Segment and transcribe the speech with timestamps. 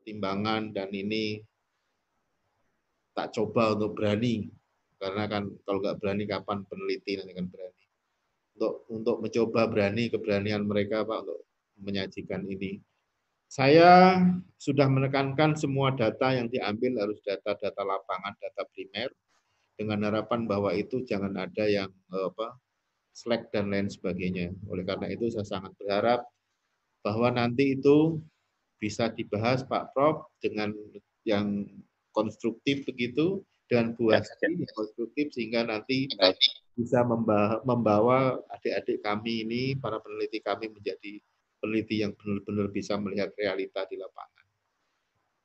[0.00, 1.44] pertimbangan dan ini
[3.12, 4.48] tak coba untuk berani.
[4.96, 7.84] Karena kan kalau nggak berani kapan peneliti nanti akan berani?
[8.56, 11.44] Untuk untuk mencoba berani keberanian mereka pak untuk
[11.76, 12.80] menyajikan ini.
[13.50, 14.16] Saya
[14.56, 19.10] sudah menekankan semua data yang diambil harus data-data lapangan data primer
[19.76, 22.56] dengan harapan bahwa itu jangan ada yang eh, apa
[23.12, 24.54] slack dan lain sebagainya.
[24.70, 26.24] Oleh karena itu saya sangat berharap
[27.00, 28.20] bahwa nanti itu
[28.80, 30.72] bisa dibahas Pak Prof dengan
[31.28, 31.68] yang
[32.16, 36.10] konstruktif begitu dengan Bu ya, yang konstruktif sehingga nanti
[36.74, 37.06] bisa
[37.62, 41.22] membawa adik-adik kami ini, para peneliti kami menjadi
[41.62, 44.46] peneliti yang benar-benar bisa melihat realita di lapangan.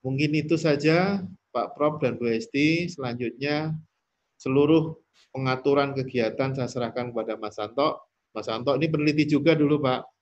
[0.01, 1.21] Mungkin itu saja
[1.53, 2.89] Pak Prof dan Bu Hesti.
[2.89, 3.75] Selanjutnya
[4.41, 4.95] seluruh
[5.29, 7.99] pengaturan kegiatan saya serahkan kepada Mas Santo.
[8.33, 10.14] Mas Santo ini peneliti juga dulu Pak.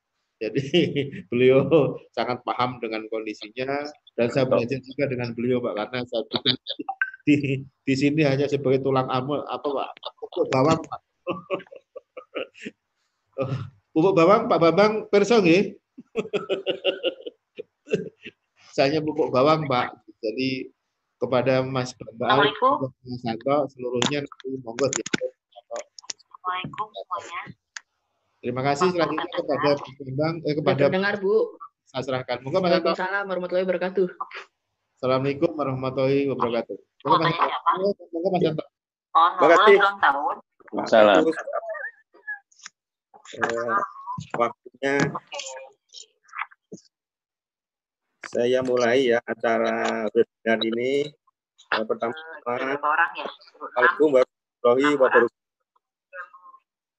[0.43, 0.61] Jadi
[1.31, 1.63] beliau
[2.11, 3.87] sangat paham dengan kondisinya
[4.19, 6.55] dan saya belajar juga dengan beliau Pak karena saya pikir
[7.23, 9.95] di di sini hanya sebagai tulang amul apa pak?
[10.19, 10.99] Pupuk bawang pak.
[13.95, 15.79] Pupuk bawang pak Bambang perso nggih?
[18.75, 19.95] Saya pupuk bawang pak.
[20.19, 20.67] Jadi
[21.15, 25.07] kepada Mas Bambang Mas Santo seluruhnya nanti monggo ya
[26.43, 27.62] Assalamualaikum semuanya
[28.43, 31.55] Terima kasih selanjutnya kepada Mas Bambang eh, kepada dengar Bu
[31.87, 34.07] saya serahkan monggo Mas Waalaikumsalam warahmatullahi wabarakatuh
[34.99, 36.75] Assalamualaikum warahmatullahi wabarakatuh.
[37.03, 37.71] Tanya siapa?
[38.11, 38.43] Monggo Mas.
[39.13, 40.35] Oh, Nurul ulang tahun.
[40.91, 41.23] Salam.
[43.33, 43.77] Eh,
[44.35, 44.95] waktunya
[48.27, 51.11] saya mulai ya acara webinar ini
[51.71, 53.27] eh, pertama orang ya.
[53.27, 55.42] Assalamualaikum warahmatullahi wabarakatuh.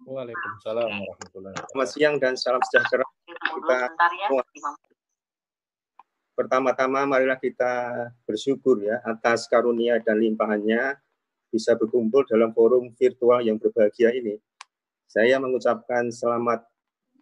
[0.05, 1.73] Waalaikumsalam warahmatullahi wabarakatuh.
[1.73, 3.77] Selamat siang dan salam sejahtera kita
[4.21, 4.73] ya, semua.
[6.37, 11.01] Pertama-tama marilah kita bersyukur ya atas karunia dan limpahannya
[11.49, 14.37] bisa berkumpul dalam forum virtual yang berbahagia ini.
[15.09, 16.69] Saya mengucapkan selamat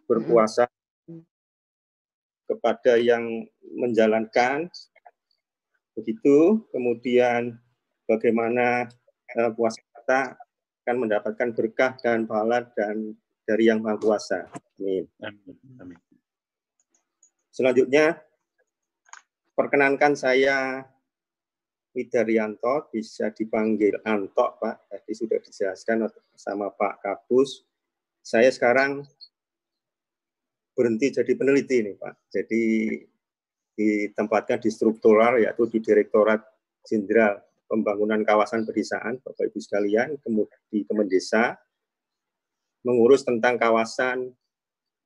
[0.03, 0.67] berpuasa
[2.51, 3.47] kepada yang
[3.79, 4.67] menjalankan
[5.95, 7.55] begitu kemudian
[8.11, 8.91] bagaimana
[9.39, 10.35] uh, puasa kita
[10.83, 13.15] akan mendapatkan berkah dan pahala dan
[13.47, 14.51] dari yang maha kuasa.
[14.79, 15.07] Amin.
[15.23, 15.99] Amin.
[17.53, 18.19] Selanjutnya
[19.53, 20.81] Perkenankan saya
[21.93, 24.89] Widaryanto, bisa dipanggil Anto, Pak.
[24.89, 27.61] Tadi sudah dijelaskan sama Pak Kapus.
[28.17, 29.05] Saya sekarang
[30.73, 32.33] berhenti jadi peneliti nih, Pak.
[32.33, 32.63] Jadi
[33.77, 36.41] ditempatkan di struktural, yaitu di Direktorat
[36.81, 37.37] Jenderal
[37.67, 40.19] Pembangunan Kawasan Pedesaan, Bapak Ibu sekalian,
[40.69, 41.57] di Kemendesa,
[42.83, 44.35] mengurus tentang kawasan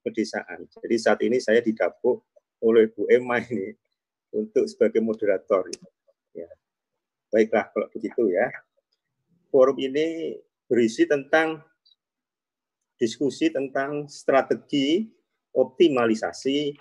[0.01, 0.66] pedesaan.
[0.81, 2.25] Jadi saat ini saya didapuk
[2.66, 3.72] oleh Bu Emma ini
[4.34, 5.69] untuk sebagai moderator.
[6.34, 6.50] Ya.
[7.29, 8.50] Baiklah kalau begitu ya.
[9.53, 10.35] Forum ini
[10.68, 11.63] berisi tentang
[12.97, 15.06] diskusi tentang strategi
[15.53, 16.75] optimalisasi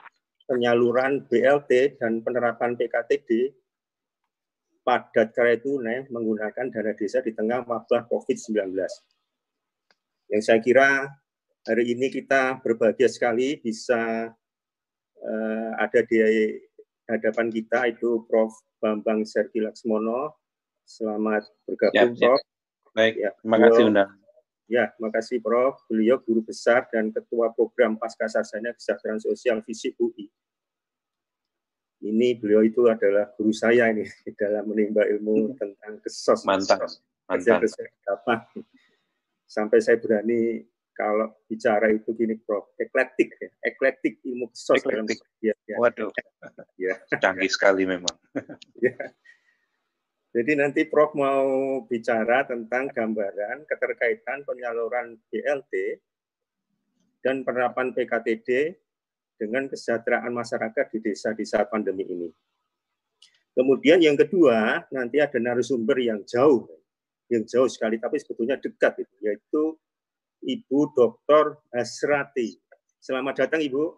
[0.49, 3.53] penyaluran BLT dan penerapan PKTD
[4.87, 8.71] padat karya tunai menggunakan dana desa di tengah wabah COVID-19.
[10.31, 11.11] Yang saya kira
[11.67, 14.31] hari ini kita berbahagia sekali bisa
[15.19, 16.23] uh, ada di
[17.11, 18.55] hadapan kita itu Prof.
[18.77, 20.37] Bambang Sergi Laksmono.
[20.87, 22.41] Selamat bergabung, ya, Prof.
[22.95, 24.11] Baik, ya, terima kasih undang.
[24.71, 25.75] Ya, terima kasih Prof.
[25.91, 30.31] Beliau guru besar dan ketua program Pasca Sarjana Kesejahteraan Sosial Fisik UI.
[32.05, 34.05] Ini beliau itu adalah guru saya ini
[34.41, 36.45] dalam menimba ilmu tentang kesos.
[36.45, 36.84] Mantap.
[37.29, 37.65] Mantap.
[39.47, 45.21] Sampai saya berani kalau bicara itu gini Prof, eklektik ya, eklektik ilmu sos eklektik.
[45.45, 45.77] ya, ya.
[45.77, 46.09] Waduh,
[46.89, 46.97] ya.
[47.21, 48.17] canggih sekali memang.
[48.84, 48.97] ya.
[50.33, 56.01] Jadi nanti Prof mau bicara tentang gambaran keterkaitan penyaluran BLT
[57.21, 58.81] dan penerapan PKTD
[59.36, 62.28] dengan kesejahteraan masyarakat di desa di saat pandemi ini.
[63.56, 66.68] Kemudian yang kedua, nanti ada narasumber yang jauh,
[67.33, 69.62] yang jauh sekali, tapi sebetulnya dekat, itu, yaitu
[70.44, 71.65] Ibu Dr.
[71.72, 72.60] Hasrati.
[73.00, 73.97] Selamat datang Ibu.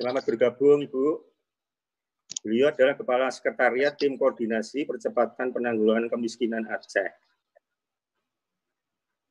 [0.00, 1.06] Selamat bergabung Ibu.
[2.40, 7.27] Beliau adalah Kepala Sekretariat Tim Koordinasi Percepatan Penanggulangan Kemiskinan Aceh.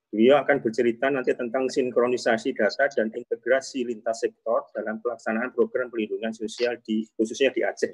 [0.07, 6.31] Beliau akan bercerita nanti tentang sinkronisasi data dan integrasi lintas sektor dalam pelaksanaan program perlindungan
[6.31, 7.91] sosial di khususnya di Aceh.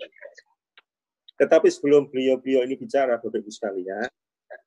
[1.33, 4.06] Tetapi sebelum beliau-beliau ini bicara, Bapak Ibu sekalian,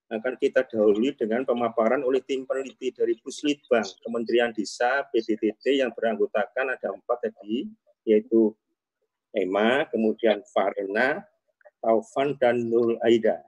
[0.07, 6.75] akan kita dahului dengan pemaparan oleh tim peneliti dari Puslitbang, Kementerian Desa, PDTT yang beranggotakan
[6.75, 7.67] ada empat tadi,
[8.07, 8.55] yaitu
[9.35, 11.23] Emma, kemudian Farena,
[11.83, 13.43] Taufan, dan Nur Aida.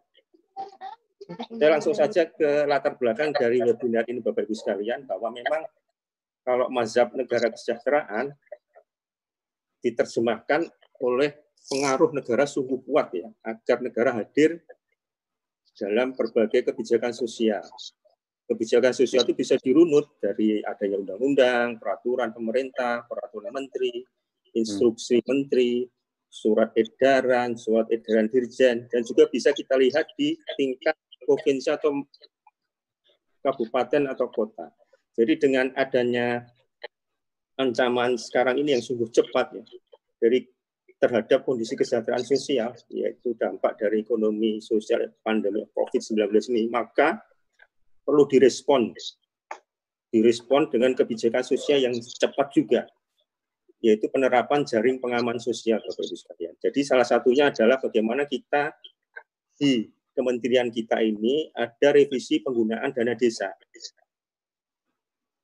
[1.28, 5.60] Saya langsung saja ke latar belakang dari webinar ini Bapak Ibu sekalian bahwa memang
[6.40, 8.32] kalau mazhab negara kesejahteraan
[9.84, 10.64] diterjemahkan
[11.04, 11.36] oleh
[11.68, 14.64] pengaruh negara sungguh kuat ya agar negara hadir
[15.76, 17.60] dalam berbagai kebijakan sosial.
[18.48, 24.00] Kebijakan sosial itu bisa dirunut dari adanya undang-undang, peraturan pemerintah, peraturan menteri,
[24.56, 25.84] instruksi menteri,
[26.32, 30.96] surat edaran, surat edaran dirjen, dan juga bisa kita lihat di tingkat
[31.28, 31.92] provinsi atau
[33.44, 34.72] kabupaten atau kota.
[35.12, 36.48] Jadi dengan adanya
[37.60, 39.62] ancaman sekarang ini yang sungguh cepat ya,
[40.16, 40.48] dari
[40.98, 47.22] terhadap kondisi kesejahteraan sosial, yaitu dampak dari ekonomi sosial pandemi COVID-19 ini, maka
[48.02, 48.94] perlu direspon.
[50.08, 52.88] Direspon dengan kebijakan sosial yang cepat juga,
[53.84, 56.54] yaitu penerapan jaring pengaman sosial, Bapak Ibu sekalian.
[56.58, 58.74] Jadi salah satunya adalah bagaimana kita
[59.54, 59.86] di
[60.18, 63.54] kementerian kita ini ada revisi penggunaan dana desa.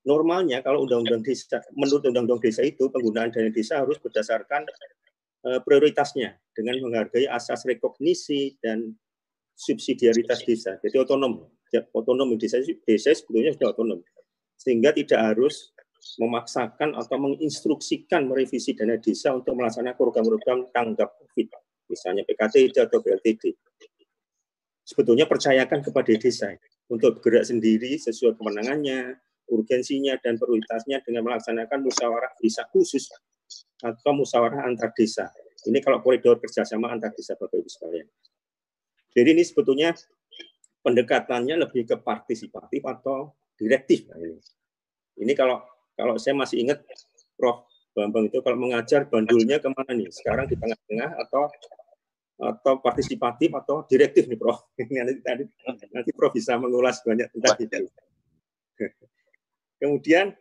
[0.02, 4.66] Normalnya kalau undang-undang desa, menurut undang-undang desa itu penggunaan dana desa harus berdasarkan
[5.46, 8.98] uh, prioritasnya dengan menghargai asas rekognisi dan
[9.54, 10.74] subsidiaritas desa.
[10.82, 11.46] Jadi otonom,
[11.94, 14.02] otonom desa desa sebetulnya sudah otonom,
[14.58, 15.70] sehingga tidak harus
[16.18, 21.48] memaksakan atau menginstruksikan merevisi dana desa untuk melaksanakan program-program tanggap COVID,
[21.88, 23.56] misalnya PKTD atau BLTD
[24.84, 26.54] sebetulnya percayakan kepada desa
[26.92, 29.16] untuk bergerak sendiri sesuai kemenangannya,
[29.48, 33.08] urgensinya, dan prioritasnya dengan melaksanakan musyawarah desa khusus
[33.80, 35.32] atau musyawarah antar desa.
[35.64, 38.06] Ini kalau koridor kerjasama antar desa Bapak Ibu sekalian.
[39.16, 39.96] Jadi ini sebetulnya
[40.84, 44.04] pendekatannya lebih ke partisipatif atau direktif.
[44.12, 44.36] Nah, ini.
[45.24, 45.64] ini kalau
[45.96, 46.84] kalau saya masih ingat
[47.38, 47.66] Prof.
[47.94, 50.10] Bambang itu kalau mengajar bandulnya ke mana nih?
[50.10, 51.46] Sekarang di tengah-tengah atau
[52.34, 54.66] atau partisipatif atau direktif nih Prof.
[54.78, 55.44] nanti, nanti,
[55.90, 57.86] nanti Prof bisa mengulas banyak tentang itu.
[59.80, 60.34] Kemudian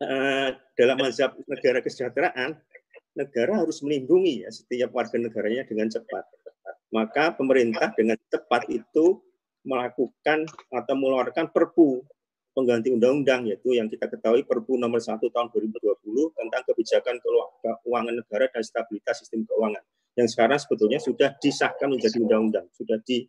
[0.00, 0.48] eh,
[0.78, 2.56] dalam mazhab negara kesejahteraan,
[3.12, 6.24] negara harus melindungi ya setiap warga negaranya dengan cepat.
[6.92, 9.20] Maka pemerintah dengan cepat itu
[9.64, 12.04] melakukan atau mengeluarkan perpu
[12.52, 17.16] pengganti undang-undang yaitu yang kita ketahui Perpu nomor 1 tahun 2020 tentang kebijakan
[17.64, 19.80] keuangan negara dan stabilitas sistem keuangan
[20.16, 23.24] yang sekarang sebetulnya sudah disahkan menjadi undang-undang, sudah di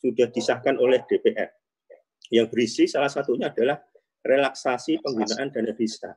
[0.00, 1.48] sudah disahkan oleh DPR.
[2.28, 3.80] Yang berisi salah satunya adalah
[4.24, 6.12] relaksasi penggunaan dana desa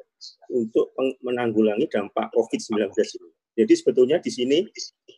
[0.51, 3.30] untuk menanggulangi dampak COVID-19 ini.
[3.57, 4.60] Jadi sebetulnya di sini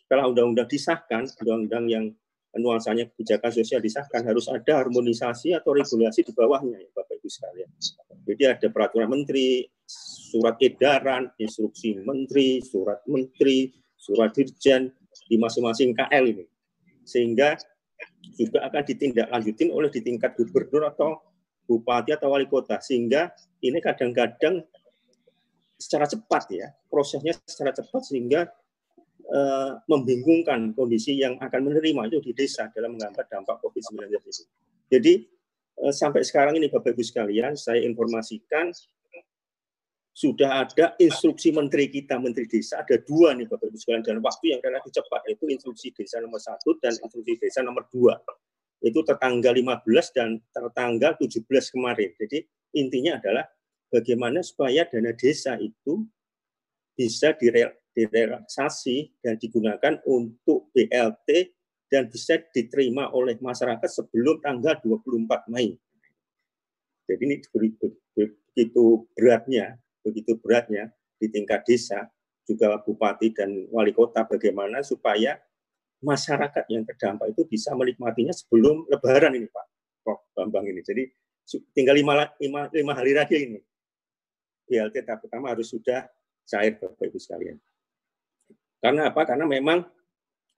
[0.10, 2.06] kalau undang-undang disahkan, undang-undang yang
[2.58, 7.70] nuansanya kebijakan sosial disahkan harus ada harmonisasi atau regulasi di bawahnya ya Bapak Ibu sekalian.
[8.26, 13.70] Jadi ada peraturan menteri, surat edaran, instruksi menteri, surat menteri,
[14.00, 14.90] surat dirjen
[15.28, 16.46] di masing-masing KL ini.
[17.04, 17.60] Sehingga
[18.40, 21.20] juga akan ditindaklanjutin oleh di tingkat gubernur atau
[21.68, 22.80] bupati atau wali kota.
[22.80, 23.30] Sehingga
[23.60, 24.64] ini kadang-kadang
[25.76, 28.48] secara cepat ya, prosesnya secara cepat sehingga
[29.32, 34.44] uh, membingungkan kondisi yang akan menerima itu di desa dalam menghambat dampak COVID-19 ini.
[34.90, 35.14] Jadi
[35.86, 38.72] uh, sampai sekarang ini Bapak Ibu sekalian, saya informasikan
[40.20, 44.52] sudah ada instruksi menteri kita, menteri desa, ada dua nih Bapak Ibu sekalian, dan waktu
[44.52, 48.20] yang relatif cepat, yaitu instruksi desa nomor satu dan instruksi desa nomor dua.
[48.84, 49.80] Itu tertanggal 15
[50.12, 52.12] dan tertanggal 17 kemarin.
[52.20, 52.44] Jadi
[52.76, 53.48] intinya adalah
[53.88, 56.04] bagaimana supaya dana desa itu
[57.00, 57.32] bisa
[57.96, 61.56] direlaksasi dan digunakan untuk BLT
[61.88, 65.80] dan bisa diterima oleh masyarakat sebelum tanggal 24 Mei.
[67.08, 68.84] Jadi ini begitu
[69.16, 72.08] beratnya begitu beratnya di tingkat desa,
[72.50, 75.38] juga bupati dan wali kota bagaimana supaya
[76.02, 79.66] masyarakat yang terdampak itu bisa menikmatinya sebelum lebaran ini Pak
[80.02, 80.20] Prof.
[80.34, 80.82] Bambang ini.
[80.82, 81.04] Jadi
[81.76, 83.60] tinggal lima, lima, lima hari lagi ini.
[84.70, 86.08] BLT tahap pertama harus sudah
[86.48, 87.58] cair Bapak Ibu sekalian.
[88.80, 89.22] Karena apa?
[89.28, 89.84] Karena memang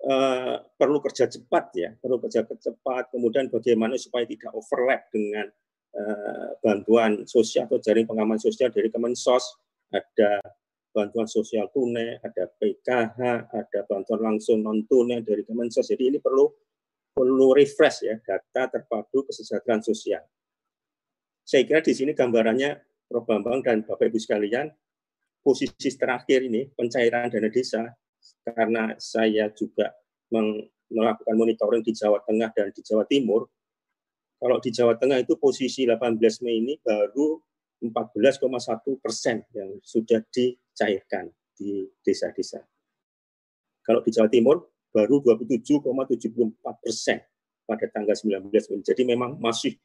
[0.06, 3.10] uh, perlu kerja cepat ya, perlu kerja cepat.
[3.10, 5.50] Kemudian bagaimana supaya tidak overlap dengan
[6.64, 9.44] bantuan sosial atau jaring pengaman sosial dari Kemensos,
[9.92, 10.40] ada
[10.92, 13.20] bantuan sosial tunai, ada PKH,
[13.52, 15.88] ada bantuan langsung non tunai dari Kemensos.
[15.88, 16.48] Jadi ini perlu
[17.12, 20.24] perlu refresh ya data terpadu kesejahteraan sosial.
[21.44, 22.80] Saya kira di sini gambarannya
[23.12, 24.72] Prof Bambang dan Bapak Ibu sekalian
[25.44, 27.92] posisi terakhir ini pencairan dana desa
[28.48, 29.92] karena saya juga
[30.32, 33.50] melakukan monitoring di Jawa Tengah dan di Jawa Timur
[34.42, 37.38] kalau di Jawa Tengah itu posisi 18 Mei ini baru
[37.78, 38.42] 14,1
[38.98, 42.66] persen yang sudah dicairkan di desa-desa.
[43.86, 47.22] Kalau di Jawa Timur baru 27,74 persen
[47.70, 48.82] pada tanggal 19 Mei.
[48.82, 49.78] Jadi memang masih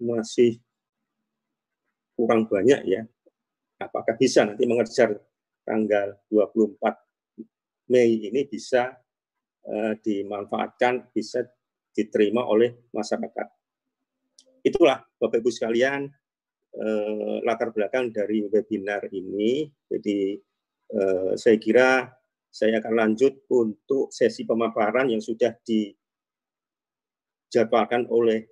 [0.00, 0.64] masih
[2.16, 3.04] kurang banyak ya.
[3.84, 5.12] Apakah bisa nanti mengejar
[5.60, 6.80] tanggal 24
[7.92, 8.96] Mei ini bisa
[9.68, 11.44] uh, dimanfaatkan, bisa
[11.92, 13.63] diterima oleh masyarakat.
[14.64, 16.08] Itulah Bapak Ibu sekalian
[16.80, 19.68] uh, latar belakang dari webinar ini.
[19.84, 20.40] Jadi
[20.96, 22.08] uh, saya kira
[22.48, 25.90] saya akan lanjut untuk sesi pemaparan yang sudah di
[27.54, 28.42] dijadwalkan oleh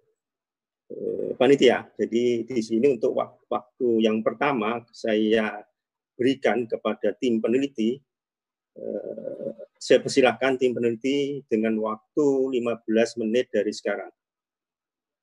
[0.95, 1.90] eh, panitia.
[1.99, 3.19] Jadi di sini untuk
[3.50, 5.59] waktu yang pertama saya
[6.14, 7.99] berikan kepada tim peneliti.
[8.78, 14.14] Eh, saya persilahkan tim peneliti dengan waktu 15 menit dari sekarang.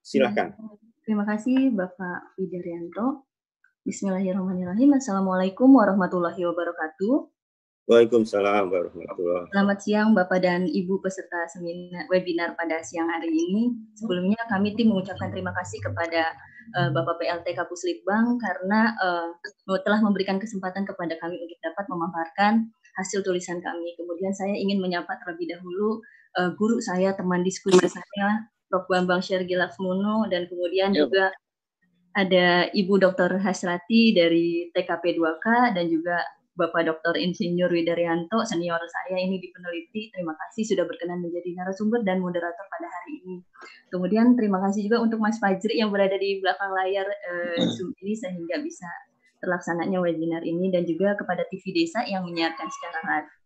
[0.10, 0.58] Silakan.
[1.06, 3.30] Terima kasih Bapak Widaryanto.
[3.86, 4.98] Bismillahirrahmanirrahim.
[4.98, 7.30] Assalamualaikum warahmatullahi wabarakatuh.
[7.86, 13.70] Waalaikumsalam warahmatullahi Selamat siang Bapak dan Ibu peserta seminar webinar pada siang hari ini.
[14.02, 16.34] Sebelumnya kami tim mengucapkan terima kasih kepada
[16.74, 19.30] uh, Bapak PLT Kapus Litbang karena uh,
[19.86, 22.66] telah memberikan kesempatan kepada kami untuk dapat memaparkan
[22.98, 23.94] hasil tulisan kami.
[23.94, 26.02] Kemudian saya ingin menyapa terlebih dahulu
[26.42, 28.86] uh, guru saya, teman diskusi saya, Prof.
[28.86, 31.10] Bambang Shergila Muno, dan kemudian Yuk.
[31.10, 31.34] juga
[32.14, 33.38] ada Ibu Dr.
[33.42, 36.22] Hasrati dari TKP 2K dan juga
[36.60, 37.16] Bapak Dr.
[37.16, 40.12] Insinyur Widaryanto, senior saya ini di peneliti.
[40.12, 43.36] Terima kasih sudah berkenan menjadi narasumber dan moderator pada hari ini.
[43.88, 48.12] Kemudian terima kasih juga untuk Mas Fajri yang berada di belakang layar uh, Zoom ini
[48.12, 48.90] sehingga bisa
[49.40, 53.39] terlaksananya webinar ini dan juga kepada TV Desa yang menyiarkan secara live.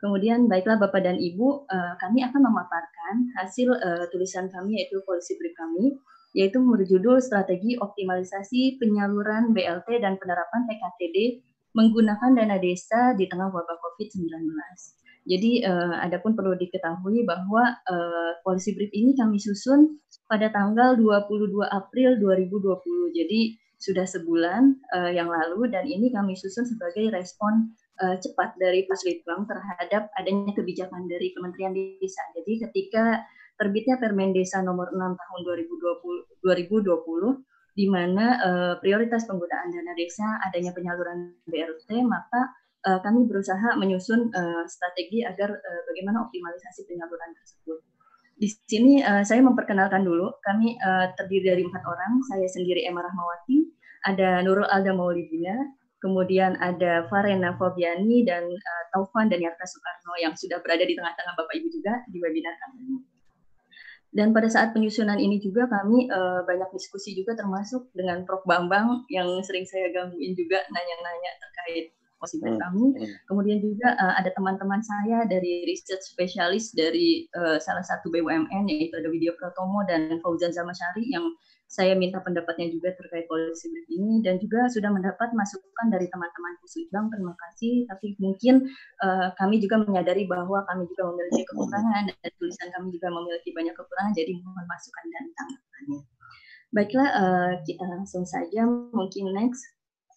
[0.00, 5.36] Kemudian baiklah Bapak dan Ibu, uh, kami akan memaparkan hasil uh, tulisan kami yaitu polisi
[5.36, 5.92] brief kami
[6.32, 11.44] yaitu berjudul Strategi Optimalisasi Penyaluran BLT dan Penerapan PKTD
[11.76, 14.30] menggunakan dana desa di tengah wabah COVID-19.
[15.28, 17.76] Jadi uh, adapun perlu diketahui bahwa
[18.40, 23.18] polisi brief ini kami susun pada tanggal 22 April 2020.
[23.20, 28.88] Jadi sudah sebulan uh, yang lalu dan ini kami susun sebagai respon uh, cepat dari
[28.88, 32.24] Puslitbang terhadap adanya kebijakan dari Kementerian Desa.
[32.34, 33.22] Jadi ketika
[33.60, 37.44] terbitnya Permen Desa nomor 6 tahun 2020, 2020
[37.76, 42.50] di mana uh, prioritas penggunaan dana desa adanya penyaluran BRT, maka
[42.88, 47.78] uh, kami berusaha menyusun uh, strategi agar uh, bagaimana optimalisasi penyaluran tersebut.
[48.40, 53.04] Di sini uh, saya memperkenalkan dulu, kami uh, terdiri dari empat orang, saya sendiri Emma
[53.04, 53.68] Rahmawati,
[54.08, 55.54] ada Nurul Alda Maulidina,
[56.00, 61.34] kemudian ada Farena Fobiani dan uh, Taufan dan Yarta Soekarno yang sudah berada di tengah-tengah
[61.36, 63.04] Bapak Ibu juga di webinar kami.
[64.10, 68.42] Dan pada saat penyusunan ini juga kami uh, banyak diskusi juga termasuk dengan Prof.
[68.42, 72.60] Bambang yang sering saya gangguin juga nanya-nanya terkait positif hmm.
[72.60, 72.84] kami.
[72.90, 73.06] Hmm.
[73.30, 78.98] Kemudian juga uh, ada teman-teman saya dari research spesialis dari uh, salah satu BUMN yaitu
[78.98, 81.24] ada Widya Pratomo dan Fauzan Zamasyari yang
[81.70, 87.14] saya minta pendapatnya juga terkait polisi ini dan juga sudah mendapat masukan dari teman-teman Pusitbang.
[87.14, 87.86] Terima kasih.
[87.86, 88.66] Tapi mungkin
[89.06, 93.74] uh, kami juga menyadari bahwa kami juga memiliki kekurangan dan tulisan kami juga memiliki banyak
[93.78, 94.12] kekurangan.
[94.18, 96.00] Jadi mohon masukan dan tanggapannya.
[96.74, 98.66] Baiklah, uh, kita langsung saja.
[98.66, 99.62] Mungkin next,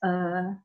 [0.01, 0.57] uh,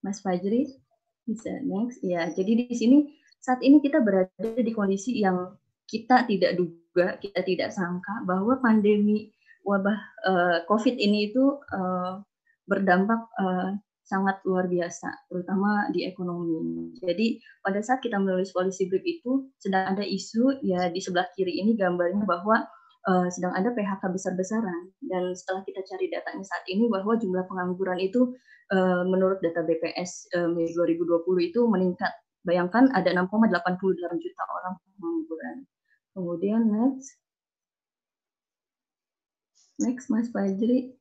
[0.00, 0.80] Mas Fajri
[1.28, 2.00] bisa next.
[2.00, 7.44] Ya, jadi di sini saat ini kita berada di kondisi yang kita tidak duga, kita
[7.44, 9.33] tidak sangka bahwa pandemi
[9.64, 12.20] wabah uh, COVID ini itu uh,
[12.68, 16.92] berdampak uh, sangat luar biasa, terutama di ekonomi.
[17.00, 21.56] Jadi pada saat kita menulis polisi brief itu sedang ada isu ya di sebelah kiri
[21.64, 22.68] ini gambarnya bahwa
[23.08, 27.96] uh, sedang ada PHK besar-besaran dan setelah kita cari datanya saat ini bahwa jumlah pengangguran
[27.96, 28.36] itu
[28.76, 32.12] uh, menurut data BPS uh, Mei 2020 itu meningkat.
[32.44, 33.80] Bayangkan ada 6,88
[34.20, 35.56] juta orang pengangguran.
[36.12, 37.23] Kemudian next
[39.84, 40.96] Next, Mas Fajri.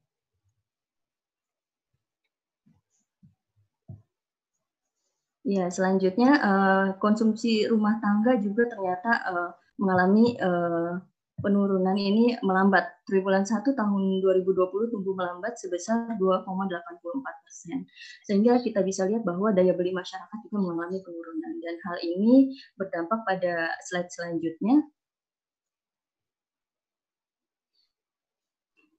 [5.43, 10.99] Ya, selanjutnya uh, konsumsi rumah tangga juga ternyata uh, mengalami uh,
[11.43, 13.03] penurunan ini melambat.
[13.03, 17.83] Triwulan 1 tahun 2020 tumbuh melambat sebesar 2,84 persen.
[18.23, 21.53] Sehingga kita bisa lihat bahwa daya beli masyarakat juga mengalami penurunan.
[21.59, 24.87] Dan hal ini berdampak pada slide selanjutnya,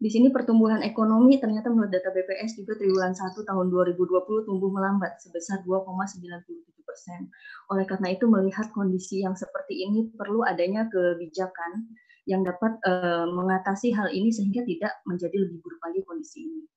[0.04, 5.16] Di sini pertumbuhan ekonomi ternyata menurut data BPS juga triwulan 1 tahun 2020 tumbuh melambat
[5.16, 7.32] sebesar 2,97 persen.
[7.72, 11.88] Oleh karena itu melihat kondisi yang seperti ini perlu adanya kebijakan
[12.28, 16.68] yang dapat uh, mengatasi hal ini sehingga tidak menjadi lebih buruk lagi kondisi ini.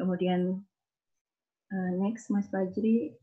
[0.00, 0.64] Kemudian
[1.76, 3.20] uh, next Mas Fajri.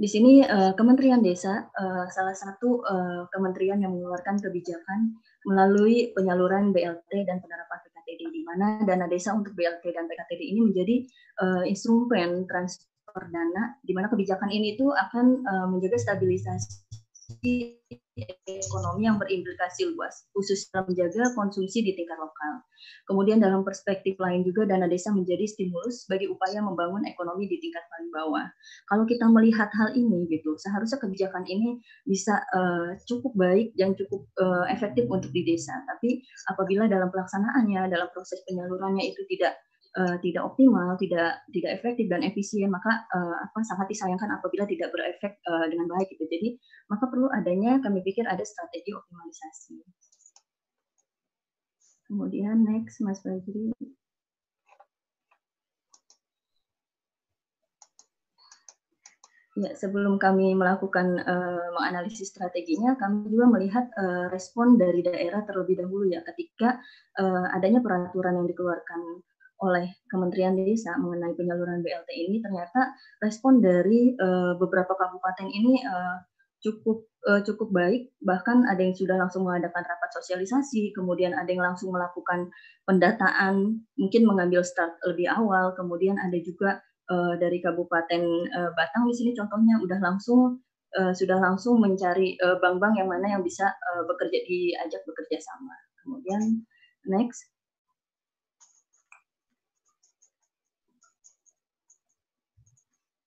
[0.00, 1.68] Di sini uh, Kementerian Desa
[2.08, 2.80] salah satu
[3.28, 9.54] kementerian yang mengeluarkan kebijakan melalui penyaluran BLT dan penerapan PKTD di mana dana desa untuk
[9.58, 10.96] BLT dan PKTD ini menjadi
[11.42, 17.78] uh, instrumen transfer dana di mana kebijakan ini itu akan uh, menjaga stabilisasi
[18.44, 22.60] ekonomi yang berimplikasi luas, khusus dalam menjaga konsumsi di tingkat lokal.
[23.08, 27.80] Kemudian dalam perspektif lain juga dana desa menjadi stimulus bagi upaya membangun ekonomi di tingkat
[27.88, 28.46] paling bawah.
[28.90, 34.28] Kalau kita melihat hal ini gitu, seharusnya kebijakan ini bisa uh, cukup baik dan cukup
[34.36, 35.72] uh, efektif untuk di desa.
[35.88, 36.20] Tapi
[36.52, 39.56] apabila dalam pelaksanaannya, dalam proses penyalurannya itu tidak
[39.98, 44.92] uh, tidak optimal, tidak tidak efektif dan efisien, maka uh, apa sangat disayangkan apabila tidak
[44.92, 46.24] berefek uh, dengan baik gitu.
[46.28, 46.56] Jadi
[46.88, 49.76] maka perlu adanya kami pikir ada strategi optimalisasi.
[52.08, 53.72] Kemudian next Mas Fajri.
[59.52, 65.76] Ya, sebelum kami melakukan uh, menganalisis strateginya, kami juga melihat uh, respon dari daerah terlebih
[65.76, 66.80] dahulu ya ketika
[67.20, 69.20] uh, adanya peraturan yang dikeluarkan
[69.62, 72.92] oleh Kementerian Desa mengenai penyaluran BLT ini ternyata
[73.22, 76.18] respon dari uh, beberapa kabupaten ini uh,
[76.58, 78.10] cukup uh, cukup baik.
[78.22, 82.50] Bahkan ada yang sudah langsung mengadakan rapat sosialisasi kemudian ada yang langsung melakukan
[82.86, 85.74] pendataan mungkin mengambil start lebih awal.
[85.78, 90.58] Kemudian ada juga uh, dari Kabupaten uh, Batang di sini contohnya udah langsung
[90.98, 95.74] uh, sudah langsung mencari bank-bank uh, yang mana yang bisa uh, bekerja diajak bekerja sama.
[96.02, 96.66] Kemudian
[97.06, 97.51] next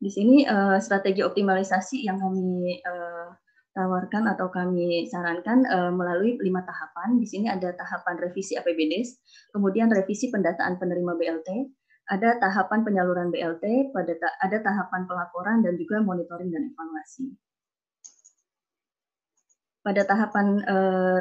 [0.05, 3.33] Di sini uh, strategi optimalisasi yang kami uh,
[3.73, 7.17] tawarkan atau kami sarankan uh, melalui lima tahapan.
[7.17, 9.17] Di sini ada tahapan revisi APBDes,
[9.49, 11.49] kemudian revisi pendataan penerima BLT,
[12.13, 14.13] ada tahapan penyaluran BLT, pada
[14.45, 17.25] ada tahapan pelaporan dan juga monitoring dan evaluasi.
[19.81, 20.61] Pada tahapan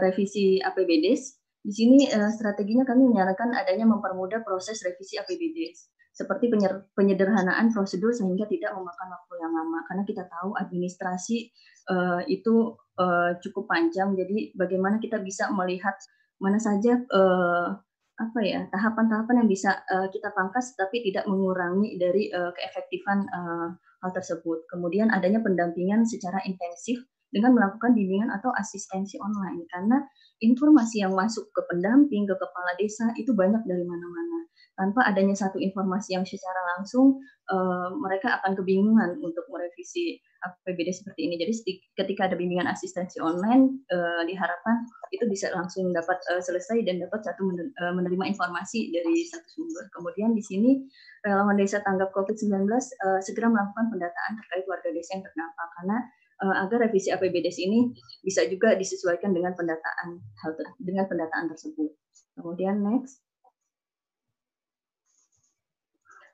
[0.04, 1.96] revisi APBDes, di sini
[2.32, 6.46] strateginya kami menyarankan adanya mempermudah proses revisi APBDes seperti
[6.94, 9.82] penyederhanaan prosedur sehingga tidak memakan waktu yang lama.
[9.90, 11.50] Karena kita tahu administrasi
[11.90, 14.14] uh, itu uh, cukup panjang.
[14.14, 15.98] Jadi bagaimana kita bisa melihat
[16.38, 17.74] mana saja uh,
[18.14, 23.74] apa ya tahapan-tahapan yang bisa uh, kita pangkas tapi tidak mengurangi dari uh, keefektifan uh,
[23.74, 24.70] hal tersebut.
[24.70, 27.02] Kemudian adanya pendampingan secara intensif
[27.34, 29.66] dengan melakukan bimbingan atau asistensi online.
[29.66, 29.98] Karena
[30.44, 35.62] informasi yang masuk ke pendamping ke kepala desa itu banyak dari mana-mana tanpa adanya satu
[35.62, 41.38] informasi yang secara langsung uh, mereka akan kebingungan untuk merevisi APBD seperti ini.
[41.38, 41.52] Jadi
[41.94, 47.22] ketika ada bimbingan asistensi online uh, diharapkan itu bisa langsung dapat uh, selesai dan dapat
[47.22, 47.46] satu
[47.94, 49.86] menerima informasi dari satu sumber.
[49.94, 50.82] Kemudian di sini
[51.22, 55.98] relawan desa tanggap COVID-19 uh, segera melakukan pendataan terkait warga desa yang terdampak karena
[56.42, 61.94] agar revisi APBD ini bisa juga disesuaikan dengan pendataan hal dengan pendataan tersebut.
[62.34, 63.22] Kemudian next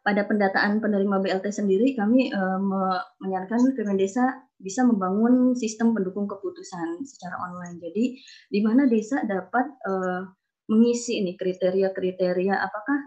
[0.00, 2.56] pada pendataan penerima BLT sendiri kami uh,
[3.20, 7.76] menyarankan Kemen Desa bisa membangun sistem pendukung keputusan secara online.
[7.80, 8.16] Jadi
[8.48, 10.24] di mana desa dapat uh,
[10.72, 12.98] mengisi ini kriteria-kriteria apakah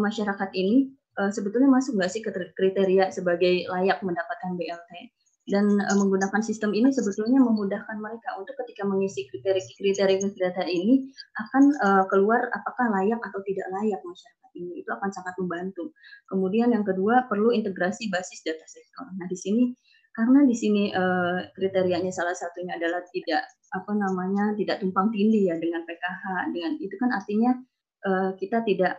[0.00, 0.88] masyarakat ini
[1.28, 2.24] sebetulnya masuk nggak sih
[2.56, 5.19] kriteria sebagai layak mendapatkan BLT
[5.50, 12.04] dan uh, menggunakan sistem ini sebetulnya memudahkan mereka untuk ketika mengisi kriteria-kriteria ini akan uh,
[12.08, 15.90] keluar apakah layak atau tidak layak masyarakat ini itu akan sangat membantu.
[16.30, 19.10] Kemudian yang kedua perlu integrasi basis data sektor.
[19.18, 19.74] Nah di sini
[20.10, 25.56] karena di sini uh, kriterianya salah satunya adalah tidak apa namanya tidak tumpang tindih ya
[25.58, 27.54] dengan PKH dengan itu kan artinya
[28.02, 28.98] uh, kita tidak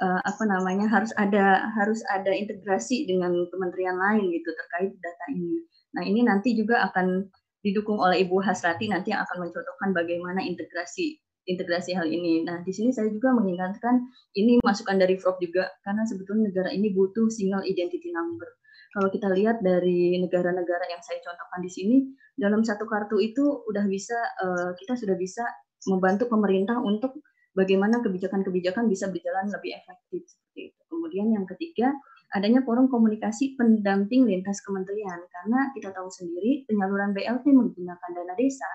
[0.00, 5.60] uh, apa namanya harus ada harus ada integrasi dengan kementerian lain gitu terkait data ini.
[5.94, 7.28] Nah ini nanti juga akan
[7.62, 12.42] didukung oleh Ibu Hasrati nanti yang akan mencontohkan bagaimana integrasi integrasi hal ini.
[12.42, 14.02] Nah, di sini saya juga mengingatkan
[14.34, 18.50] ini masukan dari Prof juga karena sebetulnya negara ini butuh single identity number.
[18.90, 21.96] Kalau kita lihat dari negara-negara yang saya contohkan di sini,
[22.34, 25.46] dalam satu kartu itu udah bisa uh, kita sudah bisa
[25.86, 27.22] membantu pemerintah untuk
[27.54, 30.74] bagaimana kebijakan-kebijakan bisa berjalan lebih efektif seperti.
[30.88, 31.92] Kemudian yang ketiga,
[32.34, 35.20] adanya forum komunikasi pendamping lintas kementerian.
[35.30, 38.66] Karena kita tahu sendiri penyaluran BLT menggunakan dana desa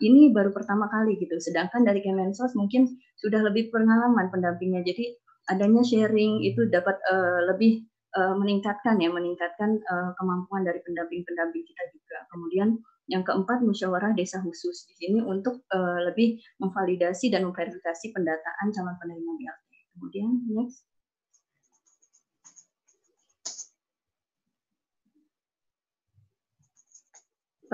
[0.00, 1.36] ini baru pertama kali gitu.
[1.36, 2.88] Sedangkan dari Kemensos mungkin
[3.20, 4.86] sudah lebih pengalaman pendampingnya.
[4.86, 5.18] Jadi
[5.52, 7.84] adanya sharing itu dapat uh, lebih
[8.16, 12.18] uh, meningkatkan ya meningkatkan uh, kemampuan dari pendamping-pendamping kita juga.
[12.32, 12.68] Kemudian
[13.12, 14.88] yang keempat musyawarah desa khusus.
[14.88, 19.64] Di sini untuk uh, lebih memvalidasi dan memverifikasi pendataan calon penerima BLT
[19.94, 20.82] kemudian next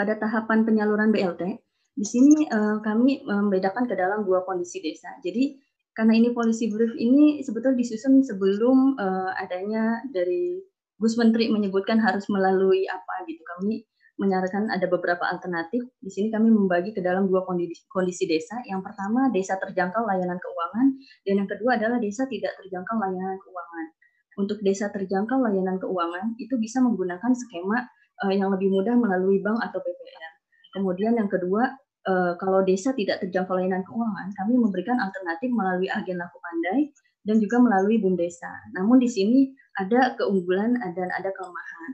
[0.01, 1.61] pada tahapan penyaluran BLT,
[1.93, 5.13] di sini uh, kami membedakan ke dalam dua kondisi desa.
[5.21, 5.61] Jadi
[5.93, 10.57] karena ini polisi brief ini sebetulnya disusun sebelum uh, adanya dari
[10.97, 13.45] Gus Menteri menyebutkan harus melalui apa gitu.
[13.45, 13.85] Kami
[14.17, 15.85] menyarankan ada beberapa alternatif.
[16.01, 18.57] Di sini kami membagi ke dalam dua kondisi, kondisi desa.
[18.65, 20.87] Yang pertama desa terjangkau layanan keuangan
[21.29, 23.87] dan yang kedua adalah desa tidak terjangkau layanan keuangan.
[24.41, 27.85] Untuk desa terjangkau layanan keuangan itu bisa menggunakan skema
[28.24, 30.33] uh, yang lebih mudah melalui bank atau BPR.
[30.76, 31.74] Kemudian yang kedua
[32.06, 36.92] uh, kalau desa tidak terjangkau layanan keuangan, kami memberikan alternatif melalui agen laku pandai
[37.24, 38.50] dan juga melalui bumdesa.
[38.76, 41.92] Namun di sini ada keunggulan dan ada kelemahan.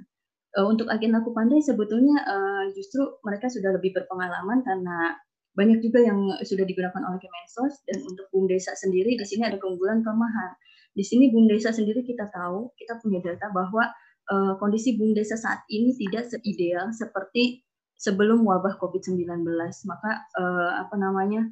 [0.56, 5.12] Uh, untuk agen laku pandai sebetulnya uh, justru mereka sudah lebih berpengalaman karena
[5.56, 10.04] banyak juga yang sudah digunakan oleh Kemensos dan untuk bumdesa sendiri di sini ada keunggulan
[10.04, 10.52] kelemahan.
[10.92, 13.88] Di sini bumdesa sendiri kita tahu kita punya data bahwa
[14.30, 17.62] uh, kondisi bumdesa saat ini tidak seideal seperti
[17.96, 19.42] sebelum wabah COVID-19.
[19.88, 21.48] Maka uh, apa namanya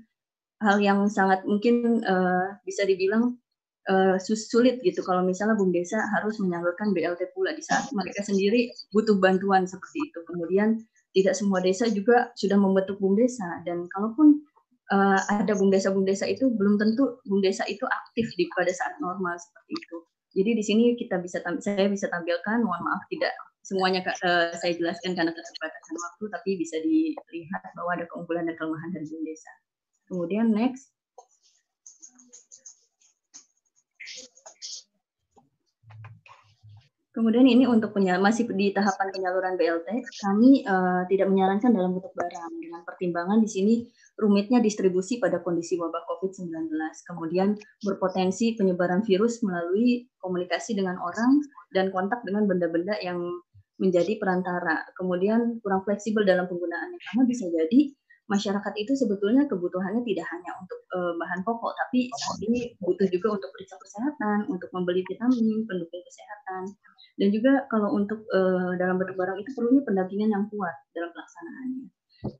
[0.63, 3.37] hal yang sangat mungkin uh, bisa dibilang
[3.91, 8.73] uh, sulit gitu kalau misalnya Bum Desa harus menyalurkan BLT pula di saat mereka sendiri
[8.93, 10.19] butuh bantuan seperti itu.
[10.25, 10.81] Kemudian
[11.15, 14.43] tidak semua desa juga sudah membentuk Bum Desa dan kalaupun
[14.91, 18.99] uh, ada Bum Desa-Bum Desa itu belum tentu Bum Desa itu aktif di pada saat
[18.99, 19.97] normal seperti itu.
[20.35, 23.31] Jadi di sini kita bisa saya bisa tampilkan, mohon maaf tidak
[23.65, 28.93] semuanya uh, saya jelaskan karena keterbatasan waktu, tapi bisa dilihat bahwa ada keunggulan dan kelemahan
[28.93, 29.53] dari desa.
[30.13, 30.93] Kemudian next.
[37.15, 39.87] Kemudian ini untuk penyal masih di tahapan penyaluran BLT,
[40.19, 42.53] kami uh, tidak menyarankan dalam bentuk barang.
[42.59, 43.75] Dengan pertimbangan di sini
[44.19, 46.75] rumitnya distribusi pada kondisi wabah COVID-19,
[47.07, 47.55] kemudian
[47.87, 51.39] berpotensi penyebaran virus melalui komunikasi dengan orang
[51.71, 53.23] dan kontak dengan benda-benda yang
[53.79, 54.83] menjadi perantara.
[54.99, 56.99] Kemudian kurang fleksibel dalam penggunaannya.
[56.99, 62.41] Karena bisa jadi masyarakat itu sebetulnya kebutuhannya tidak hanya untuk uh, bahan pokok, tapi saat
[62.41, 66.63] ini butuh juga untuk periksa kesehatan, untuk membeli vitamin, pendukung kesehatan,
[67.21, 71.87] dan juga kalau untuk uh, dalam bentuk barang itu perlunya pendampingan yang kuat dalam pelaksanaannya.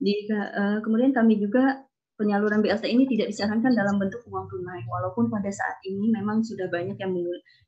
[0.01, 1.85] Di, uh, kemudian kami juga
[2.17, 6.73] penyaluran BLT ini tidak disarankan dalam bentuk uang tunai, walaupun pada saat ini memang sudah
[6.73, 7.13] banyak yang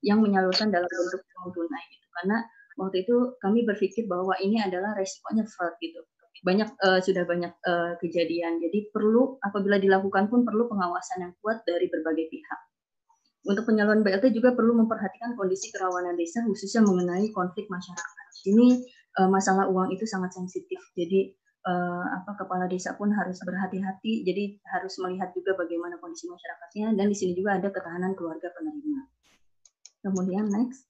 [0.01, 2.07] yang menyalurkan dalam bentuk uang tunai, gitu.
[2.17, 2.49] karena
[2.81, 6.01] waktu itu kami berpikir bahwa ini adalah resikonya fraud gitu.
[6.47, 8.63] Banyak uh, sudah banyak uh, kejadian.
[8.63, 12.61] Jadi perlu apabila dilakukan pun perlu pengawasan yang kuat dari berbagai pihak.
[13.47, 18.27] Untuk penyaluran BLT juga perlu memperhatikan kondisi kerawanan desa khususnya mengenai konflik masyarakat.
[18.47, 18.67] Ini
[19.23, 20.79] uh, masalah uang itu sangat sensitif.
[20.95, 21.35] Jadi
[21.67, 24.23] uh, apa kepala desa pun harus berhati-hati.
[24.23, 29.03] Jadi harus melihat juga bagaimana kondisi masyarakatnya dan di sini juga ada ketahanan keluarga penerima.
[30.03, 30.87] Kemudian next.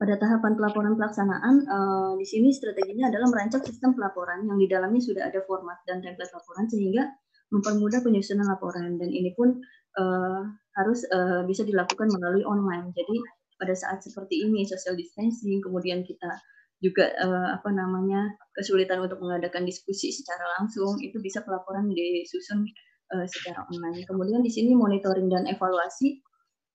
[0.00, 4.96] Pada tahapan pelaporan pelaksanaan, uh, di sini strateginya adalah merancang sistem pelaporan yang di dalamnya
[4.96, 7.04] sudah ada format dan template laporan sehingga
[7.52, 9.60] mempermudah penyusunan laporan dan ini pun
[10.00, 10.42] uh,
[10.80, 12.96] harus uh, bisa dilakukan melalui online.
[12.96, 13.20] Jadi
[13.60, 16.32] pada saat seperti ini social distancing, kemudian kita
[16.80, 18.24] juga uh, apa namanya
[18.56, 22.64] kesulitan untuk mengadakan diskusi secara langsung, itu bisa pelaporan disusun
[23.12, 24.00] uh, secara online.
[24.08, 26.24] Kemudian di sini monitoring dan evaluasi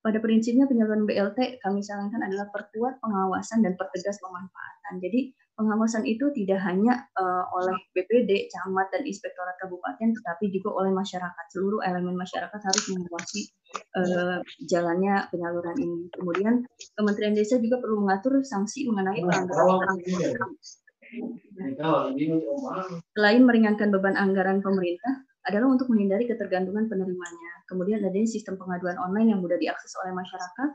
[0.06, 5.02] pada prinsipnya penyaluran BLT kami sarankan adalah perkuat pengawasan dan pertegas pemanfaatan.
[5.02, 10.94] Jadi pengawasan itu tidak hanya uh, oleh BPD, camat dan inspektorat kabupaten, tetapi juga oleh
[10.94, 11.46] masyarakat.
[11.50, 13.50] Seluruh elemen masyarakat harus mengawasi
[13.98, 16.06] uh, jalannya penyaluran ini.
[16.14, 19.98] Kemudian Kementerian Desa juga perlu mengatur sanksi mengenai pelanggaran.
[23.18, 27.54] Selain meringankan beban anggaran pemerintah, adalah untuk menghindari ketergantungan penerimanya.
[27.70, 30.70] Kemudian adanya sistem pengaduan online yang mudah diakses oleh masyarakat,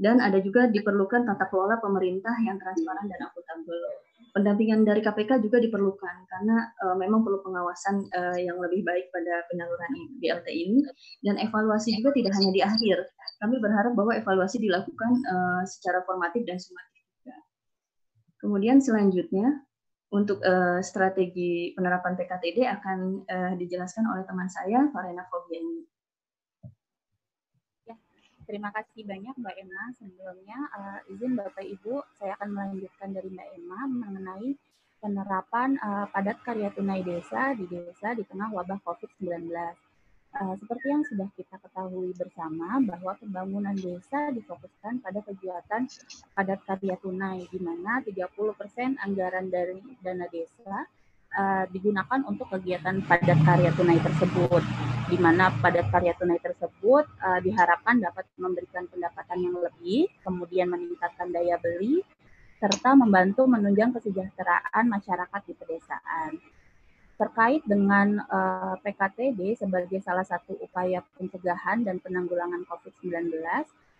[0.00, 3.84] dan ada juga diperlukan tata kelola pemerintah yang transparan dan akuntabel.
[4.32, 9.44] Pendampingan dari KPK juga diperlukan karena uh, memang perlu pengawasan uh, yang lebih baik pada
[9.52, 9.90] penyaluran
[10.22, 10.80] BLT ini
[11.20, 12.98] dan evaluasi juga tidak hanya di akhir.
[13.42, 17.36] Kami berharap bahwa evaluasi dilakukan uh, secara formatif dan sumatif juga.
[18.40, 19.68] Kemudian selanjutnya
[20.10, 22.98] untuk uh, strategi penerapan PKTD akan
[23.30, 25.86] uh, dijelaskan oleh teman saya, Farena Fobiani.
[27.86, 27.94] Ya,
[28.42, 29.82] terima kasih banyak Mbak Emma.
[29.94, 34.50] Sebelumnya, uh, izin Bapak Ibu, saya akan melanjutkan dari Mbak Emma mengenai
[34.98, 39.46] penerapan uh, padat karya tunai desa di desa di tengah wabah COVID-19.
[40.30, 45.90] Uh, seperti yang sudah kita ketahui bersama bahwa pembangunan desa difokuskan pada kegiatan
[46.38, 48.30] padat karya tunai di mana 30%
[49.02, 50.86] anggaran dari dana desa
[51.34, 54.62] uh, digunakan untuk kegiatan padat karya tunai tersebut,
[55.10, 61.30] di mana padat karya tunai tersebut uh, diharapkan dapat memberikan pendapatan yang lebih, kemudian meningkatkan
[61.30, 62.02] daya beli,
[62.58, 66.38] serta membantu menunjang kesejahteraan masyarakat di pedesaan.
[67.20, 73.44] Terkait dengan uh, PKTD sebagai salah satu upaya pencegahan dan penanggulangan COVID-19,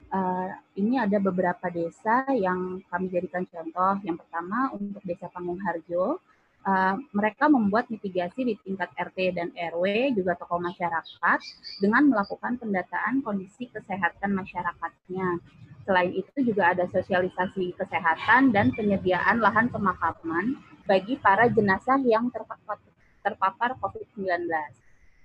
[0.08, 0.48] uh,
[0.80, 4.00] ini ada beberapa desa yang kami jadikan contoh.
[4.08, 6.16] Yang pertama untuk Desa Panggung Harjo,
[6.64, 11.38] uh, mereka membuat mitigasi di tingkat RT dan RW juga tokoh masyarakat
[11.76, 15.44] dengan melakukan pendataan kondisi kesehatan masyarakatnya.
[15.84, 22.76] Selain itu juga ada sosialisasi kesehatan dan penyediaan lahan pemakaman bagi para jenazah yang terpapar,
[23.20, 24.48] terpapar COVID-19.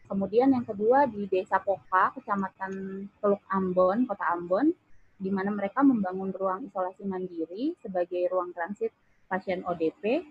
[0.05, 4.69] Kemudian yang kedua di Desa Poka, Kecamatan Teluk Ambon, Kota Ambon,
[5.17, 8.93] di mana mereka membangun ruang isolasi mandiri sebagai ruang transit
[9.25, 10.21] pasien ODP.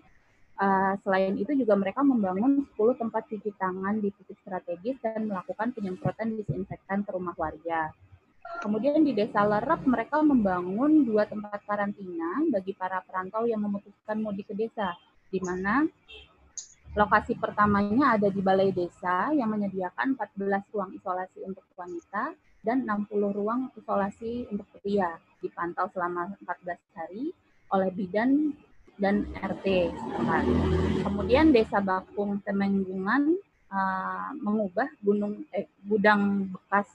[0.55, 5.75] Uh, selain itu juga mereka membangun 10 tempat cuci tangan di titik strategis dan melakukan
[5.75, 7.91] penyemprotan disinfektan ke rumah warga.
[8.63, 14.47] Kemudian di Desa Lerep mereka membangun dua tempat karantina bagi para perantau yang memutuskan mudik
[14.47, 14.95] ke desa,
[15.27, 15.83] di mana
[16.95, 22.31] Lokasi pertamanya ada di Balai Desa yang menyediakan 14 ruang isolasi untuk wanita
[22.63, 27.35] dan 60 ruang isolasi untuk pria dipantau selama 14 hari
[27.75, 28.55] oleh bidan
[28.95, 29.91] dan RT
[31.03, 33.43] Kemudian Desa Bakung Temenggungan
[33.75, 36.87] uh, mengubah gunung eh, gudang bekas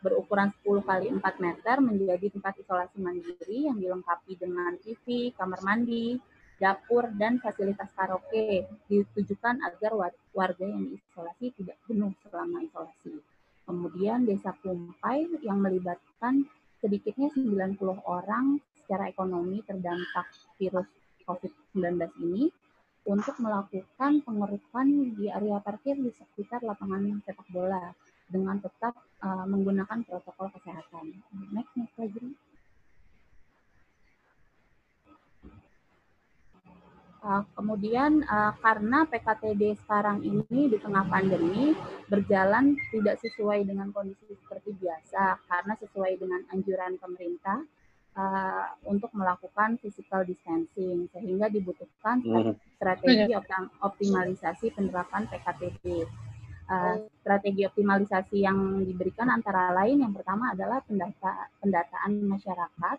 [0.00, 6.16] berukuran 10 kali 4 meter menjadi tempat isolasi mandiri yang dilengkapi dengan TV, kamar mandi,
[6.56, 9.92] dapur, dan fasilitas karaoke ditujukan agar
[10.32, 13.20] warga yang diisolasi tidak penuh selama isolasi.
[13.66, 16.46] Kemudian Desa Kumpai yang melibatkan
[16.78, 20.86] sedikitnya 90 orang secara ekonomi terdampak virus
[21.26, 22.46] COVID-19 ini
[23.06, 27.94] untuk melakukan pengerukan di area parkir di sekitar lapangan sepak bola
[28.26, 31.14] dengan tetap uh, menggunakan protokol kesehatan.
[31.54, 32.34] Next, next lagi.
[37.26, 41.74] Uh, kemudian uh, karena PKTD sekarang ini di tengah pandemi
[42.06, 47.66] berjalan tidak sesuai dengan kondisi seperti biasa karena sesuai dengan anjuran pemerintah
[48.14, 52.54] uh, untuk melakukan physical distancing sehingga dibutuhkan hmm.
[52.78, 53.34] strategi
[53.82, 56.06] optimalisasi penerapan PKTD.
[56.70, 62.98] Uh, strategi optimalisasi yang diberikan antara lain yang pertama adalah pendata, pendataan masyarakat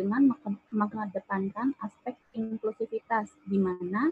[0.00, 0.32] dengan
[0.72, 4.08] mengedepankan aspek inklusivitas di mana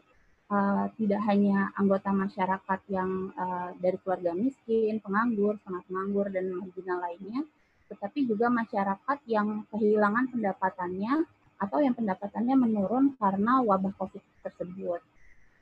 [0.53, 7.01] uh, tidak hanya anggota masyarakat yang uh, dari keluarga miskin, penganggur, sangat penganggur dan marginal
[7.01, 7.41] lainnya,
[7.89, 11.25] tetapi juga masyarakat yang kehilangan pendapatannya
[11.59, 15.01] atau yang pendapatannya menurun karena wabah COVID tersebut.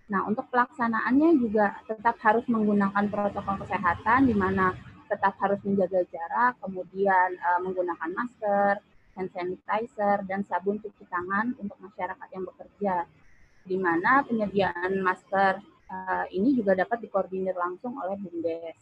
[0.07, 4.71] Nah, untuk pelaksanaannya juga tetap harus menggunakan protokol kesehatan di mana
[5.07, 8.75] tetap harus menjaga jarak, kemudian uh, menggunakan masker,
[9.17, 12.95] hand sanitizer, dan sabun cuci tangan untuk masyarakat yang bekerja,
[13.65, 15.59] di mana penyediaan masker
[15.91, 18.79] uh, ini juga dapat dikoordinir langsung oleh BUMDes.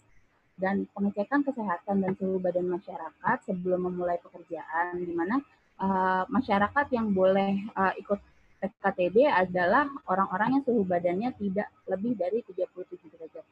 [0.54, 5.42] Dan pengecekan kesehatan dan suhu badan masyarakat sebelum memulai pekerjaan, di mana
[5.82, 8.18] uh, masyarakat yang boleh uh, ikut
[8.62, 13.46] PKTD adalah orang-orang yang suhu badannya tidak lebih dari 37 derajat.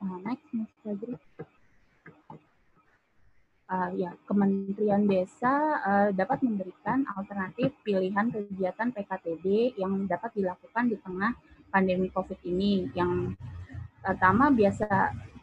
[0.00, 1.55] Uh, next, next slide
[3.70, 10.96] uh, ya Kementerian Desa uh, dapat memberikan alternatif pilihan kegiatan PKTD yang dapat dilakukan di
[11.02, 11.32] tengah
[11.70, 12.90] pandemi COVID ini.
[12.94, 13.34] Yang
[14.02, 14.88] pertama biasa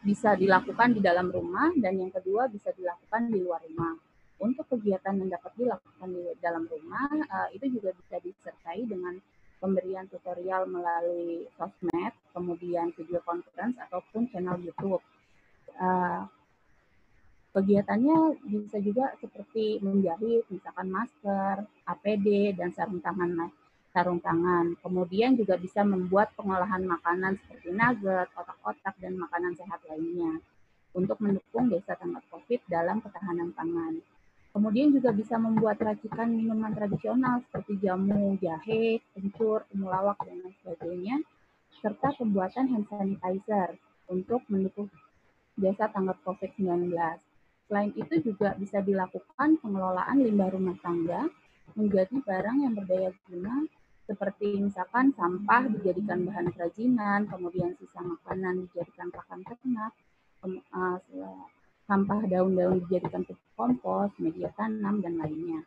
[0.04, 3.96] bisa dilakukan di dalam rumah dan yang kedua bisa dilakukan di luar rumah.
[4.34, 9.16] Untuk kegiatan yang dapat dilakukan di dalam rumah uh, itu juga bisa disertai dengan
[9.62, 15.00] pemberian tutorial melalui sosmed, kemudian video conference ataupun channel YouTube.
[17.54, 23.48] Kegiatannya bisa juga seperti menjahit, misalkan masker, APD, dan sarung tangan
[23.94, 24.74] sarung tangan.
[24.82, 30.42] Kemudian juga bisa membuat pengolahan makanan seperti nugget, otak-otak, dan makanan sehat lainnya
[30.98, 34.02] untuk mendukung desa tanggap COVID dalam ketahanan pangan.
[34.50, 41.16] Kemudian juga bisa membuat racikan minuman tradisional seperti jamu, jahe, kencur, temulawak, dan lain sebagainya,
[41.78, 43.78] serta pembuatan hand sanitizer
[44.10, 44.90] untuk mendukung
[45.54, 46.90] desa tanggap COVID-19.
[47.64, 51.28] Selain itu juga bisa dilakukan pengelolaan limbah rumah tangga
[51.74, 53.64] menjadi barang yang berdaya guna
[54.04, 59.92] seperti misalkan sampah dijadikan bahan kerajinan, kemudian sisa makanan dijadikan pakan ternak,
[60.44, 61.00] uh,
[61.88, 65.64] sampah daun-daun dijadikan pupuk kompos, media tanam, dan lainnya.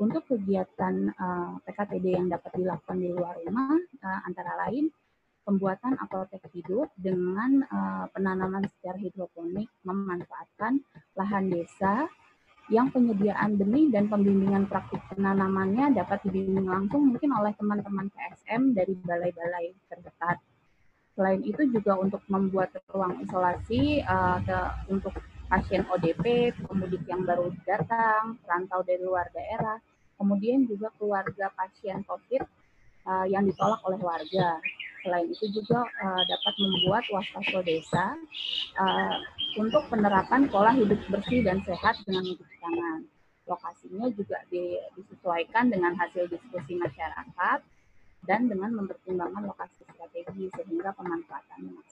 [0.00, 4.88] Untuk kegiatan uh, PKTD yang dapat dilakukan di luar rumah, uh, antara lain
[5.44, 10.80] pembuatan apotek hidup dengan uh, penanaman secara hidroponik memanfaatkan
[11.14, 12.08] lahan desa
[12.72, 18.96] yang penyediaan benih dan pembimbingan praktik penanamannya dapat dibimbing langsung mungkin oleh teman-teman PSM dari
[19.04, 20.40] balai-balai terdekat.
[21.14, 24.58] Selain itu juga untuk membuat ruang isolasi uh, ke,
[24.90, 25.12] untuk
[25.46, 29.78] pasien ODP, pemudik yang baru datang, perantau dari luar daerah,
[30.16, 32.42] kemudian juga keluarga pasien COVID
[33.06, 34.58] uh, yang ditolak oleh warga.
[35.04, 38.16] Selain itu juga uh, dapat membuat waspaso desa
[38.80, 39.16] uh,
[39.60, 43.00] untuk penerapan pola hidup bersih dan sehat dengan mencuci tangan.
[43.44, 44.40] Lokasinya juga
[44.96, 47.60] disesuaikan dengan hasil diskusi masyarakat
[48.24, 51.84] dan dengan mempertimbangkan lokasi strategi sehingga pemanfaatannya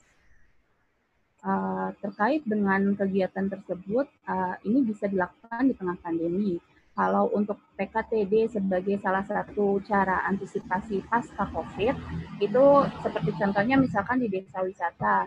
[1.43, 6.55] Uh, terkait dengan kegiatan tersebut, uh, ini bisa dilakukan di tengah pandemi
[6.93, 11.95] kalau untuk PKTD sebagai salah satu cara antisipasi pasca COVID,
[12.37, 12.65] itu
[13.01, 15.25] seperti contohnya misalkan di desa wisata,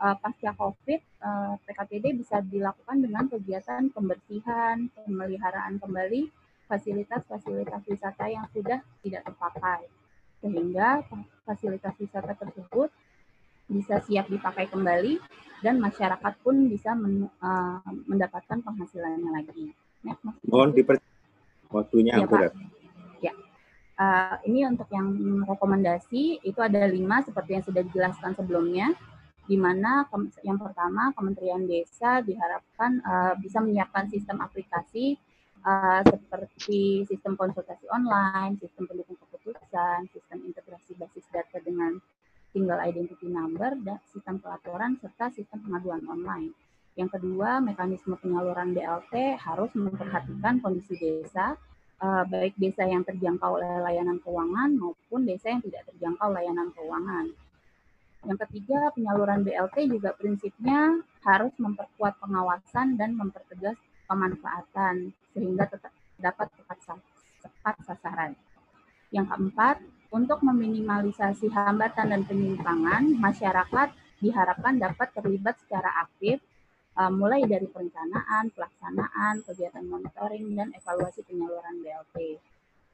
[0.00, 6.32] uh, pasca COVID, uh, eh, PKTD bisa dilakukan dengan kegiatan pembersihan, pemeliharaan kembali
[6.64, 9.84] fasilitas-fasilitas wisata yang sudah tidak terpakai.
[10.40, 11.04] Sehingga
[11.44, 12.88] fasilitas wisata tersebut
[13.68, 15.20] bisa siap dipakai kembali
[15.60, 19.76] dan masyarakat pun bisa uh, mendapatkan penghasilannya lagi.
[20.02, 20.14] Ya,
[20.46, 20.96] Mohon diper
[21.70, 22.52] waktunya ya, Pak.
[23.22, 23.32] Ya.
[23.96, 25.08] Uh, ini untuk yang
[25.46, 28.90] rekomendasi itu ada lima seperti yang sudah dijelaskan sebelumnya,
[29.46, 30.06] di mana
[30.42, 35.18] yang pertama Kementerian Desa diharapkan uh, bisa menyiapkan sistem aplikasi
[35.62, 41.98] uh, seperti sistem konsultasi online, sistem pendukung keputusan, sistem integrasi basis data dengan
[42.52, 46.52] single identity number, dan sistem pelaporan serta sistem pengaduan online.
[46.92, 51.56] Yang kedua, mekanisme penyaluran BLT harus memperhatikan kondisi desa,
[52.04, 57.32] eh, baik desa yang terjangkau oleh layanan keuangan maupun desa yang tidak terjangkau layanan keuangan.
[58.22, 63.74] Yang ketiga, penyaluran BLT juga prinsipnya harus memperkuat pengawasan dan mempertegas
[64.06, 66.78] pemanfaatan sehingga tetap dapat tepat,
[67.42, 68.32] tepat sasaran.
[69.10, 69.76] Yang keempat,
[70.12, 73.88] untuk meminimalisasi hambatan dan penyimpangan, masyarakat
[74.20, 76.38] diharapkan dapat terlibat secara aktif
[76.96, 82.38] uh, mulai dari perencanaan, pelaksanaan, kegiatan monitoring, dan evaluasi penyaluran BLT.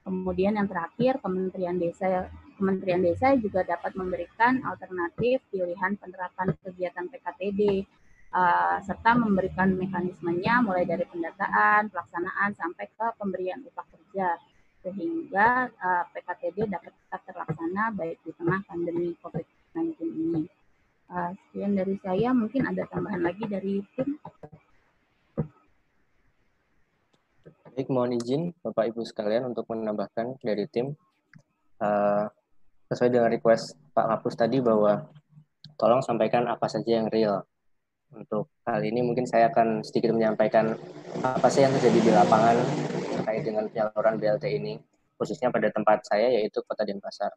[0.07, 7.87] Kemudian yang terakhir, Kementerian Desa Kementerian Desa juga dapat memberikan alternatif pilihan penerapan kegiatan PKTD
[8.35, 14.43] uh, serta memberikan mekanismenya mulai dari pendataan, pelaksanaan sampai ke pemberian upah kerja
[14.83, 20.43] sehingga uh, PKTD dapat tetap terlaksana baik di tengah pandemi COVID-19 ini.
[21.09, 24.15] Uh, sekian dari saya, mungkin ada tambahan lagi dari tim.
[27.75, 30.95] Baik, mohon izin Bapak Ibu sekalian untuk menambahkan dari tim.
[31.83, 32.31] Uh,
[32.87, 35.03] sesuai dengan request Pak Kapus tadi bahwa
[35.75, 37.43] tolong sampaikan apa saja yang real.
[38.15, 40.79] Untuk kali ini mungkin saya akan sedikit menyampaikan
[41.27, 42.55] apa sih yang terjadi di lapangan
[43.19, 44.79] terkait dengan penyaluran BLT ini,
[45.19, 47.35] khususnya pada tempat saya yaitu Kota Denpasar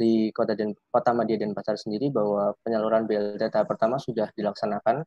[0.00, 5.04] di Kota Den Kota Madia Denpasar sendiri bahwa penyaluran BLT tahap pertama sudah dilaksanakan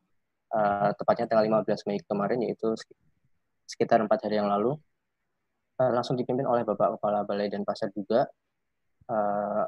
[0.54, 2.78] uh, tepatnya tanggal 15 Mei kemarin yaitu
[3.66, 4.78] sekitar empat hari yang lalu
[5.82, 8.30] uh, langsung dipimpin oleh Bapak Kepala Balai Denpasar juga
[9.10, 9.66] uh,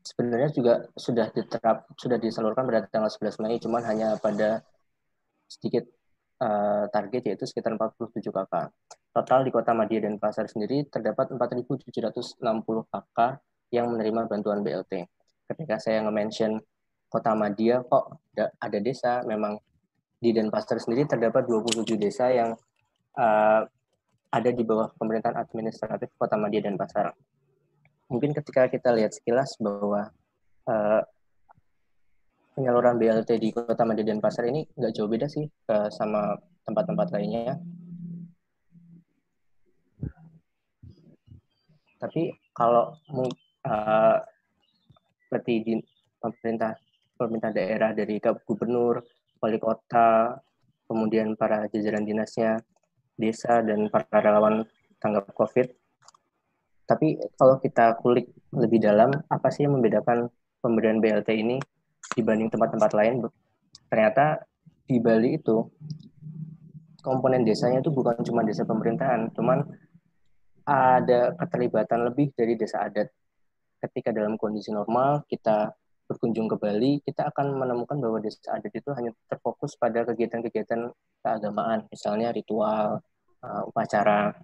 [0.00, 4.64] sebenarnya juga sudah diterap sudah disalurkan pada tanggal 11 Mei cuman hanya pada
[5.44, 5.84] sedikit
[6.92, 8.68] target yaitu sekitar 47 kakak.
[9.16, 12.36] Total di Kota Madia dan Pasar sendiri terdapat 4.760
[12.92, 13.40] kakak
[13.74, 15.10] yang menerima bantuan BLT.
[15.50, 16.62] Ketika saya nge-mention
[17.10, 19.58] kota Madia, kok ada desa, memang
[20.22, 22.56] di Denpasar sendiri terdapat 27 desa yang
[23.18, 23.62] uh,
[24.34, 27.14] ada di bawah pemerintahan administratif kota Madia dan Pasar.
[28.10, 30.10] Mungkin ketika kita lihat sekilas bahwa
[30.66, 31.02] uh,
[32.58, 36.34] penyaluran BLT di kota Madia dan Pasar ini nggak jauh beda sih uh, sama
[36.66, 37.60] tempat-tempat lainnya.
[42.02, 42.96] Tapi kalau
[43.64, 44.18] uh,
[45.24, 45.74] seperti di
[46.20, 46.76] pemerintah
[47.14, 49.02] pemerintah daerah dari gubernur,
[49.38, 50.34] wali kota,
[50.86, 52.60] kemudian para jajaran dinasnya,
[53.14, 54.66] desa dan para relawan
[54.98, 55.70] tanggap COVID.
[56.84, 60.28] Tapi kalau kita kulik lebih dalam, apa sih yang membedakan
[60.60, 61.56] pemberian BLT ini
[62.12, 63.24] dibanding tempat-tempat lain?
[63.88, 64.44] Ternyata
[64.84, 65.64] di Bali itu
[67.00, 69.64] komponen desanya itu bukan cuma desa pemerintahan, cuman
[70.64, 73.12] ada keterlibatan lebih dari desa adat
[73.84, 78.92] ketika dalam kondisi normal kita berkunjung ke Bali, kita akan menemukan bahwa desa adat itu
[78.92, 80.92] hanya terfokus pada kegiatan-kegiatan
[81.24, 83.00] keagamaan, misalnya ritual,
[83.40, 84.36] uh, upacara.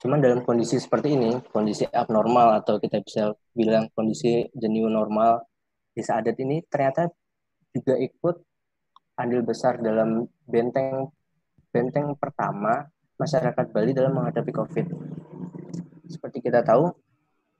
[0.00, 5.44] Cuman dalam kondisi seperti ini, kondisi abnormal atau kita bisa bilang kondisi the new normal,
[5.96, 7.08] desa adat ini ternyata
[7.72, 8.36] juga ikut
[9.20, 11.12] andil besar dalam benteng
[11.70, 12.88] benteng pertama
[13.20, 14.86] masyarakat Bali dalam menghadapi COVID.
[16.08, 16.90] Seperti kita tahu,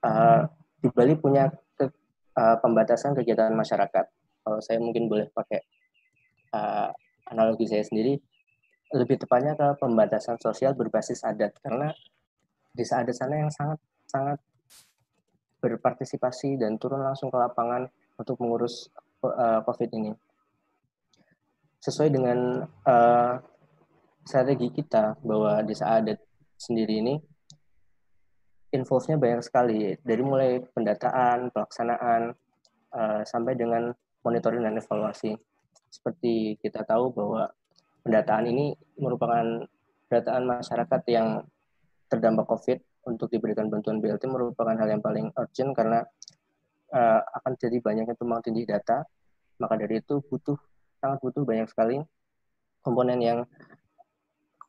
[0.04, 0.42] uh,
[0.80, 1.84] di Bali punya ke,
[2.36, 4.06] uh, pembatasan kegiatan masyarakat.
[4.40, 5.60] Kalau saya mungkin boleh pakai
[6.56, 6.88] uh,
[7.28, 8.16] analogi saya sendiri,
[8.90, 11.94] lebih tepatnya ke pembatasan sosial berbasis adat karena
[12.74, 13.78] desa adat sana yang sangat
[14.10, 14.38] sangat
[15.60, 18.88] berpartisipasi dan turun langsung ke lapangan untuk mengurus
[19.22, 20.10] uh, COVID ini.
[21.80, 23.34] Sesuai dengan uh,
[24.24, 26.18] strategi kita bahwa desa adat
[26.56, 27.14] sendiri ini
[28.70, 32.34] involve-nya banyak sekali dari mulai pendataan, pelaksanaan
[32.94, 33.90] uh, sampai dengan
[34.22, 35.34] monitoring dan evaluasi.
[35.90, 37.50] Seperti kita tahu bahwa
[38.06, 39.66] pendataan ini merupakan
[40.06, 41.42] pendataan masyarakat yang
[42.06, 42.78] terdampak COVID
[43.10, 46.06] untuk diberikan bantuan BLT merupakan hal yang paling urgent karena
[46.94, 49.02] uh, akan jadi banyaknya tumpang tindih data.
[49.58, 50.56] Maka dari itu butuh
[51.00, 51.96] sangat butuh banyak sekali
[52.80, 53.38] komponen yang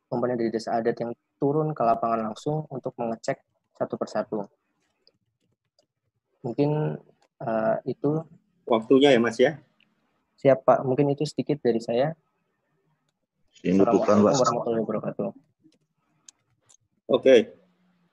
[0.07, 3.39] komponen dari desa adat yang turun ke lapangan langsung untuk mengecek
[3.81, 4.45] satu persatu.
[6.45, 7.01] Mungkin
[7.41, 8.21] uh, itu
[8.69, 9.57] waktunya ya Mas ya.
[10.37, 12.13] Siap Pak, mungkin itu sedikit dari saya.
[13.61, 15.29] Assalamualaikum warahmatullahi wabarakatuh.
[17.11, 17.53] Oke,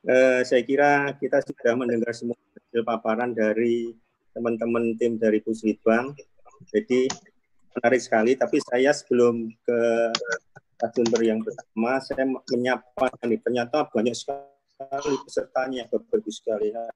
[0.04, 3.96] eh, saya kira kita sudah mendengar semua hasil paparan dari
[4.36, 6.12] teman-teman tim dari Puslitbang.
[6.68, 7.08] Jadi
[7.78, 9.80] menarik sekali, tapi saya sebelum ke
[10.92, 14.57] sumber yang pertama, saya menyapa nih, ternyata banyak sekali
[15.26, 16.86] pesertanya, Bapak Ibu sekalian.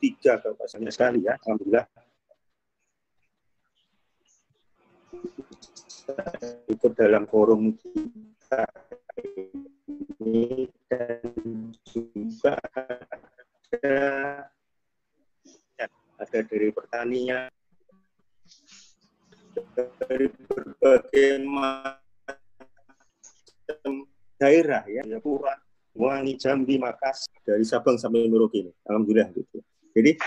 [0.00, 1.84] Tiga kalau banyak sekali ya, Alhamdulillah.
[6.70, 7.76] Ikut dalam forum
[10.24, 11.20] ini dan
[11.84, 12.56] juga
[13.72, 14.00] ada
[16.20, 17.50] ada dari pertanian
[20.00, 21.94] dari berbagai macam
[24.38, 25.54] daerah ya, ya Pura,
[25.94, 28.72] Wangi, Jambi, Makassar, dari Sabang sampai Merauke ini.
[28.90, 29.62] Alhamdulillah gitu.
[29.94, 30.18] Jadi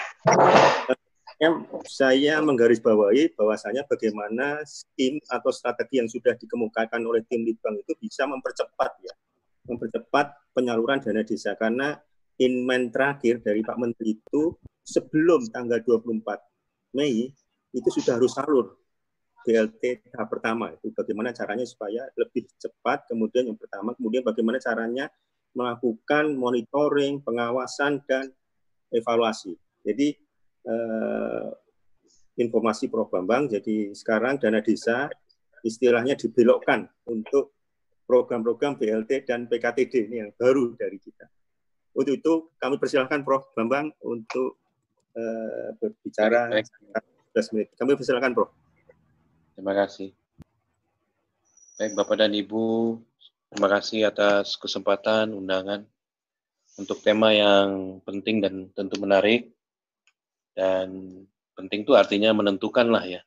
[1.86, 4.64] saya menggarisbawahi bahwasanya bagaimana
[4.97, 9.14] tim atau strategi yang sudah dikemukakan oleh tim Litbang itu bisa mempercepat ya,
[9.70, 11.99] mempercepat penyaluran dana desa karena
[12.41, 17.30] inmen terakhir dari Pak Menteri itu sebelum tanggal 24 Mei
[17.76, 18.76] itu sudah harus salur
[19.48, 25.08] BLT tahap pertama itu bagaimana caranya supaya lebih cepat kemudian yang pertama kemudian bagaimana caranya
[25.56, 28.28] melakukan monitoring pengawasan dan
[28.91, 29.56] evaluasi
[29.88, 30.12] jadi
[30.68, 31.50] eh,
[32.38, 33.50] informasi Prof Bambang.
[33.50, 35.10] Jadi sekarang dana desa
[35.66, 37.58] istilahnya dibelokkan untuk
[38.08, 41.28] program-program BLT dan PKTD ini yang baru dari kita.
[41.98, 44.62] Untuk itu kami persilahkan Prof Bambang untuk
[45.18, 47.68] eh, berbicara 15 menit.
[47.74, 48.52] Kami persilahkan Prof.
[49.58, 50.14] Terima kasih.
[51.82, 52.93] Baik Bapak dan Ibu,
[53.49, 55.82] terima kasih atas kesempatan undangan
[56.78, 59.49] untuk tema yang penting dan tentu menarik
[60.53, 60.93] dan
[61.58, 63.26] penting itu artinya menentukan lah ya.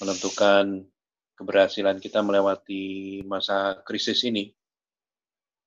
[0.00, 0.88] Menentukan
[1.36, 4.48] keberhasilan kita melewati masa krisis ini.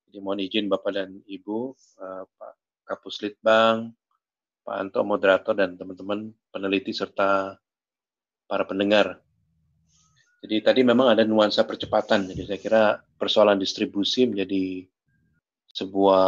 [0.09, 1.59] Jadi mohon izin Bapak dan Ibu,
[2.01, 3.93] uh, Pak Kapus Litbang,
[4.65, 7.61] Pak Anto moderator dan teman-teman peneliti serta
[8.49, 9.21] para pendengar.
[10.41, 12.25] Jadi tadi memang ada nuansa percepatan.
[12.25, 12.83] Jadi saya kira
[13.21, 14.89] persoalan distribusi menjadi
[15.69, 16.25] sebuah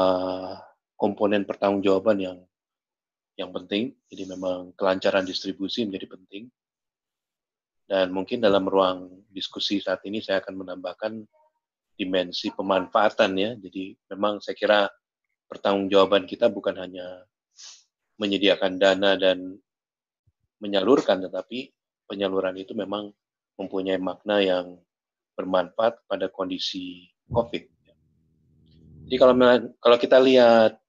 [0.93, 2.37] komponen pertanggungjawaban yang
[3.33, 3.97] yang penting.
[4.13, 6.45] Jadi memang kelancaran distribusi menjadi penting.
[7.89, 11.13] Dan mungkin dalam ruang diskusi saat ini saya akan menambahkan
[11.97, 13.51] dimensi pemanfaatan ya.
[13.57, 14.79] Jadi memang saya kira
[15.49, 17.25] pertanggungjawaban kita bukan hanya
[18.21, 19.57] menyediakan dana dan
[20.61, 21.73] menyalurkan, tetapi
[22.05, 23.09] penyaluran itu memang
[23.57, 24.77] mempunyai makna yang
[25.37, 27.63] bermanfaat pada kondisi COVID.
[29.09, 29.35] Jadi kalau
[29.81, 30.79] kalau kita lihat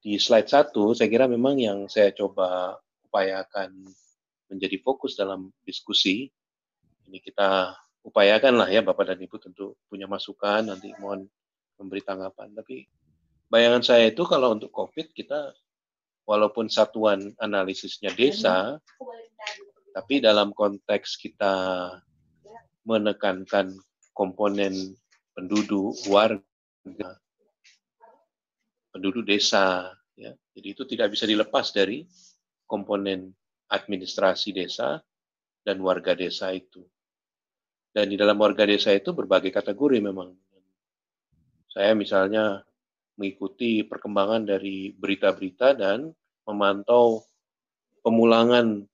[0.00, 3.72] di slide satu, saya kira memang yang saya coba upayakan
[4.48, 6.32] menjadi fokus dalam diskusi.
[7.06, 11.28] Ini kita upayakan lah ya Bapak dan Ibu tentu punya masukan, nanti mohon
[11.76, 12.56] memberi tanggapan.
[12.56, 12.88] Tapi
[13.52, 15.52] bayangan saya itu kalau untuk COVID kita
[16.24, 18.78] walaupun satuan analisisnya desa,
[19.90, 21.52] tapi dalam konteks kita
[22.84, 23.76] menekankan
[24.16, 24.96] komponen
[25.36, 27.10] penduduk, warga,
[28.92, 29.94] penduduk desa.
[30.18, 30.36] Ya.
[30.52, 32.04] Jadi itu tidak bisa dilepas dari
[32.68, 33.32] komponen
[33.70, 35.00] administrasi desa
[35.64, 36.84] dan warga desa itu.
[37.90, 40.30] Dan di dalam warga desa itu berbagai kategori memang.
[41.70, 42.62] Saya misalnya
[43.14, 46.10] mengikuti perkembangan dari berita-berita dan
[46.48, 47.22] memantau
[48.00, 48.88] pemulangan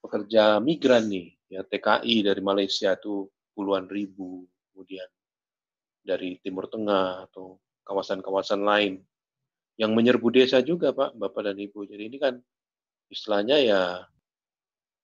[0.00, 5.06] pekerja migran nih, ya TKI dari Malaysia itu puluhan ribu, kemudian
[6.06, 9.02] dari Timur Tengah atau kawasan-kawasan lain
[9.76, 11.84] yang menyerbu desa juga Pak, Bapak dan Ibu.
[11.86, 12.40] Jadi ini kan
[13.12, 13.80] istilahnya ya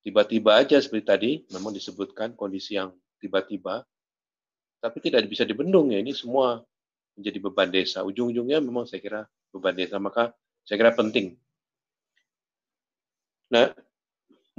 [0.03, 2.91] tiba-tiba aja seperti tadi, memang disebutkan kondisi yang
[3.23, 3.87] tiba-tiba,
[4.83, 6.59] tapi tidak bisa dibendung ya, ini semua
[7.15, 8.03] menjadi beban desa.
[8.03, 9.21] Ujung-ujungnya memang saya kira
[9.55, 10.35] beban desa, maka
[10.67, 11.39] saya kira penting.
[13.53, 13.71] Nah,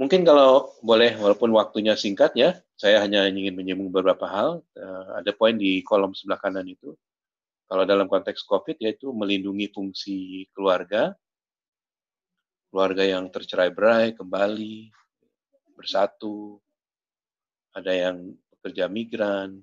[0.00, 4.62] mungkin kalau boleh, walaupun waktunya singkat ya, saya hanya ingin menyinggung beberapa hal.
[4.74, 6.94] Uh, ada poin di kolom sebelah kanan itu.
[7.64, 11.16] Kalau dalam konteks COVID yaitu melindungi fungsi keluarga,
[12.68, 14.92] keluarga yang tercerai-berai kembali,
[15.78, 16.60] bersatu,
[17.74, 19.58] ada yang pekerja migran,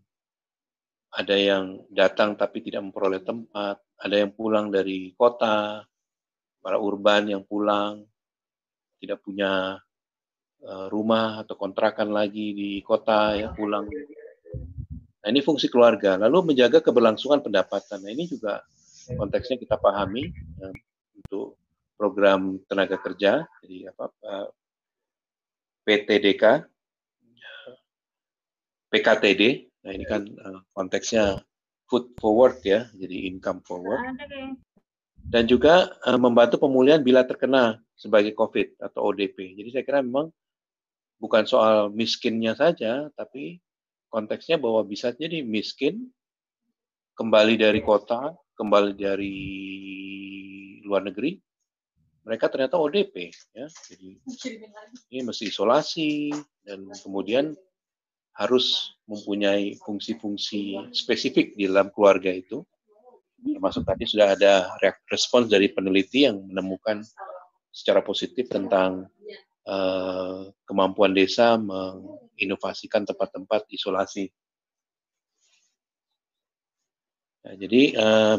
[1.11, 5.83] ada yang datang tapi tidak memperoleh tempat, ada yang pulang dari kota,
[6.63, 8.07] para urban yang pulang,
[8.97, 9.75] tidak punya
[10.61, 13.89] rumah atau kontrakan lagi di kota ya pulang.
[15.21, 16.17] Nah ini fungsi keluarga.
[16.17, 18.01] Lalu menjaga keberlangsungan pendapatan.
[18.01, 18.61] Nah ini juga
[19.09, 20.69] konteksnya kita pahami ya,
[21.17, 21.57] untuk
[21.97, 23.45] program tenaga kerja.
[23.65, 24.47] Jadi apa eh,
[25.85, 26.43] PTDK,
[28.93, 29.41] PKTD.
[29.81, 30.29] Nah ini kan
[30.77, 31.41] konteksnya
[31.89, 34.13] food forward ya, jadi income forward.
[35.21, 39.53] Dan juga membantu pemulihan bila terkena sebagai COVID atau ODP.
[39.53, 40.33] Jadi saya kira memang
[41.21, 43.61] bukan soal miskinnya saja, tapi
[44.09, 46.09] konteksnya bahwa bisa jadi miskin,
[47.13, 49.37] kembali dari kota, kembali dari
[50.81, 51.37] luar negeri,
[52.25, 53.69] mereka ternyata ODP ya.
[53.69, 54.17] Jadi
[55.13, 56.33] ini mesti isolasi
[56.65, 57.53] dan kemudian
[58.33, 62.65] harus mempunyai fungsi-fungsi spesifik di dalam keluarga itu.
[63.41, 64.69] Termasuk tadi sudah ada
[65.09, 67.01] respons dari peneliti yang menemukan
[67.73, 69.09] secara positif tentang
[69.71, 74.27] uh, kemampuan desa menginovasikan tempat-tempat isolasi.
[77.41, 78.37] Nah, jadi uh,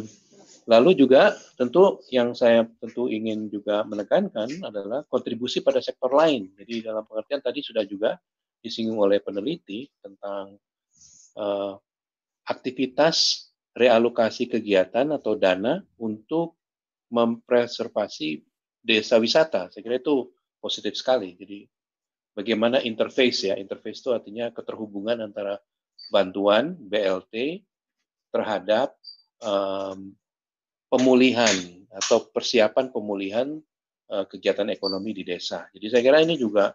[0.63, 6.55] Lalu juga tentu yang saya tentu ingin juga menekankan adalah kontribusi pada sektor lain.
[6.55, 8.15] Jadi dalam pengertian tadi sudah juga
[8.63, 10.55] disinggung oleh peneliti tentang
[11.35, 11.75] uh,
[12.47, 16.55] aktivitas realokasi kegiatan atau dana untuk
[17.11, 18.47] mempreservasi
[18.79, 19.67] desa wisata.
[19.75, 20.31] Saya kira itu
[20.63, 21.35] positif sekali.
[21.35, 21.67] Jadi
[22.39, 25.59] bagaimana interface ya, interface itu artinya keterhubungan antara
[26.15, 27.67] bantuan BLT
[28.31, 28.95] terhadap
[29.43, 30.15] um,
[30.87, 31.53] pemulihan
[31.93, 33.59] atau persiapan pemulihan
[34.09, 35.67] uh, kegiatan ekonomi di desa.
[35.75, 36.73] Jadi saya kira ini juga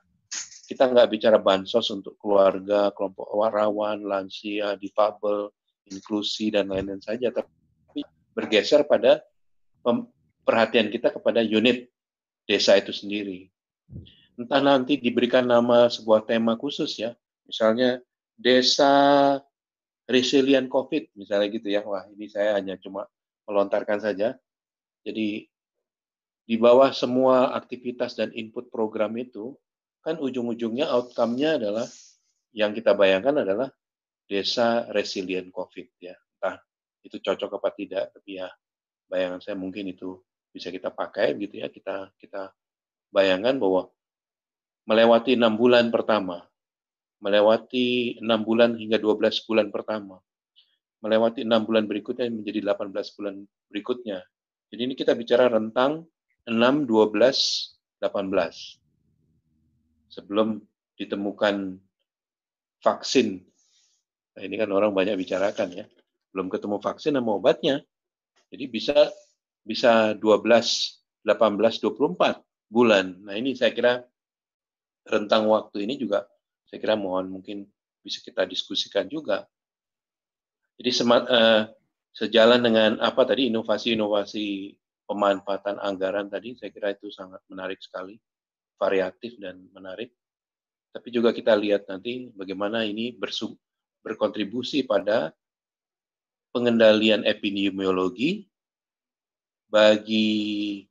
[0.67, 5.47] kita nggak bicara bansos untuk keluarga, kelompok rawan, lansia, difabel,
[5.88, 8.03] inklusi dan lain-lain saja, tapi
[8.35, 9.23] bergeser pada
[10.43, 11.88] perhatian kita kepada unit
[12.43, 13.47] desa itu sendiri.
[14.38, 17.17] Entah nanti diberikan nama sebuah tema khusus ya,
[17.49, 17.97] misalnya
[18.38, 18.93] desa
[20.05, 21.81] resilient COVID, misalnya gitu ya.
[21.81, 23.09] Wah ini saya hanya cuma
[23.49, 24.38] melontarkan saja.
[25.01, 25.49] Jadi
[26.47, 29.57] di bawah semua aktivitas dan input program itu,
[30.05, 31.88] kan ujung-ujungnya outcome-nya adalah
[32.55, 33.67] yang kita bayangkan adalah
[34.29, 36.15] desa resilient COVID ya.
[36.38, 36.61] Entah
[37.03, 38.47] itu cocok apa tidak, tapi ya
[39.11, 40.19] bayangan saya mungkin itu
[40.53, 41.67] bisa kita pakai gitu ya.
[41.67, 42.53] Kita kita
[43.12, 43.91] bayangkan bahwa
[44.88, 46.47] melewati enam bulan pertama,
[47.20, 50.24] melewati enam bulan hingga 12 bulan pertama,
[51.03, 53.36] melewati enam bulan berikutnya menjadi 18 bulan
[53.68, 54.24] berikutnya.
[54.72, 56.08] Jadi ini kita bicara rentang
[56.47, 58.80] 6, 12, 18.
[60.08, 60.64] Sebelum
[60.95, 61.76] ditemukan
[62.80, 63.43] vaksin.
[64.36, 65.86] Nah, ini kan orang banyak bicarakan ya.
[66.32, 67.84] Belum ketemu vaksin sama obatnya.
[68.47, 69.12] Jadi bisa
[69.68, 73.18] bisa 12, 18, 24 bulan.
[73.24, 74.03] Nah, ini saya kira
[75.07, 76.28] rentang waktu ini juga
[76.68, 77.63] saya kira mohon mungkin
[78.03, 79.47] bisa kita diskusikan juga
[80.78, 81.74] jadi semat, uh,
[82.13, 84.78] sejalan dengan apa tadi inovasi-inovasi
[85.09, 88.13] pemanfaatan anggaran tadi, saya kira itu sangat menarik sekali,
[88.78, 90.13] variatif dan menarik.
[90.93, 93.57] Tapi juga kita lihat nanti bagaimana ini bersum,
[94.05, 95.34] berkontribusi pada
[96.53, 98.45] pengendalian epidemiologi
[99.68, 100.86] bagi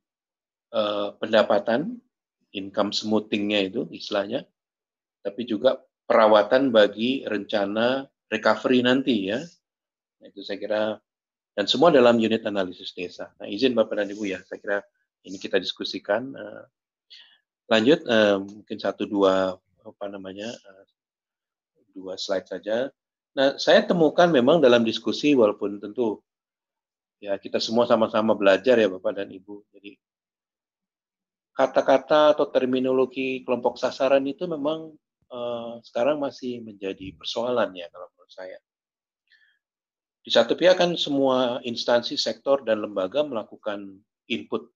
[0.73, 1.99] uh, pendapatan,
[2.55, 4.47] income smoothingnya itu istilahnya,
[5.21, 9.43] tapi juga perawatan bagi rencana recovery nanti ya,
[10.21, 10.81] Nah, itu saya kira
[11.57, 13.33] dan semua dalam unit analisis desa.
[13.41, 14.77] Nah, izin Bapak dan Ibu ya, saya kira
[15.25, 16.33] ini kita diskusikan.
[16.33, 16.63] Uh,
[17.69, 20.85] lanjut, uh, mungkin satu dua apa namanya uh,
[21.93, 22.93] dua slide saja.
[23.33, 26.21] Nah, saya temukan memang dalam diskusi walaupun tentu
[27.17, 29.65] ya kita semua sama-sama belajar ya Bapak dan Ibu.
[29.73, 29.97] Jadi
[31.57, 34.93] kata-kata atau terminologi kelompok sasaran itu memang
[35.33, 38.57] uh, sekarang masih menjadi persoalan ya kalau menurut saya.
[40.21, 43.97] Di satu pihak kan semua instansi, sektor, dan lembaga melakukan
[44.27, 44.69] input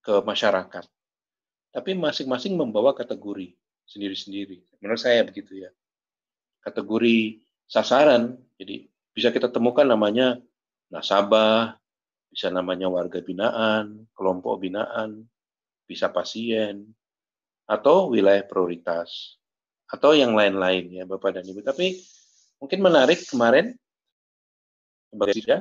[0.00, 0.88] ke masyarakat.
[1.70, 3.54] Tapi masing-masing membawa kategori
[3.86, 4.64] sendiri-sendiri.
[4.80, 5.70] Menurut saya begitu ya.
[6.64, 10.40] Kategori sasaran, jadi bisa kita temukan namanya
[10.88, 11.79] nasabah,
[12.30, 15.26] bisa namanya warga binaan, kelompok binaan,
[15.84, 16.86] bisa pasien,
[17.66, 19.34] atau wilayah prioritas,
[19.90, 21.66] atau yang lain-lain ya Bapak dan Ibu.
[21.66, 21.98] Tapi
[22.62, 23.74] mungkin menarik kemarin,
[25.10, 25.60] sebagai tidak,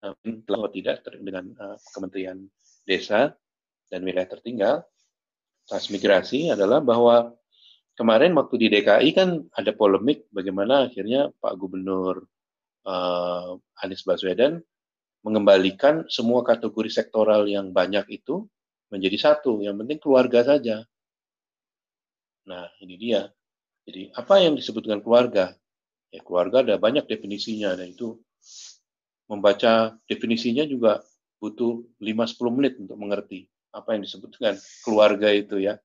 [0.00, 2.40] atau tidak dengan uh, Kementerian
[2.88, 3.36] Desa
[3.92, 4.76] dan Wilayah Tertinggal,
[5.68, 7.36] transmigrasi adalah bahwa
[7.92, 12.24] kemarin waktu di DKI kan ada polemik bagaimana akhirnya Pak Gubernur
[12.88, 14.64] uh, Anies Baswedan
[15.28, 18.48] mengembalikan semua kategori sektoral yang banyak itu
[18.88, 19.60] menjadi satu.
[19.60, 20.88] Yang penting keluarga saja.
[22.48, 23.28] Nah, ini dia.
[23.84, 25.52] Jadi, apa yang disebut dengan keluarga?
[26.08, 28.16] Ya, keluarga ada banyak definisinya, dan itu
[29.28, 31.04] membaca definisinya juga
[31.36, 35.76] butuh 5-10 menit untuk mengerti apa yang disebut dengan keluarga itu ya.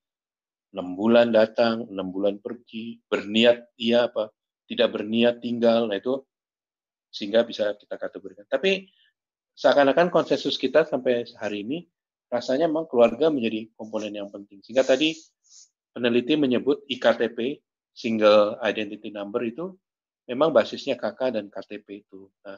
[0.72, 4.32] 6 bulan datang, 6 bulan pergi, berniat iya apa,
[4.66, 6.24] tidak berniat tinggal, nah itu
[7.14, 8.48] sehingga bisa kita kategorikan.
[8.50, 8.90] Tapi
[9.54, 11.78] seakan-akan konsensus kita sampai hari ini
[12.34, 14.66] rasanya memang keluarga menjadi komponen yang penting.
[14.66, 15.14] Sehingga tadi
[15.94, 17.62] peneliti menyebut IKTP,
[17.94, 19.78] single identity number itu
[20.26, 22.26] memang basisnya KK dan KTP itu.
[22.42, 22.58] Nah,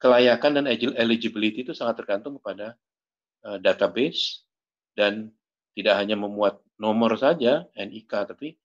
[0.00, 0.64] kelayakan dan
[0.96, 2.76] eligibility itu sangat tergantung kepada
[3.44, 4.48] uh, database
[4.96, 5.28] dan
[5.76, 8.56] tidak hanya memuat nomor saja NIK tapi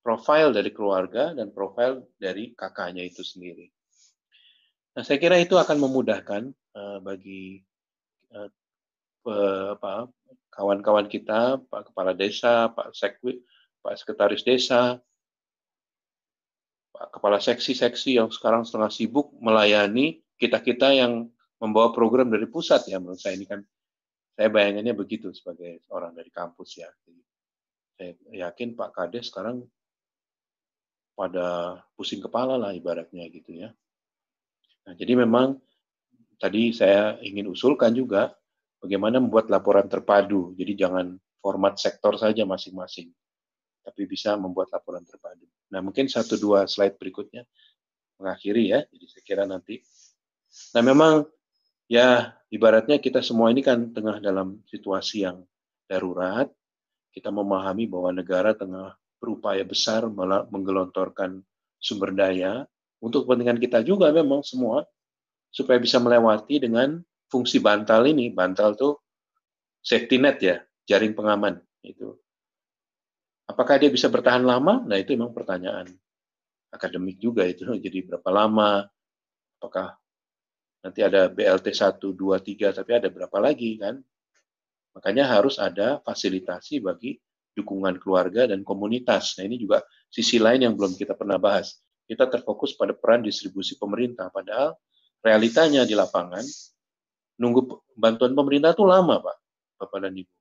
[0.00, 3.75] profil dari keluarga dan profil dari kakaknya itu sendiri.
[4.96, 6.42] Nah, saya kira itu akan memudahkan
[6.72, 7.60] uh, bagi
[9.26, 10.06] apa,
[10.54, 13.42] kawan-kawan kita, Pak Kepala Desa, Pak Sekwi,
[13.82, 15.02] Pak Sekretaris Desa,
[16.96, 21.28] Pak Kepala Seksi-seksi yang sekarang setengah sibuk melayani kita-kita yang
[21.60, 23.60] membawa program dari pusat ya menurut saya ini kan
[24.36, 26.88] saya bayangannya begitu sebagai orang dari kampus ya.
[27.96, 29.64] Saya yakin Pak Kades sekarang
[31.16, 33.72] pada pusing kepala lah ibaratnya gitu ya.
[34.86, 35.58] Nah, jadi memang
[36.38, 38.30] tadi saya ingin usulkan juga
[38.78, 40.54] bagaimana membuat laporan terpadu.
[40.54, 43.10] Jadi jangan format sektor saja masing-masing,
[43.82, 45.42] tapi bisa membuat laporan terpadu.
[45.74, 47.42] Nah, mungkin satu dua slide berikutnya
[48.22, 48.80] mengakhiri ya.
[48.86, 49.82] Jadi saya kira nanti.
[50.78, 51.26] Nah, memang
[51.90, 55.42] ya ibaratnya kita semua ini kan tengah dalam situasi yang
[55.90, 56.46] darurat.
[57.10, 60.04] Kita memahami bahwa negara tengah berupaya besar
[60.52, 61.40] menggelontorkan
[61.80, 62.68] sumber daya
[63.06, 64.82] untuk kepentingan kita juga memang semua
[65.54, 66.98] supaya bisa melewati dengan
[67.30, 68.34] fungsi bantal ini.
[68.34, 68.98] Bantal tuh
[69.78, 70.58] safety net ya,
[70.90, 72.18] jaring pengaman itu.
[73.46, 74.82] Apakah dia bisa bertahan lama?
[74.82, 75.86] Nah, itu memang pertanyaan
[76.74, 77.62] akademik juga itu.
[77.84, 78.82] Jadi berapa lama?
[79.62, 79.94] Apakah
[80.82, 84.02] nanti ada BLT 1, 2, 3, tapi ada berapa lagi kan?
[84.98, 87.14] Makanya harus ada fasilitasi bagi
[87.54, 89.38] dukungan keluarga dan komunitas.
[89.38, 93.74] Nah, ini juga sisi lain yang belum kita pernah bahas kita terfokus pada peran distribusi
[93.74, 94.30] pemerintah.
[94.30, 94.78] Padahal
[95.20, 96.42] realitanya di lapangan,
[97.42, 99.36] nunggu bantuan pemerintah itu lama, Pak,
[99.82, 100.34] Bapak dan Ibu.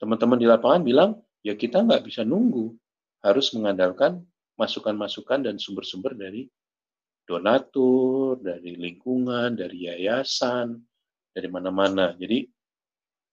[0.00, 1.10] Teman-teman di lapangan bilang,
[1.44, 2.72] ya kita nggak bisa nunggu.
[3.18, 4.22] Harus mengandalkan
[4.56, 6.46] masukan-masukan dan sumber-sumber dari
[7.28, 10.78] donatur, dari lingkungan, dari yayasan,
[11.34, 12.14] dari mana-mana.
[12.14, 12.46] Jadi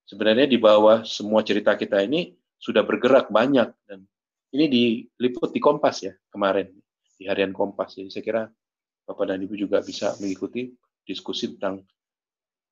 [0.10, 4.04] sebenarnya di bawah semua cerita kita ini sudah bergerak banyak dan
[4.58, 6.72] ini diliput di Kompas ya kemarin
[7.16, 7.96] di harian Kompas.
[7.96, 8.44] Jadi saya kira
[9.06, 10.72] Bapak dan Ibu juga bisa mengikuti
[11.06, 11.86] diskusi tentang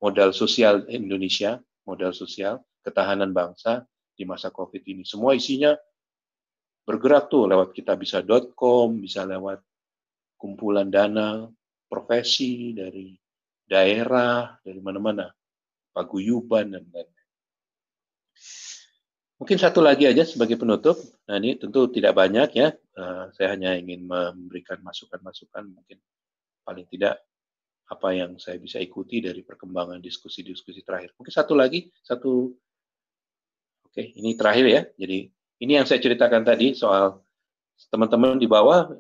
[0.02, 5.08] modal sosial Indonesia, modal sosial, ketahanan bangsa di masa COVID ini.
[5.08, 5.72] Semua isinya
[6.84, 9.64] bergerak tuh lewat kita bisa.com, bisa lewat
[10.36, 11.48] kumpulan dana
[11.88, 13.16] profesi dari
[13.64, 15.32] daerah, dari mana-mana,
[15.96, 17.13] paguyuban, dan lain-lain.
[19.44, 20.96] Mungkin satu lagi aja sebagai penutup.
[21.28, 22.72] Nah ini tentu tidak banyak ya.
[22.96, 26.00] Uh, saya hanya ingin memberikan masukan-masukan mungkin
[26.64, 27.20] paling tidak
[27.92, 31.12] apa yang saya bisa ikuti dari perkembangan diskusi-diskusi terakhir.
[31.20, 32.56] Mungkin satu lagi, satu.
[33.84, 34.82] Oke, ini terakhir ya.
[34.96, 35.28] Jadi
[35.60, 37.20] ini yang saya ceritakan tadi soal
[37.92, 38.96] teman-teman di bawah.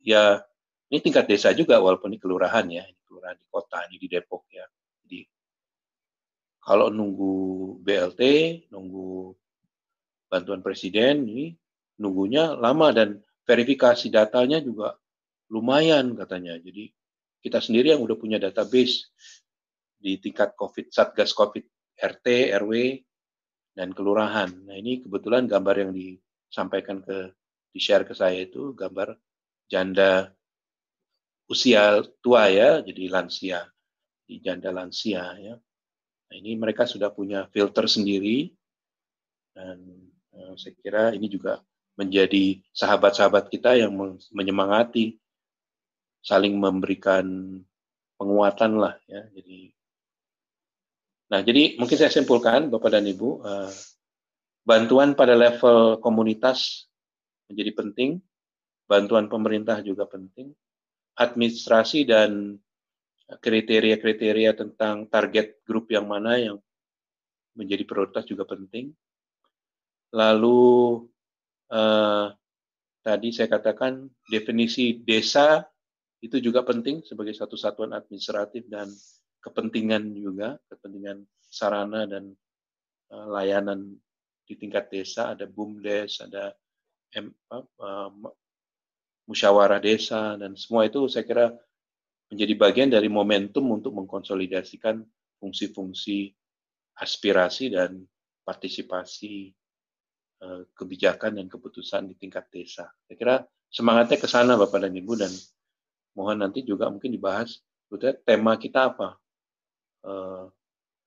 [0.00, 0.40] Ya
[0.88, 4.48] ini tingkat desa juga walaupun ini kelurahan ya, ini kelurahan di kota, ini di Depok
[4.48, 4.64] ya.
[5.04, 5.20] Jadi
[6.64, 8.20] kalau nunggu BLT,
[8.72, 9.36] nunggu
[10.32, 11.52] bantuan presiden ini
[12.00, 14.96] nunggunya lama dan verifikasi datanya juga
[15.52, 16.56] lumayan katanya.
[16.56, 16.88] Jadi
[17.44, 19.12] kita sendiri yang udah punya database
[20.00, 21.64] di tingkat COVID, Satgas COVID
[22.00, 22.72] RT, RW,
[23.76, 24.48] dan kelurahan.
[24.48, 27.36] Nah ini kebetulan gambar yang disampaikan ke,
[27.76, 29.20] di-share ke saya itu gambar
[29.68, 30.32] janda
[31.48, 33.60] usia tua ya, jadi lansia,
[34.24, 35.54] di janda lansia ya.
[35.56, 38.48] Nah ini mereka sudah punya filter sendiri,
[39.52, 40.11] dan
[40.58, 41.60] saya kira ini juga
[41.96, 43.92] menjadi sahabat-sahabat kita yang
[44.32, 45.20] menyemangati
[46.22, 47.58] saling memberikan
[48.16, 49.26] penguatan lah ya.
[49.34, 49.74] Jadi
[51.32, 53.72] Nah, jadi mungkin saya simpulkan Bapak dan Ibu, uh,
[54.68, 56.84] bantuan pada level komunitas
[57.48, 58.20] menjadi penting,
[58.84, 60.52] bantuan pemerintah juga penting,
[61.16, 62.60] administrasi dan
[63.32, 66.60] kriteria-kriteria tentang target grup yang mana yang
[67.56, 68.92] menjadi prioritas juga penting.
[70.12, 70.60] Lalu
[71.72, 72.28] uh,
[73.00, 75.64] tadi saya katakan definisi desa
[76.22, 78.92] itu juga penting sebagai satu satuan administratif dan
[79.42, 82.30] kepentingan juga, kepentingan sarana dan
[83.10, 83.96] uh, layanan
[84.46, 86.54] di tingkat desa, ada BUMDes, ada
[87.16, 88.10] M, uh,
[89.26, 91.46] musyawarah desa, dan semua itu saya kira
[92.30, 95.04] menjadi bagian dari momentum untuk mengkonsolidasikan
[95.42, 96.32] fungsi-fungsi
[96.96, 98.04] aspirasi dan
[98.46, 99.52] partisipasi
[100.74, 102.90] kebijakan dan keputusan di tingkat desa.
[103.06, 103.34] Saya kira
[103.70, 105.30] semangatnya ke sana Bapak dan Ibu dan
[106.18, 107.62] mohon nanti juga mungkin dibahas
[108.26, 109.16] tema kita apa?
[110.02, 110.50] Uh,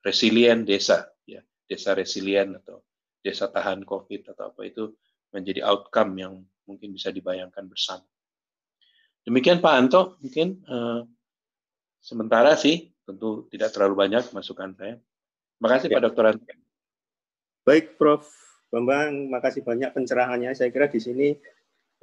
[0.06, 2.80] resilient desa ya desa resilient atau
[3.20, 4.96] desa tahan covid atau apa itu
[5.36, 6.34] menjadi outcome yang
[6.64, 8.08] mungkin bisa dibayangkan bersama.
[9.28, 11.04] Demikian Pak Anto mungkin uh,
[12.00, 14.96] sementara sih tentu tidak terlalu banyak masukan saya.
[15.60, 15.94] Terima kasih ya.
[16.00, 16.46] Pak Dokter Anto.
[17.66, 18.45] Baik Prof
[18.76, 21.32] Bambang makasih banyak pencerahannya saya kira di sini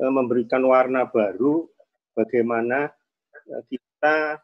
[0.01, 1.69] uh, memberikan warna baru
[2.17, 2.89] bagaimana
[3.45, 4.41] eh, kita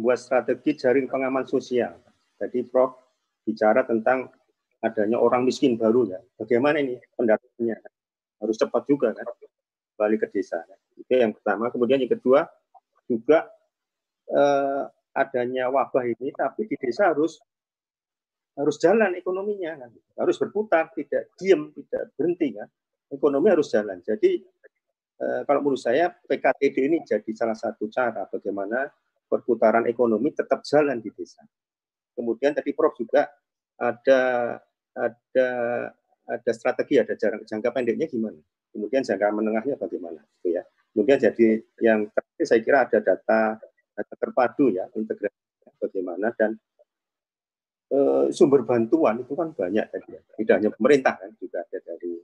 [0.00, 2.00] membuat strategi jaring pengaman sosial.
[2.40, 2.96] Jadi Prof
[3.44, 4.32] bicara tentang
[4.80, 6.20] adanya orang miskin baru ya.
[6.40, 7.76] Bagaimana ini pendataannya?
[8.40, 9.28] Harus cepat juga kan
[10.00, 10.64] balik ke desa.
[10.96, 11.68] Itu yang pertama.
[11.68, 12.48] Kemudian yang kedua
[13.04, 13.44] juga
[14.32, 17.36] eh, adanya wabah ini, tapi di desa harus
[18.60, 19.90] harus jalan ekonominya kan.
[20.20, 22.68] Harus berputar, tidak diam, tidak berhenti kan.
[23.10, 24.04] Ekonomi harus jalan.
[24.04, 24.44] Jadi
[25.20, 28.88] Eh, kalau menurut saya PKTD ini jadi salah satu cara bagaimana
[29.28, 31.44] perputaran ekonomi tetap jalan di desa.
[32.16, 33.28] Kemudian tadi Prof juga
[33.76, 34.20] ada
[34.96, 35.48] ada
[36.24, 38.40] ada strategi, ada jangka, jangka pendeknya gimana.
[38.72, 40.64] Kemudian jangka menengahnya bagaimana, gitu ya.
[40.96, 41.48] Kemudian jadi
[41.84, 43.40] yang terakhir saya kira ada data
[43.92, 46.56] data terpadu ya, integrasi bagaimana dan
[47.90, 47.98] e,
[48.30, 50.22] sumber bantuan itu kan banyak tadi ya.
[50.22, 52.14] Tidak hanya pemerintah kan, juga ada dari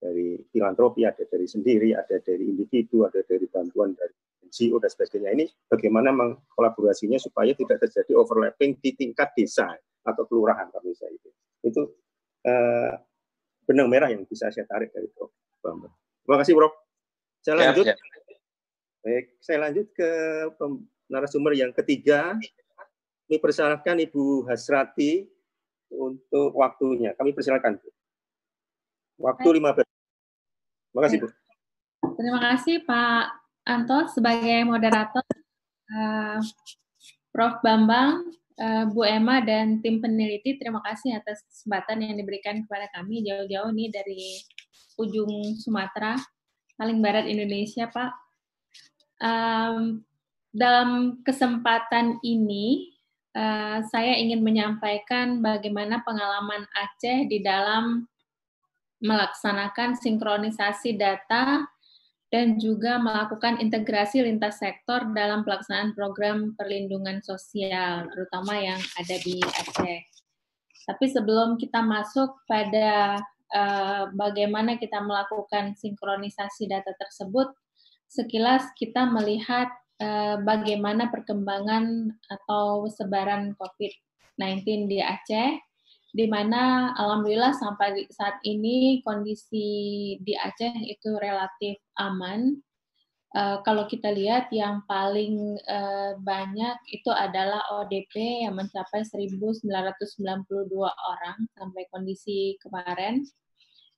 [0.00, 4.12] dari filantropi, ada dari sendiri, ada dari individu, ada dari bantuan dari
[4.48, 5.30] NGO dan sebagainya.
[5.36, 11.30] Ini bagaimana mengkolaborasinya supaya tidak terjadi overlapping di tingkat desa atau kelurahan kalau saya itu.
[11.60, 11.82] Itu
[12.48, 12.92] eh,
[13.68, 15.30] benang merah yang bisa saya tarik dari Prof.
[15.60, 15.92] Bambang.
[16.24, 16.72] Terima kasih Prof.
[17.44, 17.84] Saya lanjut.
[17.84, 17.96] Ya, ya.
[19.00, 20.10] Baik, saya lanjut ke
[21.08, 22.36] narasumber yang ketiga.
[23.30, 25.22] Kami persilahkan Ibu Hasrati
[25.94, 27.14] untuk waktunya.
[27.14, 27.78] Kami persilakan.
[29.22, 29.86] Waktu 15
[30.90, 31.28] Terima kasih, Bu.
[32.18, 33.24] Terima kasih, Pak
[33.70, 35.22] Anto, sebagai moderator.
[35.94, 36.42] Uh,
[37.30, 37.62] Prof.
[37.62, 43.22] Bambang, uh, Bu Emma, dan tim peneliti, terima kasih atas kesempatan yang diberikan kepada kami
[43.22, 44.42] jauh-jauh nih dari
[44.98, 46.18] ujung Sumatera,
[46.74, 48.10] paling barat Indonesia, Pak.
[49.22, 50.02] Um,
[50.50, 52.89] dalam kesempatan ini,
[53.36, 58.06] uh, saya ingin menyampaikan bagaimana pengalaman Aceh di dalam
[59.00, 61.64] melaksanakan sinkronisasi data
[62.30, 69.42] dan juga melakukan integrasi lintas sektor dalam pelaksanaan program perlindungan sosial, terutama yang ada di
[69.42, 70.00] Aceh.
[70.86, 73.18] Tapi sebelum kita masuk pada
[73.50, 77.50] uh, bagaimana kita melakukan sinkronisasi data tersebut,
[78.06, 79.70] sekilas kita melihat
[80.40, 85.60] bagaimana perkembangan atau sebaran COVID-19 di Aceh
[86.10, 89.68] di mana alhamdulillah sampai saat ini kondisi
[90.18, 92.58] di Aceh itu relatif aman.
[93.30, 99.70] Uh, kalau kita lihat yang paling uh, banyak itu adalah ODP yang mencapai 1.992
[100.82, 103.22] orang sampai kondisi kemarin.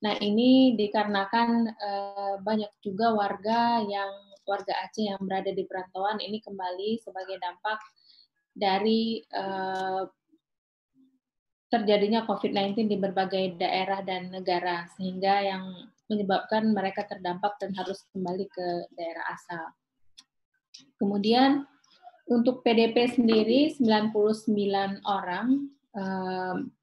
[0.05, 4.13] Nah ini dikarenakan uh, banyak juga warga yang
[4.45, 7.79] warga Aceh yang berada di perantauan ini kembali sebagai dampak
[8.53, 10.05] dari uh,
[11.73, 18.45] terjadinya COVID-19 di berbagai daerah dan negara, sehingga yang menyebabkan mereka terdampak dan harus kembali
[18.45, 19.73] ke daerah asal.
[21.01, 21.65] Kemudian
[22.29, 26.77] untuk PDP sendiri 99 orang, 98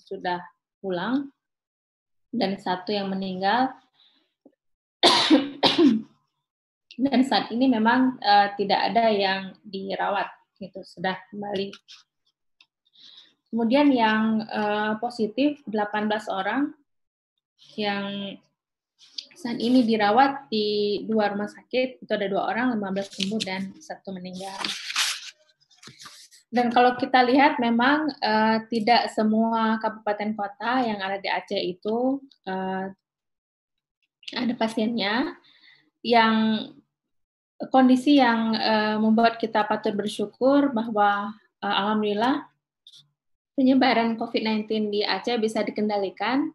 [0.00, 0.40] sudah
[0.80, 1.28] pulang,
[2.32, 3.76] dan satu yang meninggal.
[7.04, 10.30] dan saat ini memang uh, tidak ada yang dirawat,
[10.62, 11.74] itu sudah kembali.
[13.54, 16.74] Kemudian yang uh, positif 18 orang
[17.78, 18.34] yang
[19.38, 24.10] saat ini dirawat di dua rumah sakit, itu ada dua orang, 15 sembuh dan satu
[24.16, 24.58] meninggal.
[26.54, 32.22] Dan kalau kita lihat memang uh, tidak semua kabupaten kota yang ada di Aceh itu
[32.46, 32.86] uh,
[34.32, 35.34] ada pasiennya
[36.04, 36.68] yang
[37.72, 41.32] kondisi yang uh, membuat kita patut bersyukur bahwa
[41.64, 42.44] uh, alhamdulillah
[43.56, 46.52] penyebaran COVID-19 di Aceh bisa dikendalikan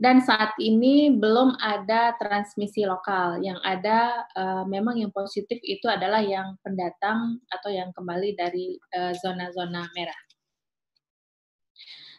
[0.00, 3.40] dan saat ini belum ada transmisi lokal.
[3.40, 3.98] Yang ada
[4.32, 8.80] uh, memang yang positif itu adalah yang pendatang atau yang kembali dari
[9.20, 10.29] zona-zona uh, merah.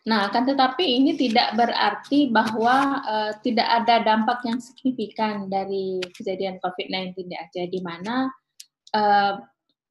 [0.01, 6.57] Nah, akan tetapi ini tidak berarti bahwa uh, tidak ada dampak yang signifikan dari kejadian
[6.57, 8.25] COVID-19 di Aceh, di mana
[8.97, 9.37] uh,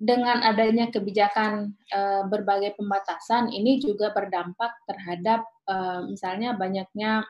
[0.01, 7.23] dengan adanya kebijakan uh, berbagai pembatasan ini juga berdampak terhadap uh, misalnya banyaknya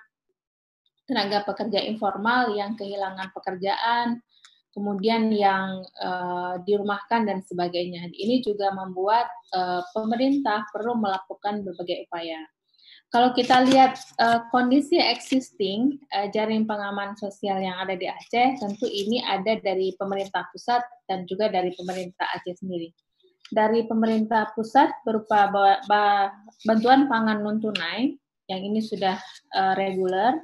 [1.05, 4.23] tenaga pekerja informal yang kehilangan pekerjaan,
[4.71, 8.09] kemudian yang uh, dirumahkan dan sebagainya.
[8.09, 12.41] Ini juga membuat uh, pemerintah perlu melakukan berbagai upaya.
[13.11, 18.87] Kalau kita lihat uh, kondisi existing uh, jaring pengaman sosial yang ada di Aceh, tentu
[18.87, 20.79] ini ada dari pemerintah pusat
[21.11, 22.95] dan juga dari pemerintah Aceh sendiri.
[23.51, 25.51] Dari pemerintah pusat berupa
[26.63, 28.15] bantuan pangan non tunai
[28.47, 29.19] yang ini sudah
[29.59, 30.39] uh, reguler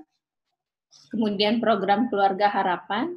[1.10, 3.14] kemudian program keluarga harapan,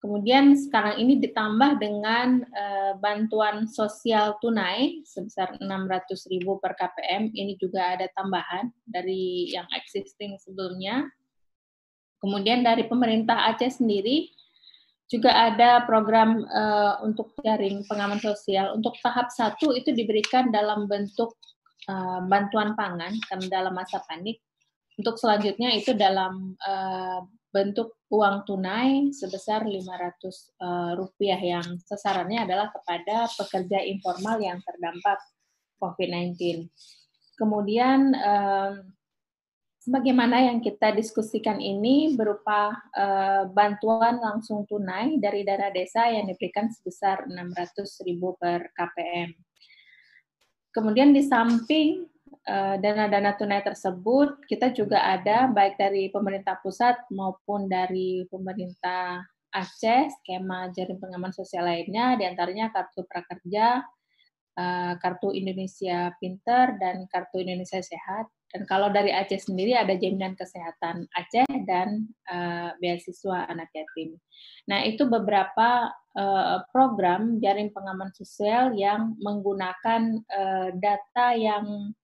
[0.00, 7.94] kemudian sekarang ini ditambah dengan uh, bantuan sosial tunai sebesar 600.000 per KPM, ini juga
[7.94, 11.04] ada tambahan dari yang existing sebelumnya.
[12.20, 14.28] Kemudian dari pemerintah Aceh sendiri
[15.10, 18.76] juga ada program uh, untuk jaring pengaman sosial.
[18.76, 21.36] Untuk tahap satu itu diberikan dalam bentuk
[21.88, 24.40] uh, bantuan pangan karena dalam masa panik
[25.00, 29.82] untuk selanjutnya itu dalam uh, bentuk uang tunai sebesar 500
[30.62, 35.18] uh, rupiah yang sasarannya adalah kepada pekerja informal yang terdampak
[35.82, 36.66] COVID-19.
[37.34, 38.78] Kemudian uh,
[39.82, 46.70] sebagaimana yang kita diskusikan ini berupa uh, bantuan langsung tunai dari dana desa yang diberikan
[46.70, 48.06] sebesar 600.000
[48.38, 49.30] per KPM.
[50.70, 52.09] Kemudian di samping Eh,
[52.80, 60.70] dana-dana tunai tersebut kita juga ada baik dari pemerintah pusat maupun dari pemerintah Aceh, skema
[60.70, 63.82] jaring pengaman sosial lainnya, di antaranya kartu prakerja,
[64.54, 68.30] eh, kartu Indonesia Pinter, dan kartu Indonesia Sehat.
[68.50, 74.18] Dan kalau dari Aceh sendiri ada jaminan kesehatan Aceh dan uh, beasiswa anak yatim.
[74.66, 75.94] Nah itu beberapa
[76.74, 80.18] program jaring pengaman sosial yang menggunakan
[80.82, 81.94] data yang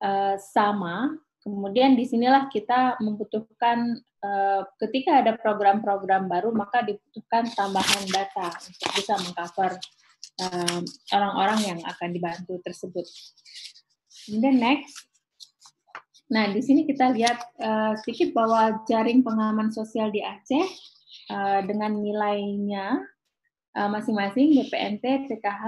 [0.00, 1.14] uh, sama.
[1.40, 8.90] Kemudian di sinilah kita membutuhkan uh, ketika ada program-program baru maka dibutuhkan tambahan data untuk
[8.92, 9.72] bisa mengcover
[10.44, 10.80] uh,
[11.16, 13.08] orang-orang yang akan dibantu tersebut.
[14.28, 15.08] Kemudian next,
[16.28, 20.68] nah di sini kita lihat uh, sedikit bahwa jaring pengaman sosial di Aceh
[21.32, 23.00] uh, dengan nilainya
[23.70, 25.64] masing-masing uh, BPNT, TKH,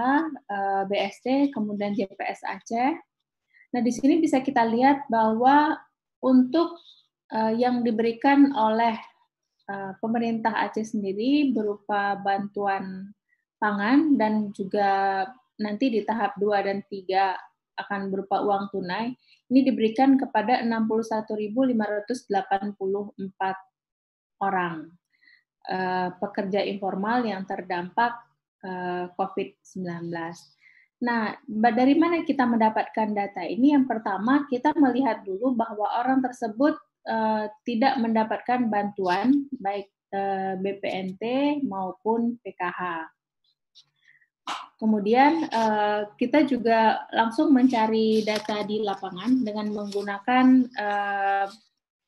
[0.51, 2.99] uh, BST, kemudian JPS Aceh
[3.73, 5.81] Nah, di sini bisa kita lihat bahwa
[6.21, 6.77] untuk
[7.33, 8.95] uh, yang diberikan oleh
[9.73, 13.11] uh, pemerintah Aceh sendiri berupa bantuan
[13.57, 15.25] pangan dan juga
[15.57, 19.17] nanti di tahap 2 dan 3 akan berupa uang tunai,
[19.49, 22.29] ini diberikan kepada 61.584
[24.43, 24.77] orang
[25.73, 28.13] uh, pekerja informal yang terdampak
[28.67, 30.13] uh, COVID-19.
[31.03, 33.75] Nah, dari mana kita mendapatkan data ini?
[33.75, 36.79] Yang pertama, kita melihat dulu bahwa orang tersebut
[37.11, 41.23] uh, tidak mendapatkan bantuan baik uh, eh, BPNT
[41.67, 43.11] maupun PKH.
[44.79, 51.47] Kemudian uh, kita juga langsung mencari data di lapangan dengan menggunakan uh,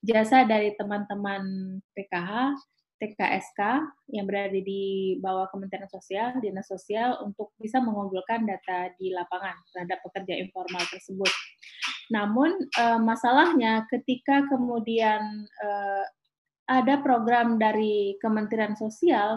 [0.03, 1.42] jasa dari teman-teman
[1.95, 2.59] PKH
[3.03, 3.61] TKSK
[4.14, 9.99] yang berada di bawah Kementerian Sosial, Dinas Sosial untuk bisa mengumpulkan data di lapangan terhadap
[10.07, 11.32] pekerja informal tersebut.
[12.14, 16.05] Namun uh, masalahnya ketika kemudian uh,
[16.70, 19.36] ada program dari Kementerian Sosial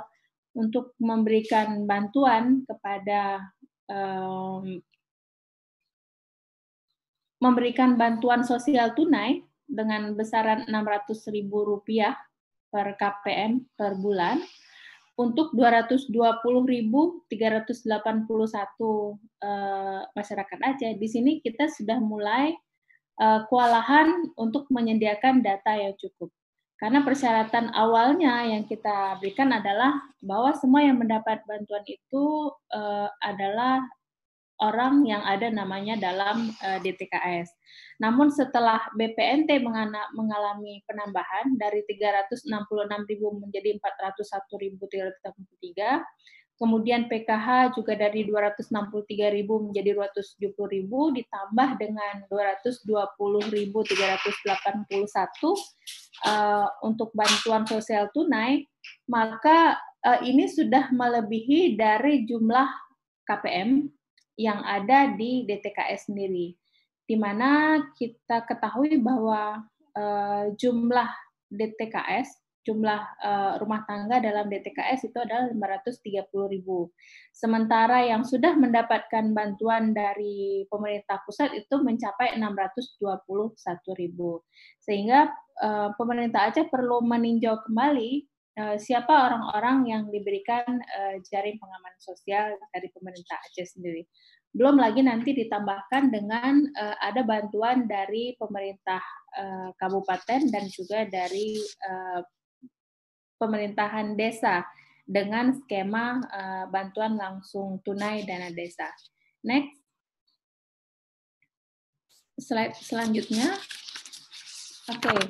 [0.57, 3.45] untuk memberikan bantuan kepada
[7.39, 11.47] memberikan bantuan sosial tunai dengan besaran Rp600.000
[12.67, 14.43] per KPM per bulan
[15.17, 16.13] untuk 220.381
[17.25, 19.17] uh,
[20.13, 20.93] masyarakat Aceh.
[21.01, 22.53] Di sini kita sudah mulai
[23.17, 26.29] uh, kewalahan untuk menyediakan data yang cukup.
[26.77, 33.81] Karena persyaratan awalnya yang kita berikan adalah bahwa semua yang mendapat bantuan itu uh, adalah
[34.61, 36.49] orang yang ada namanya dalam
[36.81, 37.49] DTKS.
[37.97, 39.57] Namun setelah BPNT
[40.13, 42.45] mengalami penambahan dari 366.000
[43.41, 46.05] menjadi 401.383,
[46.61, 53.65] kemudian PKH juga dari 263.000 menjadi 270.000 ditambah dengan 220.381
[56.25, 58.69] uh, untuk bantuan sosial tunai,
[59.09, 59.73] maka
[60.05, 62.67] uh, ini sudah melebihi dari jumlah
[63.25, 63.89] KPM
[64.37, 66.66] yang ada di DTKS sendiri.
[67.07, 69.63] Di mana kita ketahui bahwa
[69.95, 71.07] uh, jumlah
[71.47, 76.91] DTKS jumlah uh, rumah tangga dalam DTKS itu adalah 530 ribu.
[77.31, 83.15] Sementara yang sudah mendapatkan bantuan dari pemerintah pusat itu mencapai 621
[83.95, 84.43] ribu.
[84.83, 85.31] Sehingga
[85.63, 90.81] uh, pemerintah Aceh perlu meninjau kembali siapa orang-orang yang diberikan
[91.29, 94.01] jaring pengaman sosial dari pemerintah Aceh sendiri.
[94.57, 99.05] Belum lagi nanti ditambahkan dengan uh, ada bantuan dari pemerintah
[99.37, 102.25] uh, kabupaten dan juga dari uh,
[103.37, 104.65] pemerintahan desa
[105.05, 108.89] dengan skema uh, bantuan langsung tunai dana desa.
[109.45, 109.77] Next.
[112.41, 113.53] Slide selanjutnya.
[114.89, 115.05] Oke.
[115.05, 115.21] Okay.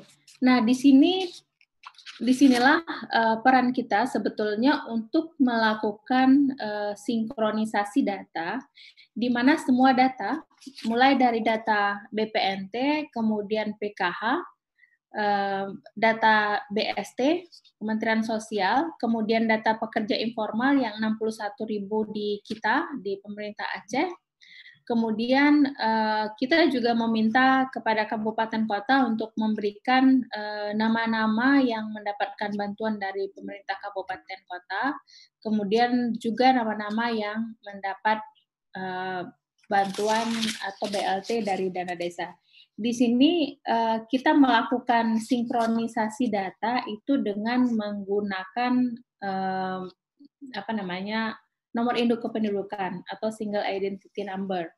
[0.44, 1.28] Nah, di sini
[2.18, 2.82] di sinilah
[3.14, 8.58] uh, peran kita sebetulnya untuk melakukan uh, sinkronisasi data,
[9.14, 10.42] di mana semua data,
[10.90, 14.42] mulai dari data BPNT, kemudian PKH,
[15.98, 17.50] data BST,
[17.82, 24.14] Kementerian Sosial, kemudian data pekerja informal yang 61 ribu di kita, di pemerintah Aceh,
[24.88, 25.68] kemudian
[26.40, 30.24] kita juga meminta kepada kabupaten kota untuk memberikan
[30.74, 34.96] nama-nama yang mendapatkan bantuan dari pemerintah kabupaten kota,
[35.44, 38.24] kemudian juga nama-nama yang mendapat
[39.68, 40.32] bantuan
[40.64, 42.32] atau BLT dari dana desa.
[42.78, 43.60] Di sini
[44.08, 48.74] kita melakukan sinkronisasi data itu dengan menggunakan
[50.54, 51.36] apa namanya
[51.78, 54.74] nomor induk kependudukan atau single identity number.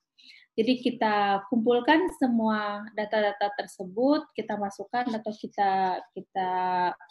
[0.59, 6.51] Jadi kita kumpulkan semua data-data tersebut, kita masukkan atau kita kita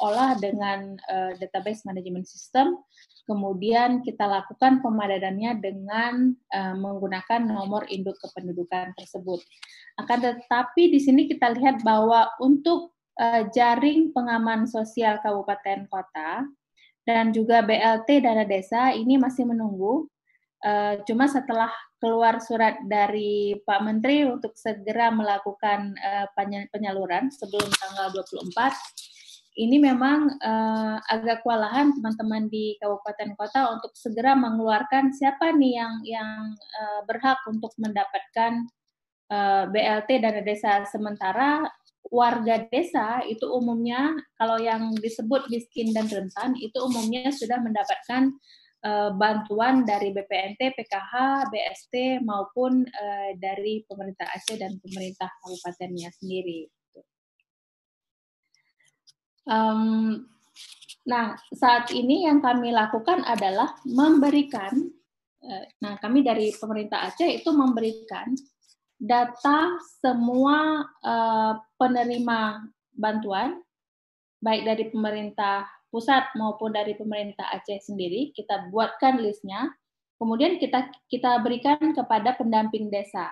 [0.05, 2.77] olah dengan uh, database management system,
[3.25, 9.41] kemudian kita lakukan pemadadannya dengan uh, menggunakan nomor induk kependudukan tersebut.
[9.97, 16.45] Akan tetapi di sini kita lihat bahwa untuk uh, jaring pengaman sosial kabupaten kota
[17.09, 20.05] dan juga BLT dana desa ini masih menunggu.
[20.61, 26.29] Uh, cuma setelah keluar surat dari Pak Menteri untuk segera melakukan uh,
[26.69, 34.37] penyaluran sebelum tanggal 24, ini memang uh, agak kewalahan teman-teman di kabupaten kota untuk segera
[34.37, 36.37] mengeluarkan siapa nih yang yang
[37.11, 38.71] berhak untuk mendapatkan
[39.75, 41.67] BLT dana desa sementara
[42.09, 48.33] warga desa itu umumnya kalau yang disebut miskin dan rentan itu umumnya sudah mendapatkan
[48.85, 51.15] uh, bantuan dari BPNT, PKH,
[51.51, 56.69] BST maupun uh, dari pemerintah Aceh dan pemerintah kabupatennya sendiri.
[59.49, 60.29] Um,
[61.09, 64.93] nah, saat ini yang kami lakukan adalah memberikan,
[65.41, 68.29] uh, nah kami dari pemerintah Aceh itu memberikan
[68.99, 72.69] data semua uh, penerima
[72.99, 73.63] bantuan,
[74.43, 79.73] baik dari pemerintah pusat maupun dari pemerintah Aceh sendiri, kita buatkan listnya,
[80.21, 83.31] kemudian kita kita berikan kepada pendamping desa.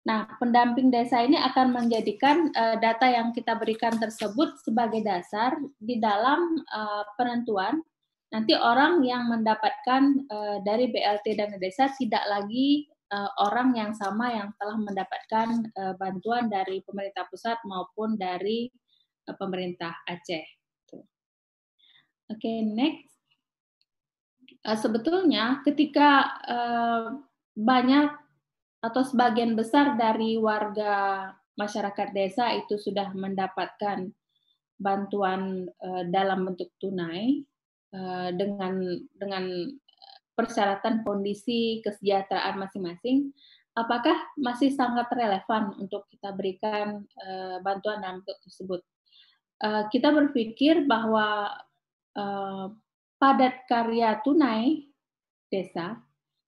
[0.00, 6.00] Nah, pendamping desa ini akan menjadikan uh, data yang kita berikan tersebut sebagai dasar di
[6.00, 7.84] dalam uh, penentuan.
[8.32, 10.02] Nanti orang yang mendapatkan
[10.32, 15.94] uh, dari BLT dana desa tidak lagi uh, orang yang sama yang telah mendapatkan uh,
[15.98, 18.70] bantuan dari pemerintah pusat maupun dari
[19.28, 20.46] uh, pemerintah Aceh.
[22.30, 23.10] Oke, okay, next.
[24.62, 27.18] Uh, sebetulnya ketika uh,
[27.58, 28.14] banyak
[28.80, 31.26] atau sebagian besar dari warga
[31.58, 34.14] masyarakat desa itu sudah mendapatkan
[34.78, 37.44] bantuan uh, dalam bentuk tunai,
[37.92, 38.80] uh, dengan
[39.18, 39.44] dengan
[40.40, 43.36] persyaratan kondisi kesejahteraan masing-masing,
[43.76, 48.80] apakah masih sangat relevan untuk kita berikan uh, bantuan dalam bentuk tersebut?
[49.60, 51.52] Uh, kita berpikir bahwa
[52.16, 52.72] uh,
[53.20, 54.88] padat karya tunai
[55.52, 56.00] desa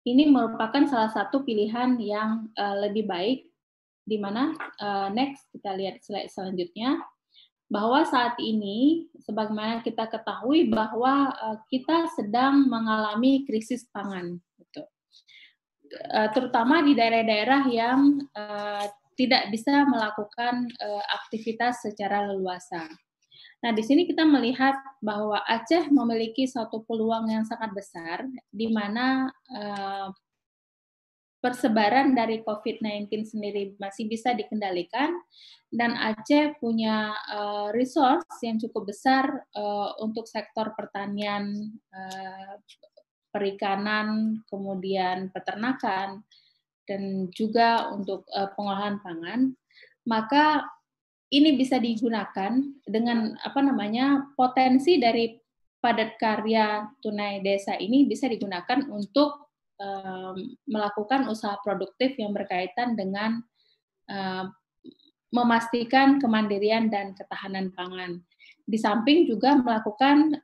[0.04, 3.48] ini merupakan salah satu pilihan yang lebih baik
[4.04, 4.52] di mana
[5.12, 7.00] next kita lihat slide selanjutnya
[7.70, 14.82] bahwa saat ini sebagaimana kita ketahui bahwa uh, kita sedang mengalami krisis pangan gitu.
[16.10, 20.64] Uh, terutama di daerah-daerah yang uh, tidak bisa melakukan
[21.12, 22.88] aktivitas secara leluasa.
[23.60, 24.72] Nah, di sini kita melihat
[25.04, 29.28] bahwa Aceh memiliki suatu peluang yang sangat besar, di mana
[31.40, 35.16] persebaran dari COVID-19 sendiri masih bisa dikendalikan,
[35.72, 39.24] dan Aceh punya uh, resource yang cukup besar
[39.56, 42.54] uh, untuk sektor pertanian, uh,
[43.32, 46.20] perikanan, kemudian peternakan,
[46.84, 49.40] dan juga untuk uh, pengolahan pangan.
[50.04, 50.66] Maka
[51.30, 55.38] ini bisa digunakan dengan apa namanya potensi dari
[55.80, 59.49] padat karya tunai desa ini bisa digunakan untuk
[60.68, 63.40] melakukan usaha produktif yang berkaitan dengan
[65.30, 68.20] memastikan kemandirian dan ketahanan pangan.
[68.66, 70.38] Di samping juga melakukan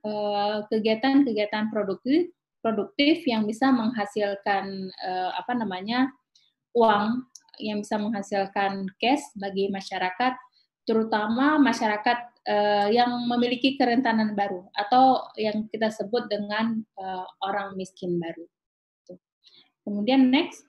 [0.71, 6.11] kegiatan-kegiatan uh, produktif produktif yang bisa menghasilkan uh, apa namanya
[6.75, 7.23] uang
[7.63, 10.35] yang bisa menghasilkan cash bagi masyarakat
[10.83, 12.19] terutama masyarakat
[12.51, 16.83] uh, yang memiliki kerentanan baru atau yang kita sebut dengan
[17.43, 18.47] orang miskin baru.
[19.87, 20.67] Kemudian next.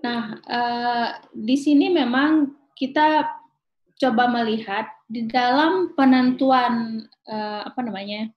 [0.00, 3.28] Nah, uh, di sini memang kita
[4.00, 8.32] coba melihat di dalam penentuan uh, apa namanya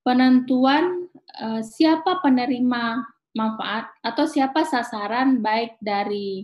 [0.00, 1.06] penentuan
[1.38, 3.04] uh, siapa penerima
[3.38, 6.42] manfaat atau siapa sasaran baik dari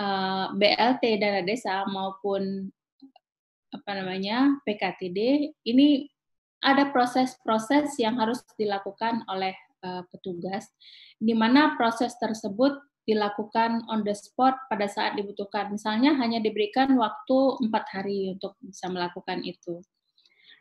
[0.00, 2.66] eh, BLT dana desa maupun
[3.70, 6.10] apa namanya PKTD ini
[6.58, 9.54] ada proses-proses yang harus dilakukan oleh
[9.84, 10.72] uh, petugas
[11.20, 15.68] di mana proses tersebut dilakukan on the spot pada saat dibutuhkan.
[15.68, 19.84] Misalnya hanya diberikan waktu empat hari untuk bisa melakukan itu.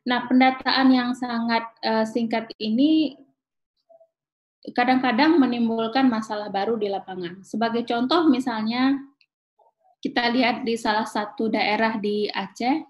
[0.03, 3.15] Nah, pendataan yang sangat uh, singkat ini
[4.75, 7.43] kadang-kadang menimbulkan masalah baru di lapangan.
[7.47, 8.99] Sebagai contoh, misalnya
[10.03, 12.83] kita lihat di salah satu daerah di Aceh,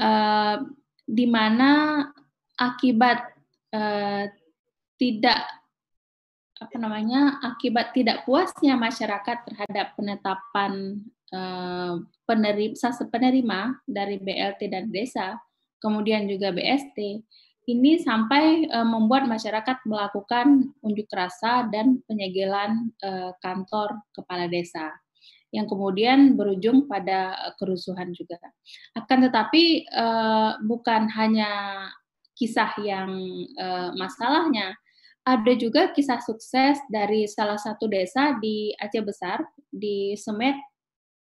[0.00, 0.56] uh,
[1.04, 2.00] di mana
[2.56, 3.20] akibat
[3.76, 4.24] uh,
[4.96, 5.44] tidak
[6.56, 11.04] apa namanya akibat tidak puasnya masyarakat terhadap penetapan
[11.36, 12.74] uh, penerima
[13.12, 15.36] penerima dari BLT dan desa,
[15.84, 16.96] kemudian juga BST,
[17.66, 24.96] ini sampai uh, membuat masyarakat melakukan unjuk rasa dan penyegelan uh, kantor kepala desa
[25.54, 28.36] yang kemudian berujung pada eh, kerusuhan juga.
[28.92, 29.88] Akan tetapi
[30.68, 31.86] bukan hanya
[32.36, 33.08] kisah yang
[33.96, 34.76] masalahnya,
[35.26, 40.54] ada juga kisah sukses dari salah satu desa di Aceh Besar, di Semet,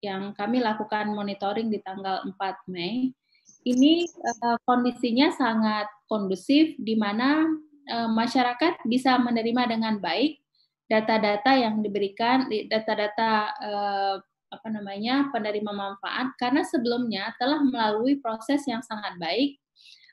[0.03, 3.15] yang kami lakukan monitoring di tanggal 4 Mei.
[3.63, 4.03] Ini
[4.43, 7.47] uh, kondisinya sangat kondusif, di mana
[7.87, 10.43] uh, masyarakat bisa menerima dengan baik
[10.87, 14.15] data-data yang diberikan data-data eh,
[14.47, 19.59] apa namanya penerima manfaat karena sebelumnya telah melalui proses yang sangat baik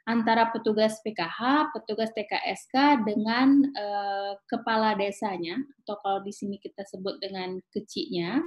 [0.04, 7.20] antara petugas PKH, petugas TKSK dengan eh, kepala desanya atau kalau di sini kita sebut
[7.20, 8.44] dengan keciknya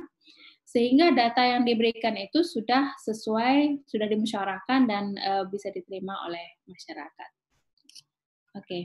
[0.68, 7.30] sehingga data yang diberikan itu sudah sesuai sudah dimusyawarahkan dan eh, bisa diterima oleh masyarakat.
[8.58, 8.66] Oke.
[8.66, 8.84] Okay.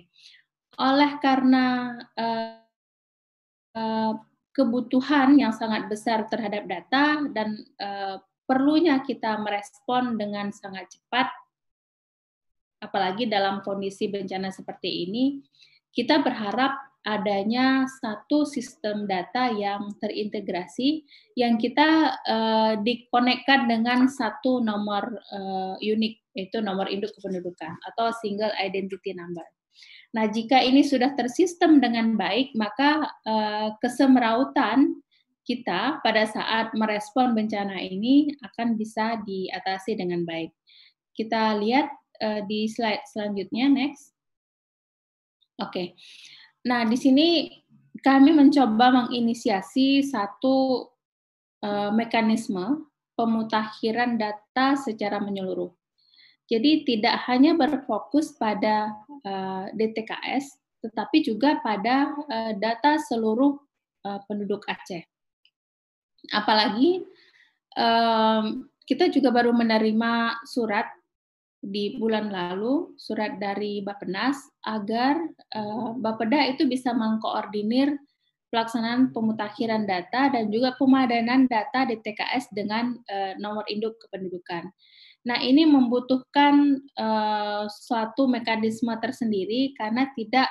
[0.81, 2.63] Oleh karena eh,
[3.73, 4.13] Eh,
[4.53, 11.33] kebutuhan yang sangat besar terhadap data dan uh, perlunya kita merespon dengan sangat cepat,
[12.83, 15.39] apalagi dalam kondisi bencana seperti ini,
[15.95, 21.03] kita berharap adanya satu sistem data yang terintegrasi
[21.35, 28.55] yang kita uh, dikonekkan dengan satu nomor uh, unik yaitu nomor induk kependudukan atau single
[28.57, 29.45] identity number.
[30.15, 35.03] Nah, jika ini sudah tersistem dengan baik, maka uh, kesemrautan
[35.43, 40.55] kita pada saat merespon bencana ini akan bisa diatasi dengan baik.
[41.13, 41.91] Kita lihat
[42.23, 44.15] uh, di slide selanjutnya, next.
[45.59, 45.69] Oke.
[45.69, 45.87] Okay.
[46.63, 47.51] Nah, di sini
[48.01, 50.87] kami mencoba menginisiasi satu
[51.63, 52.87] uh, mekanisme
[53.19, 55.71] pemutakhiran data secara menyeluruh.
[56.51, 58.93] Jadi tidak hanya berfokus pada
[59.25, 60.45] uh, eh, DTKS,
[60.85, 63.57] tetapi juga pada uh, data seluruh
[64.05, 65.01] uh, penduduk Aceh.
[66.29, 67.09] Apalagi
[67.79, 70.93] um, kita juga baru menerima surat
[71.63, 74.35] di bulan lalu, surat dari Bappenas
[74.67, 75.15] agar
[75.55, 77.95] uh, Bapeda itu bisa mengkoordinir
[78.51, 84.75] pelaksanaan pemutakhiran data dan juga pemadanan data di TKS dengan uh, nomor induk kependudukan.
[85.23, 90.51] Nah, ini membutuhkan uh, suatu mekanisme tersendiri karena tidak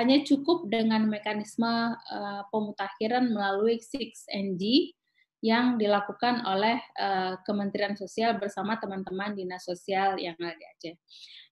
[0.00, 1.68] hanya cukup dengan mekanisme
[2.48, 4.96] pemutakhiran melalui 6NG
[5.38, 10.94] yang dilakukan oleh uh, Kementerian Sosial bersama teman-teman dinas sosial yang ada di Aceh.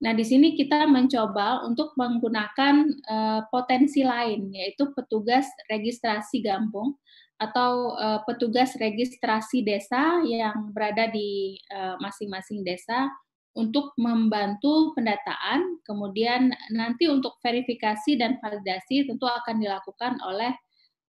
[0.03, 2.75] Nah, di sini kita mencoba untuk menggunakan
[3.07, 6.99] uh, potensi lain, yaitu petugas registrasi gampung
[7.39, 11.61] atau uh, petugas registrasi desa yang berada di
[12.01, 13.13] masing-masing desa
[13.57, 20.66] untuk membantu pendataan, kemudian nanti untuk verifikasi dan validasi tentu akan dilakukan oleh eh,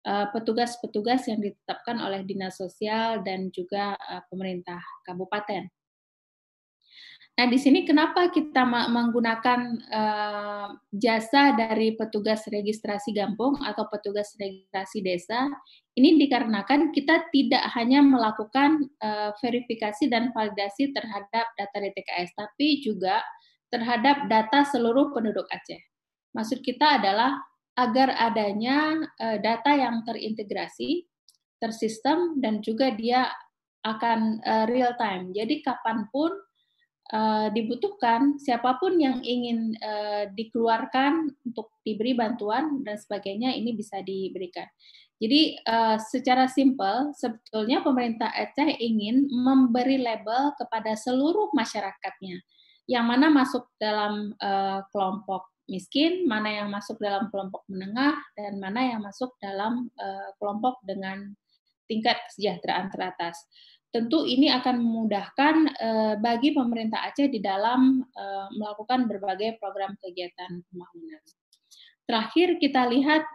[0.07, 5.67] petugas-petugas uh, yang ditetapkan oleh dinas sosial dan juga uh, pemerintah kabupaten.
[7.37, 9.61] Nah, di sini kenapa kita menggunakan
[9.93, 15.45] uh, jasa dari petugas registrasi gampung atau petugas registrasi desa?
[15.93, 18.85] Ini dikarenakan kita tidak hanya melakukan
[19.41, 23.25] verifikasi dan validasi terhadap data DTKS, tapi juga
[23.73, 25.81] terhadap data seluruh penduduk Aceh.
[26.37, 27.33] Maksud kita adalah
[27.77, 31.05] agar adanya uh, data yang terintegrasi,
[31.61, 33.29] tersistem, dan juga dia
[33.85, 35.31] akan uh, real time.
[35.37, 36.33] Jadi kapan pun
[37.13, 39.77] uh, dibutuhkan siapa pun yang ingin
[40.35, 44.67] dikeluarkan untuk diberi bantuan dan sebagainya ini bisa diberikan.
[45.17, 45.57] Jadi
[46.13, 52.37] secara simpel sebetulnya pemerintah Aceh ingin memberi label kepada seluruh masyarakatnya
[52.87, 58.97] yang mana masuk dalam uh, kelompok miskin, mana yang masuk dalam kelompok menengah dan mana
[58.97, 61.35] yang masuk dalam uh, kelompok dengan
[61.87, 63.39] tingkat kesejahteraan teratas
[63.97, 70.61] tentu ini akan memudahkan uh, bagi pemerintah Aceh di dalam uh, melakukan berbagai program kegiatan
[70.69, 71.23] pembangunan.
[72.07, 73.27] Terakhir kita lihat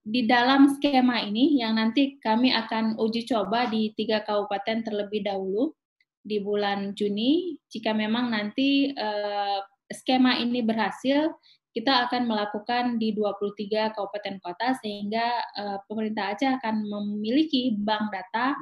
[0.00, 5.76] di dalam skema ini yang nanti kami akan uji coba di tiga kabupaten terlebih dahulu
[6.24, 7.60] di bulan Juni.
[7.68, 8.96] Jika memang nanti
[9.92, 11.32] skema ini berhasil,
[11.72, 18.52] kita akan melakukan di 23 kabupaten kota sehingga uh, pemerintah Aceh akan memiliki bank data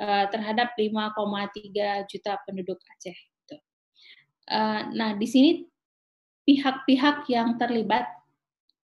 [0.00, 3.16] uh, terhadap 5,3 juta penduduk Aceh.
[4.50, 5.50] Uh, nah, di sini
[6.44, 8.10] pihak-pihak yang terlibat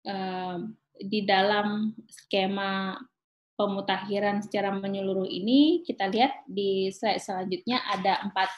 [0.06, 0.62] uh,
[1.00, 3.00] di dalam skema
[3.56, 8.52] pemutakhiran secara menyeluruh ini kita lihat di slide selanjutnya ada empat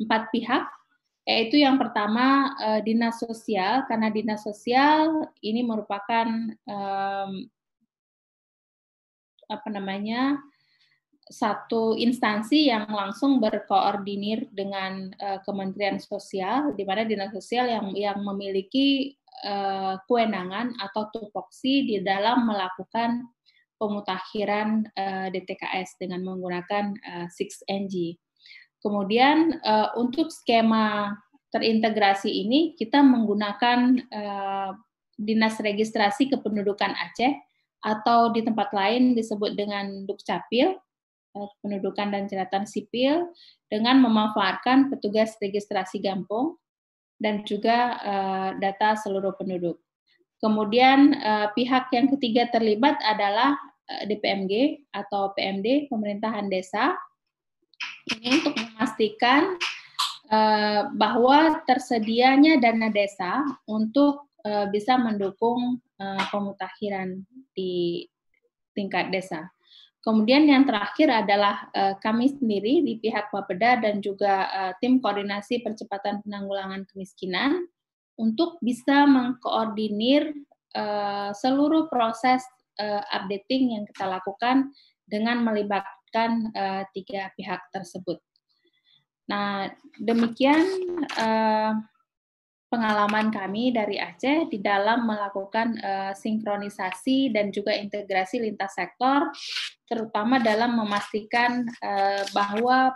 [0.00, 0.64] empat pihak
[1.22, 6.26] yaitu yang pertama uh, dinas sosial karena dinas sosial ini merupakan
[6.66, 7.46] um,
[9.46, 10.42] apa namanya
[11.32, 18.18] satu instansi yang langsung berkoordinir dengan uh, Kementerian Sosial, di mana dinas sosial yang yang
[18.20, 19.16] memiliki
[19.46, 23.24] uh, kewenangan atau tupoksi di dalam melakukan
[23.80, 28.18] pemutakhiran uh, DTKS dengan menggunakan uh, 6NG.
[28.82, 31.14] Kemudian uh, untuk skema
[31.54, 33.78] terintegrasi ini kita menggunakan
[34.10, 34.70] uh,
[35.14, 37.32] Dinas Registrasi Kependudukan Aceh
[37.82, 40.74] atau di tempat lain disebut dengan Dukcapil
[41.32, 43.32] Eh, pendudukan dan catatan sipil
[43.72, 46.60] dengan memanfaatkan petugas registrasi gampung
[47.16, 49.80] dan juga uh, data seluruh penduduk.
[50.44, 53.56] Kemudian uh, pihak yang ketiga terlibat adalah
[53.88, 56.92] uh, DPMG atau PMD pemerintahan desa.
[58.10, 59.56] Ini untuk memastikan
[60.32, 67.22] uh, bahwa tersedianya dana desa untuk uh, bisa mendukung uh, pemutakhiran
[67.54, 68.06] di
[68.72, 69.52] tingkat desa.
[70.02, 71.70] Kemudian yang terakhir adalah
[72.02, 74.50] kami sendiri di pihak Bapeda dan juga
[74.82, 77.70] tim koordinasi percepatan penanggulangan kemiskinan
[78.18, 80.34] untuk bisa mengkoordinir
[80.74, 82.42] uh, seluruh proses
[83.14, 84.74] updating yang kita lakukan
[85.06, 85.38] dengan
[86.12, 88.20] melibatkan uh, tiga pihak tersebut.
[89.28, 90.60] Nah, demikian
[91.16, 91.72] uh,
[92.68, 99.32] pengalaman kami dari Aceh di dalam melakukan uh, sinkronisasi dan juga integrasi lintas sektor,
[99.88, 102.92] terutama dalam memastikan uh, bahwa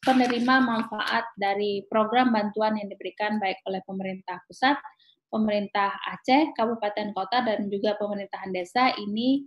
[0.00, 4.78] penerima manfaat dari program bantuan yang diberikan baik oleh pemerintah pusat,
[5.30, 9.46] pemerintah Aceh, kabupaten kota, dan juga pemerintahan desa ini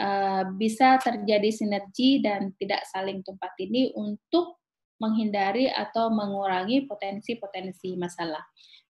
[0.00, 4.56] uh, bisa terjadi sinergi dan tidak saling tumpah tindih untuk
[5.00, 8.44] menghindari atau mengurangi potensi-potensi masalah.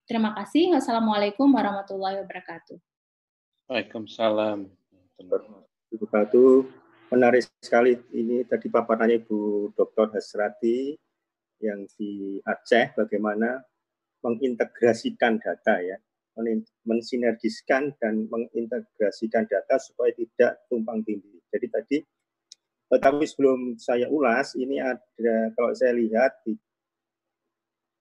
[0.10, 0.74] Terima kasih.
[0.74, 2.78] Wassalamualaikum warahmatullahi wabarakatuh.
[3.70, 4.66] Waalaikumsalam.
[5.94, 6.54] Wabarakatuh.
[7.14, 10.14] Menarik sekali ini tadi paparannya Ibu Dr.
[10.14, 10.94] Hasrati
[11.62, 13.62] yang di Aceh bagaimana
[14.26, 15.98] mengintegrasikan data ya,
[16.88, 21.42] mensinergiskan dan mengintegrasikan data supaya tidak tumpang tindih.
[21.52, 21.98] Jadi tadi
[22.90, 26.42] tapi sebelum saya ulas, ini ada kalau saya lihat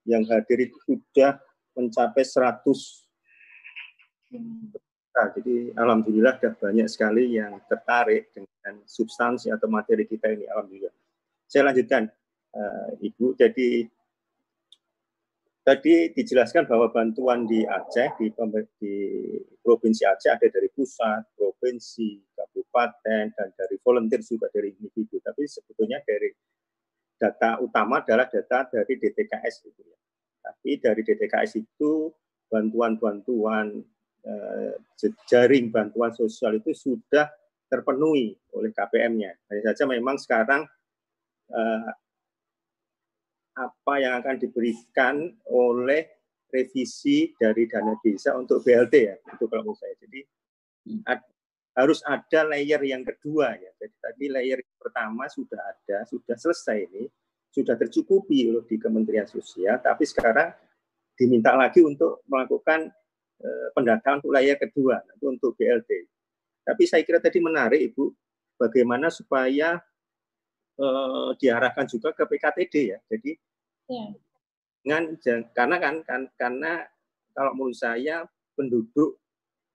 [0.08, 1.36] yang hadir itu sudah
[1.76, 2.64] mencapai 100
[4.32, 10.94] nah, jadi alhamdulillah sudah banyak sekali yang tertarik dengan substansi atau materi kita ini alhamdulillah.
[11.44, 12.08] Saya lanjutkan
[12.56, 13.36] uh, Ibu.
[13.36, 13.84] Jadi
[15.68, 18.32] tadi dijelaskan bahwa bantuan di Aceh di,
[18.80, 18.94] di
[19.60, 25.20] provinsi Aceh ada dari pusat, provinsi, kabupaten, dan dari volunteer juga dari individu.
[25.20, 26.32] Tapi sebetulnya dari
[27.20, 29.98] data utama adalah data dari DTKS itu ya.
[30.40, 32.08] Tapi dari DTKS itu
[32.48, 33.68] bantuan-bantuan
[34.24, 34.72] eh,
[35.28, 37.28] jaring bantuan sosial itu sudah
[37.68, 39.36] terpenuhi oleh KPM-nya.
[39.52, 40.64] Hanya saja memang sekarang
[41.52, 41.92] eh,
[43.58, 46.06] apa yang akan diberikan oleh
[46.48, 49.94] revisi dari dana desa untuk BLT ya, itu kalau menurut saya.
[50.00, 50.20] Jadi
[50.88, 51.02] hmm.
[51.04, 51.20] ad,
[51.76, 53.70] harus ada layer yang kedua ya.
[53.76, 57.04] Jadi tadi layer pertama sudah ada, sudah selesai ini,
[57.52, 60.50] sudah tercukupi loh di Kementerian Sosial, tapi sekarang
[61.18, 62.88] diminta lagi untuk melakukan
[63.42, 65.90] eh, pendataan untuk layer kedua, itu untuk BLT.
[66.64, 68.04] Tapi saya kira tadi menarik Ibu,
[68.56, 69.78] bagaimana supaya
[70.80, 72.98] eh, diarahkan juga ke PKTD ya.
[73.06, 73.36] Jadi
[73.88, 74.06] ya.
[74.84, 75.02] dengan
[75.52, 76.72] karena kan, kan karena
[77.32, 79.18] kalau menurut saya penduduk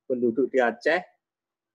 [0.07, 1.01] penduduk di Aceh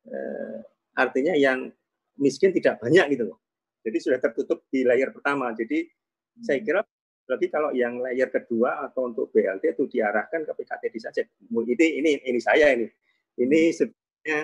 [0.09, 0.59] eh,
[0.99, 1.71] artinya yang
[2.19, 3.39] miskin tidak banyak gitu loh.
[3.87, 5.55] Jadi sudah tertutup di layar pertama.
[5.55, 6.45] Jadi hmm.
[6.45, 6.81] saya kira
[7.25, 11.23] berarti kalau yang layar kedua atau untuk BLT itu diarahkan ke PKTD saja.
[11.25, 12.91] Ini ini ini saya ini.
[13.39, 13.75] Ini hmm.
[13.75, 14.41] sebenarnya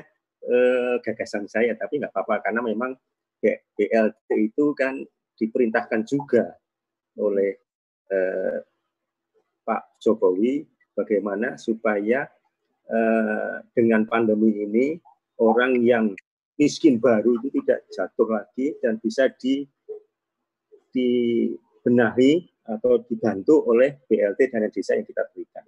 [0.49, 2.95] eh, gagasan saya tapi nggak apa-apa karena memang
[3.77, 5.05] BLT itu kan
[5.37, 6.57] diperintahkan juga
[7.19, 7.64] oleh
[8.10, 8.59] eh,
[9.64, 12.28] Pak Jokowi bagaimana supaya
[12.89, 14.86] eh, dengan pandemi ini
[15.40, 16.14] orang yang
[16.55, 19.66] miskin baru itu tidak jatuh lagi dan bisa di
[20.94, 25.66] dibenahi atau dibantu oleh BLT dana desa yang kita berikan.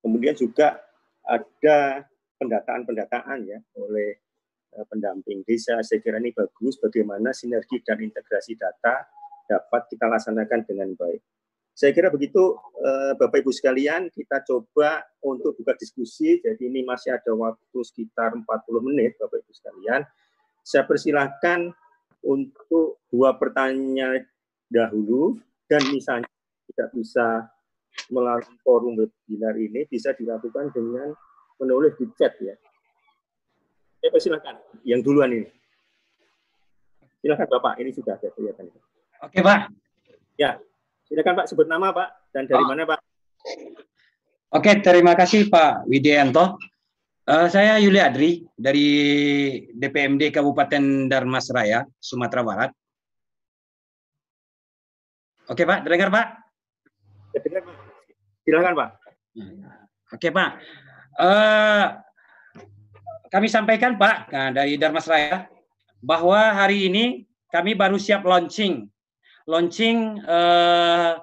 [0.00, 0.78] Kemudian juga
[1.26, 2.06] ada
[2.40, 4.16] pendataan-pendataan ya oleh
[4.72, 5.82] eh, pendamping desa.
[5.82, 9.19] Saya kira ini bagus bagaimana sinergi dan integrasi data
[9.50, 11.18] dapat kita laksanakan dengan baik.
[11.74, 16.38] Saya kira begitu eh, Bapak Ibu sekalian, kita coba untuk buka diskusi.
[16.38, 18.46] Jadi ini masih ada waktu sekitar 40
[18.86, 20.06] menit Bapak Ibu sekalian.
[20.62, 21.72] Saya persilahkan
[22.20, 24.22] untuk dua pertanyaan
[24.68, 26.28] dahulu dan misalnya
[26.70, 27.48] tidak bisa
[28.12, 31.10] melalui forum webinar ini bisa dilakukan dengan
[31.58, 32.54] menulis di chat ya.
[34.04, 35.48] Saya persilahkan yang duluan ini.
[37.20, 38.68] Silakan Bapak, ini sudah ada kelihatan.
[39.20, 39.68] Oke Pak.
[40.40, 40.56] Ya,
[41.04, 42.68] silakan Pak sebut nama Pak dan dari oh.
[42.68, 43.00] mana Pak?
[44.50, 46.56] Oke, terima kasih Pak Widianto.
[47.28, 48.88] Uh, saya Yuli Adri dari
[49.70, 52.70] DPMD Kabupaten Darmasraya, Sumatera Barat.
[55.46, 56.26] Oke Pak, dengar Pak?
[57.38, 57.76] Dengar Pak.
[58.42, 58.90] Silakan Pak.
[60.16, 60.50] Oke Pak.
[61.20, 61.86] Uh,
[63.30, 65.46] kami sampaikan Pak nah, dari Darmasraya
[66.02, 68.90] bahwa hari ini kami baru siap launching
[69.50, 71.18] launching uh,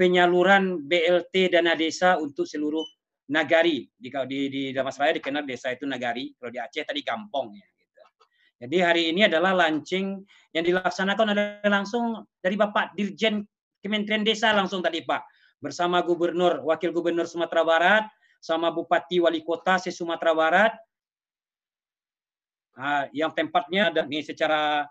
[0.00, 2.84] penyaluran BLT dana desa untuk seluruh
[3.28, 7.66] nagari di di, di Damasraya dikenal desa itu nagari kalau di Aceh tadi kampung ya
[7.76, 8.02] gitu.
[8.64, 10.24] Jadi hari ini adalah launching
[10.56, 13.44] yang dilaksanakan oleh langsung dari Bapak Dirjen
[13.84, 15.28] Kementerian Desa langsung tadi Pak
[15.60, 18.04] bersama Gubernur Wakil Gubernur Sumatera Barat
[18.40, 20.72] sama Bupati Wali Kota se Sumatera Barat
[22.78, 24.86] uh, yang tempatnya ada ini secara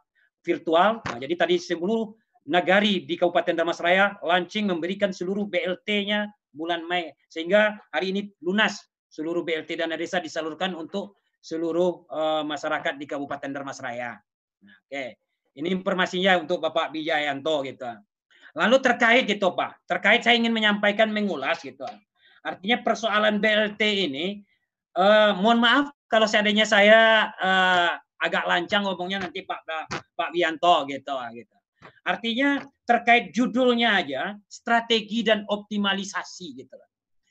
[0.45, 1.01] virtual.
[1.01, 2.13] Nah, jadi tadi seluruh
[2.45, 9.41] Nagari di Kabupaten Damasraya launching memberikan seluruh BLT-nya bulan Mei sehingga hari ini lunas seluruh
[9.41, 14.17] BLT dana desa disalurkan untuk seluruh uh, masyarakat di Kabupaten Damasraya.
[14.65, 15.09] Nah, Oke, okay.
[15.61, 17.85] ini informasinya untuk Bapak Bijayanto gitu.
[18.55, 21.85] Lalu terkait gitu Pak, terkait saya ingin menyampaikan mengulas gitu.
[22.41, 24.41] Artinya persoalan BLT ini,
[24.97, 29.59] uh, mohon maaf kalau seandainya saya uh, agak lancang ngomongnya nanti Pak
[30.17, 31.55] Pak Wianto gitu gitu.
[32.05, 36.77] Artinya terkait judulnya aja strategi dan optimalisasi gitu.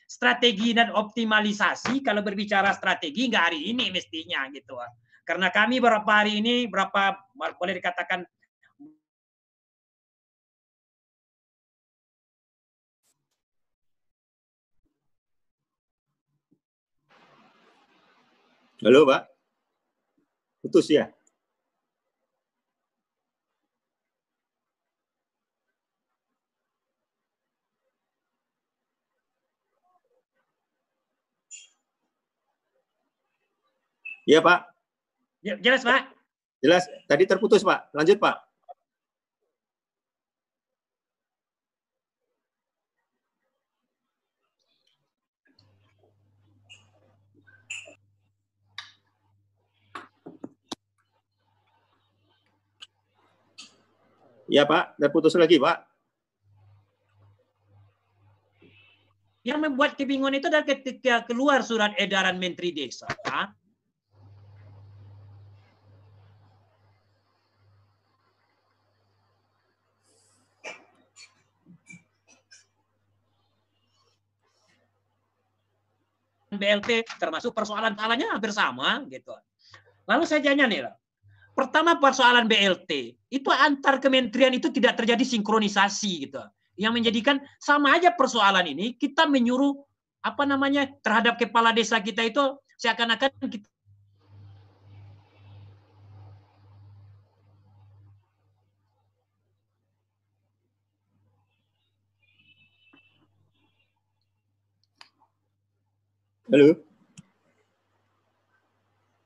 [0.04, 4.78] Strategi dan optimalisasi kalau berbicara strategi nggak hari ini mestinya gitu.
[5.24, 8.22] Karena kami berapa hari ini berapa boleh dikatakan
[18.84, 19.32] Halo, Pak.
[20.60, 21.08] Putus ya?
[34.24, 34.60] Iya, Pak.
[35.44, 36.08] Ya, jelas, Pak.
[36.64, 36.88] Jelas.
[37.04, 37.92] Tadi terputus, Pak.
[37.92, 38.40] Lanjut, Pak.
[54.48, 54.96] Iya, Pak.
[54.96, 55.84] Terputus lagi, Pak.
[59.44, 63.04] Yang membuat kebingungan itu adalah ketika keluar surat edaran Menteri Desa,
[76.56, 79.34] BLT termasuk persoalan-persoalannya hampir sama gitu.
[80.04, 80.90] Lalu saya tanya nih.
[81.54, 86.42] Pertama persoalan BLT itu antar kementerian itu tidak terjadi sinkronisasi gitu.
[86.74, 89.78] Yang menjadikan sama aja persoalan ini kita menyuruh
[90.24, 92.42] apa namanya terhadap kepala desa kita itu
[92.80, 93.68] seakan-akan kita
[106.54, 106.70] Halo.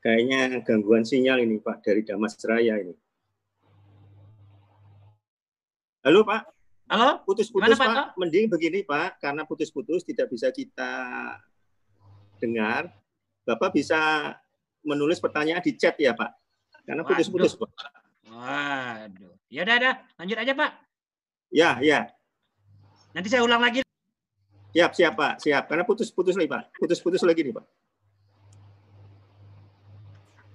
[0.01, 2.97] Kayaknya gangguan sinyal ini Pak dari Damas Raya ini.
[6.01, 6.41] Halo Pak.
[6.89, 7.21] Halo.
[7.29, 7.85] Putus-putus Pak.
[7.85, 8.17] Pak.
[8.17, 10.89] Mending begini Pak, karena putus-putus tidak bisa kita
[12.41, 12.97] dengar.
[13.45, 14.33] Bapak bisa
[14.81, 16.33] menulis pertanyaan di chat ya Pak.
[16.81, 17.69] Karena putus-putus Pak.
[18.25, 19.37] Waduh.
[19.53, 19.93] Ya udah, udah.
[20.17, 20.71] Lanjut aja Pak.
[21.53, 22.09] Ya, ya.
[23.13, 23.85] Nanti saya ulang lagi.
[24.69, 25.63] Siap, siap Pak, siap.
[25.65, 26.63] Karena putus-putus lagi Pak.
[26.77, 27.65] Putus-putus lagi nih Pak.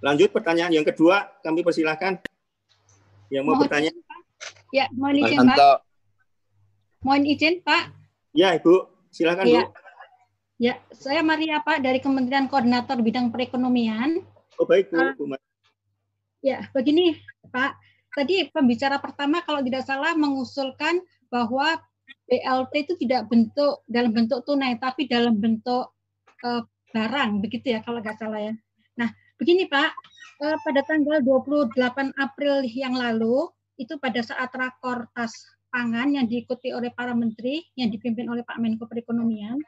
[0.05, 2.21] Lanjut pertanyaan yang kedua, kami persilahkan.
[3.33, 3.91] Yang mau mohon bertanya.
[4.71, 5.81] Ya, mohon izin Pak.
[7.03, 7.85] Mohon izin Pak.
[8.37, 8.75] Ya Ibu,
[9.11, 9.63] silakan ya.
[9.65, 9.73] Bu.
[10.61, 14.23] Ya, saya Maria Pak dari Kementerian Koordinator Bidang Perekonomian.
[14.61, 15.01] Oh baik Bu.
[15.01, 15.25] Uh, Bu.
[16.45, 17.19] Ya, begini
[17.51, 17.75] Pak.
[18.15, 21.83] Tadi pembicara pertama kalau tidak salah mengusulkan bahwa
[22.25, 25.93] BLT itu tidak bentuk dalam bentuk tunai, tapi dalam bentuk
[26.45, 26.63] uh,
[26.95, 28.55] barang, begitu ya kalau nggak salah ya.
[28.97, 29.91] Nah, begini Pak,
[30.45, 31.77] uh, pada tanggal 28
[32.17, 35.35] April yang lalu, itu pada saat rakor tas
[35.75, 39.59] pangan yang diikuti oleh para menteri, yang dipimpin oleh Pak Menko Perekonomian,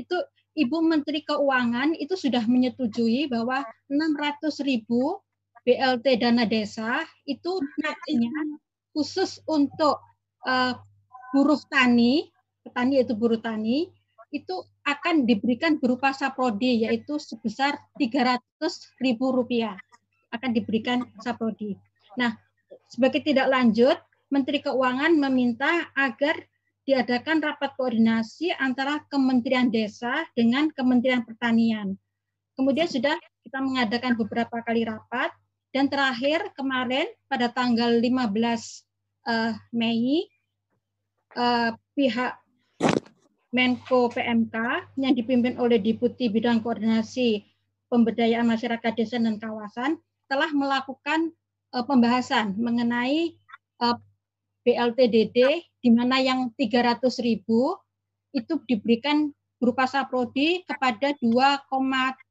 [0.00, 0.16] itu
[0.56, 5.22] Ibu Menteri Keuangan itu sudah menyetujui bahwa 600 ribu
[5.62, 8.58] BLT dana desa itu nantinya
[8.96, 10.00] khusus untuk
[10.48, 10.74] uh,
[11.30, 12.30] buruh tani,
[12.62, 13.90] petani yaitu buruh tani,
[14.30, 14.54] itu
[14.86, 18.38] akan diberikan berupa saprodi yaitu sebesar 300
[19.02, 19.74] ribu rupiah
[20.30, 21.74] akan diberikan saprodi.
[22.14, 22.38] Nah,
[22.86, 23.98] sebagai tidak lanjut,
[24.30, 26.38] Menteri Keuangan meminta agar
[26.86, 31.98] diadakan rapat koordinasi antara Kementerian Desa dengan Kementerian Pertanian.
[32.54, 35.34] Kemudian sudah kita mengadakan beberapa kali rapat
[35.70, 38.06] dan terakhir kemarin pada tanggal 15
[39.26, 40.26] uh, Mei
[41.40, 42.36] uh, pihak
[43.50, 44.54] Menko PMK
[45.00, 47.42] yang dipimpin oleh Deputi Bidang Koordinasi
[47.90, 49.98] Pemberdayaan Masyarakat Desa dan Kawasan
[50.30, 51.34] telah melakukan
[51.74, 53.34] uh, pembahasan mengenai
[53.82, 53.98] uh,
[54.62, 57.74] BLTDD di mana yang 300 ribu
[58.30, 61.26] itu diberikan berupa saprodi kepada 2,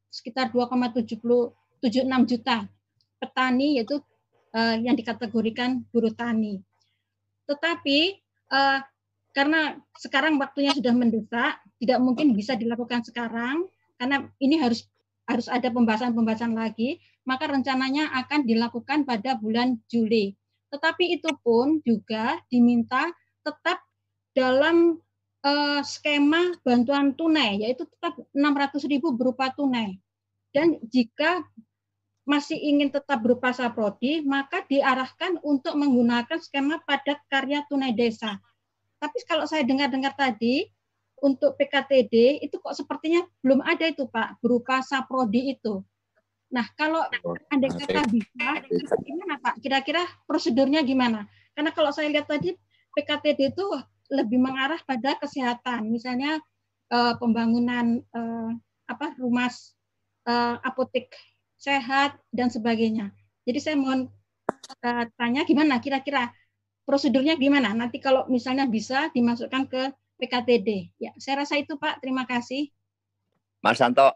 [0.08, 1.12] sekitar 2,76
[2.32, 2.64] juta
[3.20, 4.00] petani yaitu
[4.56, 6.64] uh, yang dikategorikan buruh tani.
[7.44, 8.24] Tetapi
[8.56, 8.80] uh,
[9.40, 14.84] karena sekarang waktunya sudah mendesak, tidak mungkin bisa dilakukan sekarang karena ini harus
[15.32, 20.36] harus ada pembahasan-pembahasan lagi, maka rencananya akan dilakukan pada bulan Juli.
[20.76, 23.08] Tetapi itu pun juga diminta
[23.40, 23.80] tetap
[24.36, 25.00] dalam
[25.48, 30.04] uh, skema bantuan tunai, yaitu tetap 600.000 berupa tunai.
[30.52, 31.48] Dan jika
[32.28, 38.36] masih ingin tetap berupa saprodi, maka diarahkan untuk menggunakan skema padat karya tunai desa.
[39.00, 40.68] Tapi kalau saya dengar-dengar tadi,
[41.20, 45.84] untuk PKTD itu kok sepertinya belum ada itu Pak, berupa saprodi itu.
[46.50, 47.04] Nah, kalau
[47.52, 49.60] ada kata bisa, gimana Pak?
[49.60, 51.28] Kira-kira prosedurnya gimana?
[51.54, 52.56] Karena kalau saya lihat tadi
[52.96, 53.68] PKTD itu
[54.10, 56.40] lebih mengarah pada kesehatan, misalnya
[56.90, 58.50] eh, pembangunan eh,
[58.90, 59.52] apa rumah
[60.26, 61.14] eh, apotek
[61.60, 63.12] sehat, dan sebagainya.
[63.44, 64.08] Jadi saya mohon
[64.80, 66.32] uh, tanya gimana kira-kira
[66.90, 67.70] prosedurnya gimana?
[67.78, 70.90] Nanti kalau misalnya bisa dimasukkan ke PKTD.
[70.98, 72.02] Ya, saya rasa itu Pak.
[72.02, 72.74] Terima kasih.
[73.62, 74.10] Mas Santo.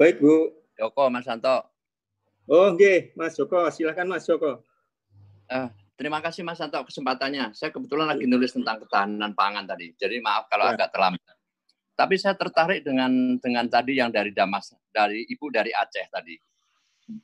[0.00, 0.48] Baik Bu.
[0.80, 1.68] Joko, Mas Santo.
[2.48, 2.96] Oh, oke, okay.
[3.12, 4.64] Mas Joko, silakan Mas Joko.
[5.46, 5.68] Uh,
[6.00, 7.52] terima kasih Mas Santo kesempatannya.
[7.52, 9.92] Saya kebetulan lagi nulis tentang ketahanan pangan tadi.
[10.00, 10.78] Jadi maaf kalau ya.
[10.78, 11.36] agak terlambat.
[11.96, 16.36] Tapi saya tertarik dengan dengan tadi yang dari Damas, dari Ibu dari Aceh tadi.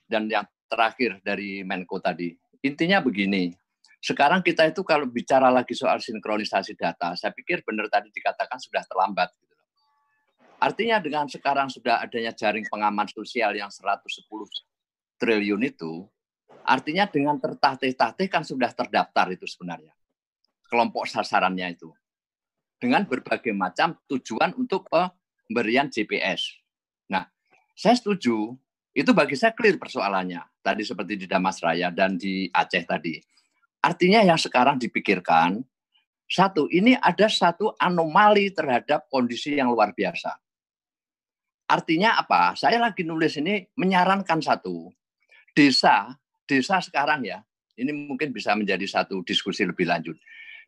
[0.05, 2.33] Dan yang terakhir dari Menko tadi.
[2.65, 3.53] Intinya begini,
[4.03, 8.83] sekarang kita itu kalau bicara lagi soal sinkronisasi data, saya pikir benar tadi dikatakan sudah
[8.83, 9.31] terlambat.
[9.39, 9.55] Gitu.
[10.59, 14.03] Artinya dengan sekarang sudah adanya jaring pengaman sosial yang 110
[15.23, 16.03] triliun itu,
[16.67, 19.95] artinya dengan tertatih-tatih kan sudah terdaftar itu sebenarnya.
[20.67, 21.95] Kelompok sasarannya itu.
[22.83, 26.59] Dengan berbagai macam tujuan untuk pemberian GPS.
[27.07, 27.23] Nah,
[27.79, 28.51] saya setuju.
[28.93, 30.43] Itu bagi saya clear persoalannya.
[30.59, 33.32] Tadi seperti di Damas Raya dan di Aceh tadi.
[33.83, 35.59] Artinya yang sekarang dipikirkan,
[36.31, 40.33] satu, ini ada satu anomali terhadap kondisi yang luar biasa.
[41.69, 42.55] Artinya apa?
[42.55, 44.89] Saya lagi nulis ini menyarankan satu,
[45.53, 46.15] desa,
[46.47, 47.43] desa sekarang ya,
[47.77, 50.17] ini mungkin bisa menjadi satu diskusi lebih lanjut.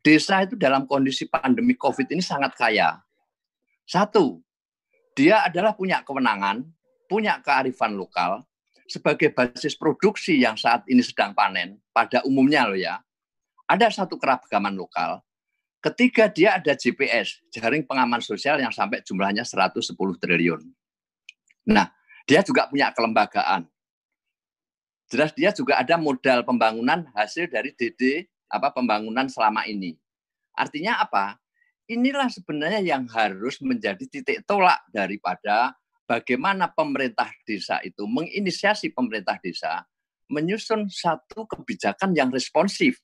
[0.04, 3.00] Desa itu dalam kondisi pandemi COVID ini sangat kaya.
[3.88, 4.44] Satu,
[5.16, 6.64] dia adalah punya kewenangan,
[7.08, 8.44] punya kearifan lokal,
[8.84, 13.00] sebagai basis produksi yang saat ini sedang panen, pada umumnya loh ya,
[13.64, 15.24] ada satu keragaman lokal.
[15.80, 20.64] Ketiga, dia ada GPS, jaring pengaman sosial yang sampai jumlahnya 110 triliun.
[21.68, 21.92] Nah,
[22.24, 23.68] dia juga punya kelembagaan
[25.14, 29.94] jelas dia juga ada modal pembangunan hasil dari DD apa pembangunan selama ini.
[30.54, 31.38] Artinya apa?
[31.86, 39.84] Inilah sebenarnya yang harus menjadi titik tolak daripada bagaimana pemerintah desa itu menginisiasi pemerintah desa
[40.28, 43.00] menyusun satu kebijakan yang responsif.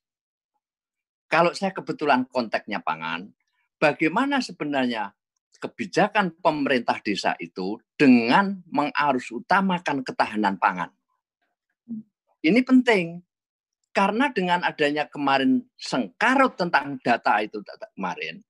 [1.30, 3.30] Kalau saya kebetulan konteksnya pangan,
[3.78, 5.14] bagaimana sebenarnya
[5.60, 10.90] kebijakan pemerintah desa itu dengan mengarus utamakan ketahanan pangan.
[12.40, 13.20] Ini penting
[13.92, 17.60] karena dengan adanya kemarin sengkarut tentang data itu
[17.92, 18.40] kemarin,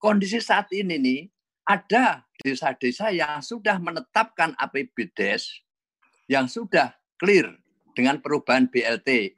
[0.00, 1.20] kondisi saat ini nih
[1.66, 5.66] ada desa-desa yang sudah menetapkan APBDes
[6.30, 7.50] yang sudah clear
[7.94, 9.34] dengan perubahan BLT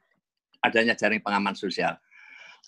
[0.61, 1.97] adanya jaring pengaman sosial.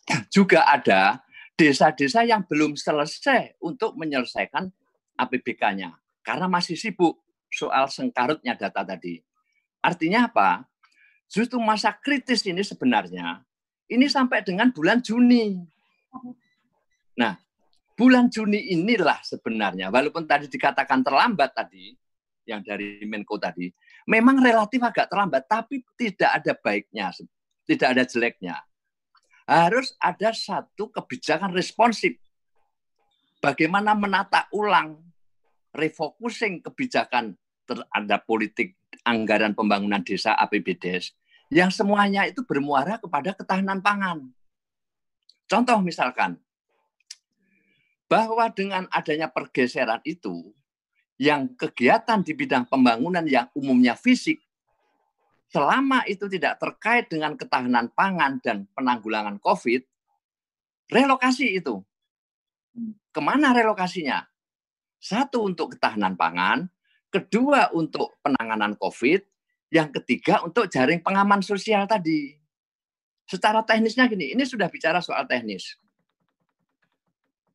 [0.36, 1.22] Juga ada
[1.54, 4.74] desa-desa yang belum selesai untuk menyelesaikan
[5.20, 5.94] APBK-nya
[6.26, 7.22] karena masih sibuk
[7.54, 9.22] soal sengkarutnya data tadi.
[9.84, 10.66] Artinya apa?
[11.30, 13.46] Justru masa kritis ini sebenarnya
[13.92, 15.60] ini sampai dengan bulan Juni.
[17.20, 17.36] Nah,
[18.02, 21.94] bulan Juni inilah sebenarnya, walaupun tadi dikatakan terlambat tadi,
[22.50, 23.70] yang dari Menko tadi,
[24.10, 27.14] memang relatif agak terlambat, tapi tidak ada baiknya,
[27.70, 28.58] tidak ada jeleknya.
[29.46, 32.18] Harus ada satu kebijakan responsif.
[33.38, 34.98] Bagaimana menata ulang,
[35.70, 37.38] refocusing kebijakan
[37.70, 41.14] terhadap politik anggaran pembangunan desa APBDes
[41.54, 44.26] yang semuanya itu bermuara kepada ketahanan pangan.
[45.46, 46.42] Contoh misalkan,
[48.12, 50.52] bahwa dengan adanya pergeseran itu,
[51.16, 54.44] yang kegiatan di bidang pembangunan yang umumnya fisik,
[55.48, 59.88] selama itu tidak terkait dengan ketahanan pangan dan penanggulangan COVID,
[60.92, 61.80] relokasi itu.
[63.16, 64.28] Ke mana relokasinya?
[65.00, 66.68] Satu untuk ketahanan pangan,
[67.08, 69.24] kedua untuk penanganan COVID,
[69.72, 72.36] yang ketiga untuk jaring pengaman sosial tadi.
[73.24, 75.80] Secara teknisnya gini, ini sudah bicara soal teknis.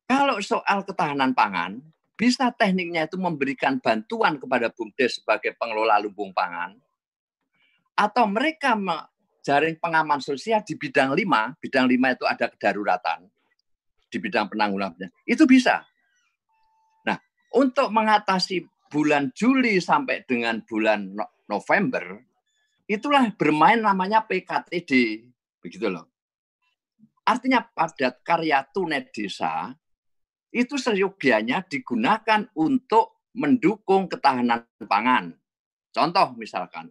[0.07, 1.83] Kalau soal ketahanan pangan,
[2.15, 6.79] bisa tekniknya itu memberikan bantuan kepada BUMDes sebagai pengelola lumbung pangan,
[7.91, 8.73] atau mereka
[9.43, 13.27] jaring pengaman sosial di bidang lima, bidang lima itu ada kedaruratan,
[14.07, 15.83] di bidang penanggulangan, itu bisa.
[17.03, 17.19] Nah,
[17.51, 21.19] untuk mengatasi bulan Juli sampai dengan bulan
[21.51, 22.15] November,
[22.87, 25.21] itulah bermain namanya PKTD.
[25.59, 26.07] Begitu loh.
[27.27, 29.75] Artinya padat karya tunai desa
[30.51, 35.35] itu seyogianya digunakan untuk mendukung ketahanan pangan.
[35.93, 36.89] Contoh misalkan,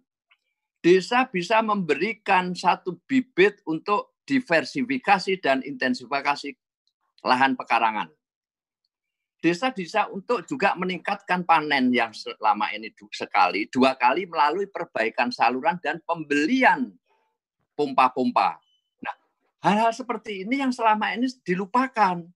[0.82, 6.54] desa bisa memberikan satu bibit untuk diversifikasi dan intensifikasi
[7.22, 8.10] lahan pekarangan
[9.46, 15.78] desa bisa untuk juga meningkatkan panen yang selama ini sekali, dua kali melalui perbaikan saluran
[15.78, 16.90] dan pembelian
[17.78, 18.58] pompa-pompa.
[18.98, 19.16] Nah,
[19.62, 22.26] hal-hal seperti ini yang selama ini dilupakan.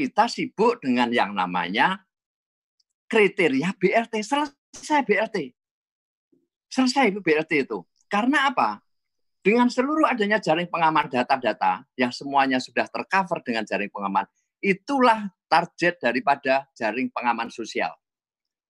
[0.00, 2.00] Kita sibuk dengan yang namanya
[3.04, 4.24] kriteria BLT.
[4.24, 5.52] Selesai BLT.
[6.72, 7.84] Selesai BLT itu.
[8.08, 8.80] Karena apa?
[9.44, 14.24] Dengan seluruh adanya jaring pengaman data-data yang semuanya sudah tercover dengan jaring pengaman,
[14.64, 17.92] itulah target daripada jaring pengaman sosial.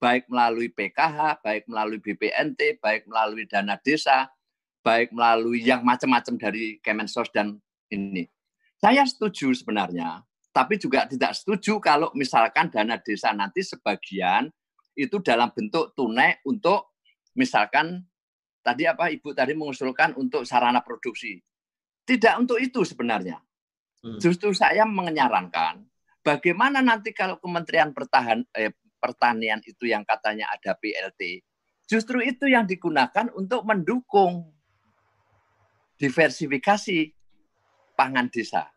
[0.00, 4.32] baik melalui PKH, baik melalui BPNT, baik melalui dana desa,
[4.80, 7.60] baik melalui yang macam-macam dari Kemensos dan
[7.92, 8.24] ini.
[8.80, 14.50] Saya setuju sebenarnya, tapi juga tidak setuju kalau misalkan dana desa nanti sebagian
[14.98, 16.98] itu dalam bentuk tunai untuk
[17.38, 18.02] misalkan
[18.60, 21.38] tadi apa Ibu tadi mengusulkan untuk sarana produksi.
[22.04, 23.38] Tidak untuk itu sebenarnya.
[24.02, 24.18] Hmm.
[24.18, 25.86] Justru saya menyarankan
[26.24, 31.40] bagaimana nanti kalau Kementerian Pertahan eh, Pertanian itu yang katanya ada PLT,
[31.88, 34.52] justru itu yang digunakan untuk mendukung
[35.96, 37.16] diversifikasi
[37.96, 38.68] pangan desa.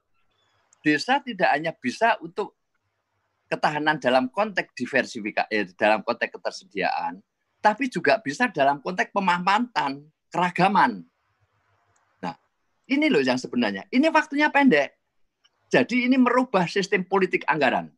[0.83, 2.59] Desa tidak hanya bisa untuk
[3.47, 7.23] ketahanan dalam konteks diversifikasi eh, dalam konteks ketersediaan,
[7.63, 9.71] tapi juga bisa dalam konteks pemahaman
[10.27, 11.07] keragaman.
[12.19, 12.35] Nah,
[12.91, 13.87] ini loh yang sebenarnya.
[13.87, 14.99] Ini waktunya pendek.
[15.71, 17.89] Jadi ini merubah sistem politik anggaran.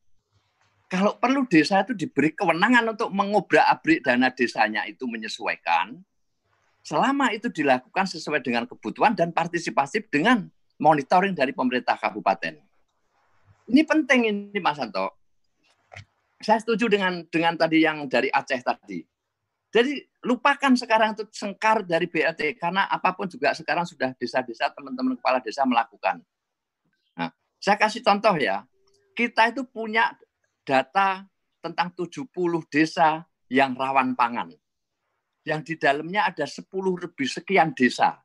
[0.85, 5.97] Kalau perlu desa itu diberi kewenangan untuk mengobrak-abrik dana desanya itu menyesuaikan,
[6.85, 10.45] selama itu dilakukan sesuai dengan kebutuhan dan partisipatif dengan
[10.77, 12.64] monitoring dari pemerintah kabupaten.
[13.65, 15.17] Ini penting ini Mas Santo.
[16.37, 19.01] Saya setuju dengan dengan tadi yang dari Aceh tadi.
[19.73, 25.19] Jadi lupakan sekarang itu sengkar dari BLT karena apa pun juga sekarang sudah desa-desa teman-teman
[25.19, 26.21] kepala desa melakukan.
[27.59, 28.61] Saya kasih contoh ya.
[29.17, 30.13] Kita itu punya
[30.61, 31.25] data
[31.65, 32.29] tentang 70
[32.69, 34.53] desa yang rawan pangan.
[35.41, 36.69] Yang di dalamnya ada 10
[37.01, 38.21] lebih sekian desa.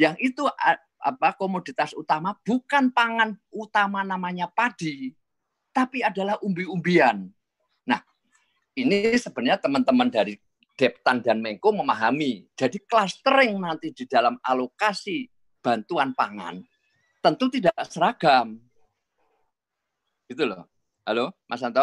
[0.00, 0.44] Yang itu
[0.98, 5.14] apa komoditas utama bukan pangan utama namanya padi,
[5.70, 7.30] tapi adalah umbi-umbian.
[7.86, 8.02] Nah,
[8.74, 10.34] ini sebenarnya teman-teman dari
[10.78, 12.46] Deptan dan Menko memahami.
[12.54, 15.26] Jadi clustering nanti di dalam alokasi
[15.58, 16.62] bantuan pangan
[17.18, 18.62] tentu tidak seragam.
[20.30, 20.70] Gitu loh.
[21.02, 21.82] Halo, Mas Santo?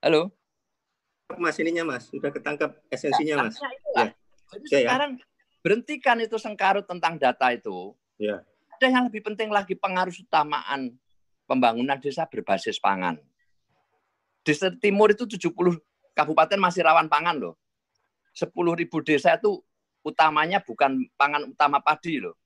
[0.00, 0.32] Halo?
[1.36, 3.60] Mas ininya Mas, sudah ketangkap esensinya Mas.
[3.94, 4.14] Ya.
[4.50, 5.24] Jadi ya, sekarang ya.
[5.60, 7.94] Berhentikan itu sengkarut tentang data itu.
[8.16, 8.44] Ya.
[8.80, 10.96] Ada yang lebih penting lagi pengaruh utamaan
[11.44, 13.20] pembangunan desa berbasis pangan.
[14.40, 15.52] Di timur itu 70
[16.16, 17.54] kabupaten masih rawan pangan loh.
[18.32, 19.60] 10 ribu desa itu
[20.00, 22.40] utamanya bukan pangan utama padi loh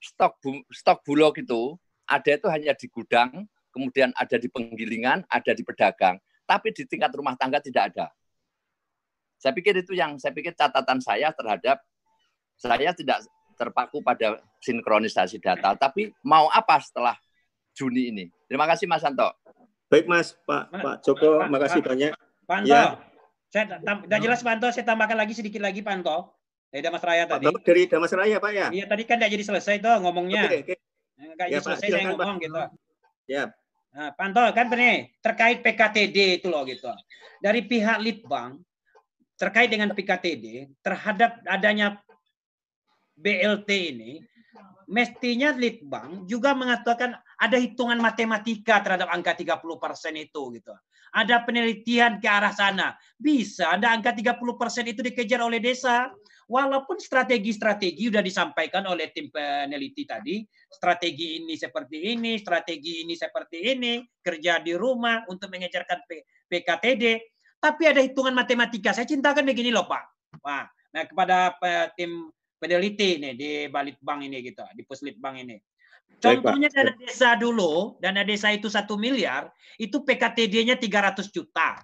[0.00, 1.76] stok bu, stok bulog itu
[2.08, 6.18] ada itu hanya di gudang, kemudian ada di penggilingan, ada di pedagang,
[6.48, 8.10] tapi di tingkat rumah tangga tidak ada.
[9.38, 11.80] Saya pikir itu yang saya pikir catatan saya terhadap
[12.60, 13.24] saya tidak
[13.56, 17.16] terpaku pada sinkronisasi data, tapi mau apa setelah
[17.72, 18.24] Juni ini?
[18.44, 19.32] Terima kasih Mas Santo.
[19.88, 22.12] Baik Mas, Pak Pak Joko, terima kasih banyak.
[22.44, 22.98] Panto, ya.
[23.48, 26.36] saya sudah jelas Panto, saya tambahkan lagi sedikit lagi Panto.
[26.70, 27.50] Dari Damas Raya tadi.
[27.50, 28.66] Pak dari Damas Raya, Pak ya?
[28.70, 30.46] Iya, tadi kan tidak jadi selesai tuh ngomongnya.
[30.46, 30.74] Oke, oke.
[31.18, 32.44] Enggak ya, jadi selesai saya ngomong Pak.
[32.46, 32.60] gitu.
[33.26, 33.44] Ya.
[33.90, 36.86] Nah, pantau kan benar terkait PKTD itu loh gitu.
[37.42, 38.62] Dari pihak Litbang
[39.34, 41.98] terkait dengan PKTD terhadap adanya
[43.20, 44.12] BLT ini
[44.90, 49.62] mestinya Litbang juga mengatakan ada hitungan matematika terhadap angka 30%
[50.18, 50.74] itu gitu.
[51.14, 52.98] Ada penelitian ke arah sana.
[53.14, 56.10] Bisa ada angka 30% itu dikejar oleh desa
[56.50, 63.58] walaupun strategi-strategi sudah disampaikan oleh tim peneliti tadi, strategi ini seperti ini, strategi ini seperti
[63.70, 66.02] ini, kerja di rumah untuk mengejarkan
[66.50, 67.04] PKTD,
[67.62, 68.90] tapi ada hitungan matematika.
[68.90, 70.04] Saya cintakan begini loh Pak.
[70.42, 71.54] Wah, nah kepada
[71.94, 72.26] tim
[72.60, 75.56] peneliti nih di Balitbang ini gitu, di Puslitbang ini.
[76.20, 79.48] Contohnya dana desa dulu, dana desa itu satu miliar,
[79.80, 81.80] itu PKTD-nya 300 juta.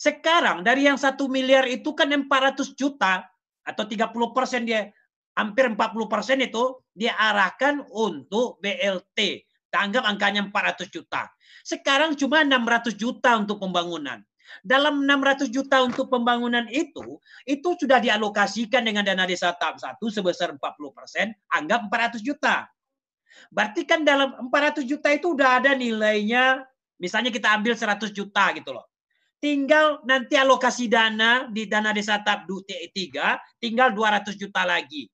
[0.00, 3.28] Sekarang dari yang satu miliar itu kan 400 juta,
[3.66, 4.88] atau 30 persen dia
[5.36, 5.76] hampir 40
[6.08, 9.44] persen itu dia arahkan untuk BLT.
[9.68, 11.28] Tanggap angkanya 400 juta.
[11.60, 14.22] Sekarang cuma 600 juta untuk pembangunan.
[14.62, 20.54] Dalam 600 juta untuk pembangunan itu, itu sudah dialokasikan dengan dana desa tahap 1 sebesar
[20.54, 22.66] 40 persen, anggap 400 juta.
[23.52, 26.64] Berarti kan dalam 400 juta itu udah ada nilainya,
[26.96, 28.86] misalnya kita ambil 100 juta gitu loh
[29.36, 35.06] tinggal nanti alokasi dana di dana desa tahap 3 tinggal 200 juta lagi.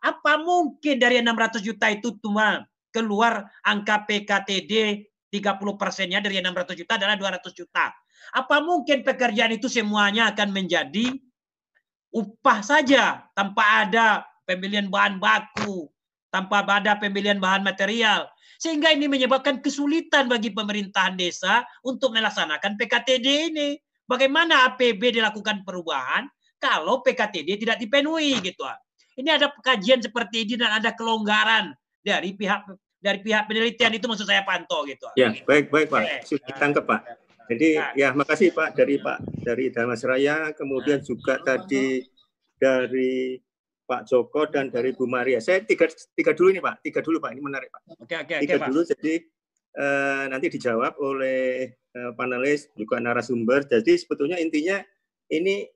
[0.00, 6.98] Apa mungkin dari 600 juta itu cuma keluar angka PKTD 30 persennya dari 600 juta
[6.98, 7.94] adalah 200 juta.
[8.34, 11.14] Apa mungkin pekerjaan itu semuanya akan menjadi
[12.10, 15.86] upah saja tanpa ada pembelian bahan baku,
[16.34, 18.26] tanpa ada pembelian bahan material.
[18.60, 23.78] Sehingga ini menyebabkan kesulitan bagi pemerintahan desa untuk melaksanakan PKTD ini.
[24.04, 26.26] Bagaimana APB dilakukan perubahan
[26.58, 28.66] kalau PKTD tidak dipenuhi gitu.
[29.16, 32.68] Ini ada kajian seperti ini dan ada kelonggaran dari pihak
[33.00, 35.08] dari pihak penelitian itu maksud saya pantau gitu.
[35.16, 36.28] Ya, baik baik Pak.
[36.28, 37.00] Sudah ditangkap Pak.
[37.50, 37.90] Jadi nah.
[37.98, 41.06] ya makasih Pak dari Pak dari Damasraya, kemudian nah.
[41.08, 42.04] juga tadi
[42.60, 43.40] dari
[43.90, 45.42] Pak Joko dan dari Bu Maria.
[45.42, 47.82] Saya tiga tiga dulu nih Pak, tiga dulu Pak ini menarik Pak.
[47.98, 48.88] Oke oke tiga oke, dulu Pak.
[48.94, 49.14] jadi
[49.74, 53.66] eh, nanti dijawab oleh eh, panelis juga narasumber.
[53.66, 54.78] Jadi sebetulnya intinya
[55.32, 55.66] ini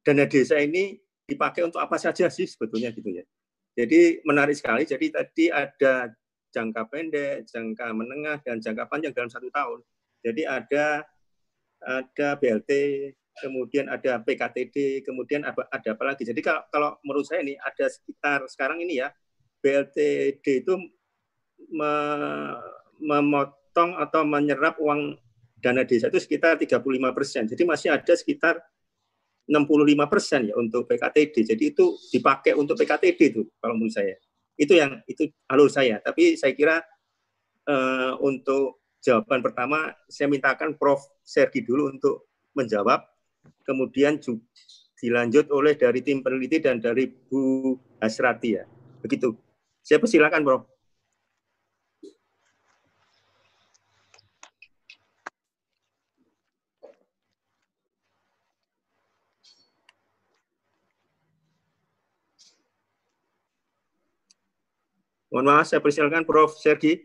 [0.00, 0.96] dana desa ini
[1.28, 3.24] dipakai untuk apa saja sih sebetulnya gitu ya.
[3.76, 4.88] Jadi menarik sekali.
[4.88, 6.08] Jadi tadi ada
[6.50, 9.78] jangka pendek, jangka menengah, dan jangka panjang dalam satu tahun.
[10.20, 11.06] Jadi ada
[11.80, 12.70] ada BLT,
[13.40, 16.28] kemudian ada PKTD, kemudian ada, ada apa lagi.
[16.28, 19.08] Jadi kalau, kalau menurut saya ini ada sekitar sekarang ini ya
[19.64, 20.74] BLTD itu
[21.72, 21.92] me,
[23.00, 25.16] memotong atau menyerap uang
[25.60, 27.42] dana desa itu sekitar 35 persen.
[27.48, 28.60] Jadi masih ada sekitar
[29.48, 31.56] 65 persen ya untuk PKTD.
[31.56, 34.16] Jadi itu dipakai untuk PKTD itu kalau menurut saya.
[34.60, 36.04] Itu yang itu alur saya.
[36.04, 36.84] Tapi saya kira
[37.64, 41.00] uh, untuk jawaban pertama saya mintakan Prof.
[41.24, 43.00] Sergi dulu untuk menjawab.
[43.64, 44.44] Kemudian juga
[45.00, 47.72] dilanjut oleh dari tim peneliti dan dari Bu
[48.04, 48.68] Hasrati ya.
[49.00, 49.32] Begitu.
[49.80, 50.62] Saya persilakan Prof.
[65.40, 66.52] Mohon maaf, saya persilakan Prof.
[66.60, 67.00] Sergi.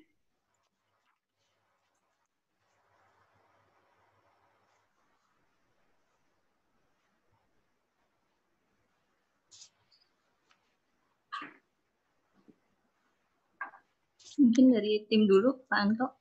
[14.36, 16.12] Mungkin dari tim dulu, Pak Anto.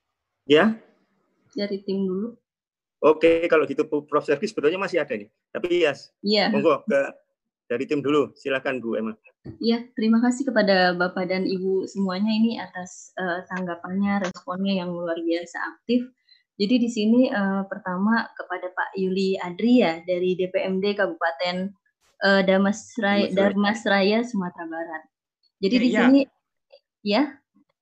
[0.47, 0.78] Ya.
[1.51, 2.39] Dari tim dulu.
[3.03, 4.23] Oke, kalau gitu Prof.
[4.23, 5.27] Sergi sebetulnya masih ada nih.
[5.51, 6.47] Tapi yes, yeah.
[6.55, 7.23] monggo ke
[7.69, 8.32] dari tim dulu.
[8.36, 9.15] Silakan Bu Emma.
[9.61, 15.20] Iya, terima kasih kepada Bapak dan Ibu semuanya ini atas uh, tanggapannya, responnya yang luar
[15.20, 16.09] biasa aktif.
[16.55, 21.74] Jadi di sini uh, pertama kepada Pak Yuli Adria dari DPMD Kabupaten
[22.24, 25.03] uh, Damasraya, Darmasraya, Sumatera Barat.
[25.59, 26.01] Jadi ya, di ya.
[26.01, 26.20] sini,
[27.05, 27.23] ya?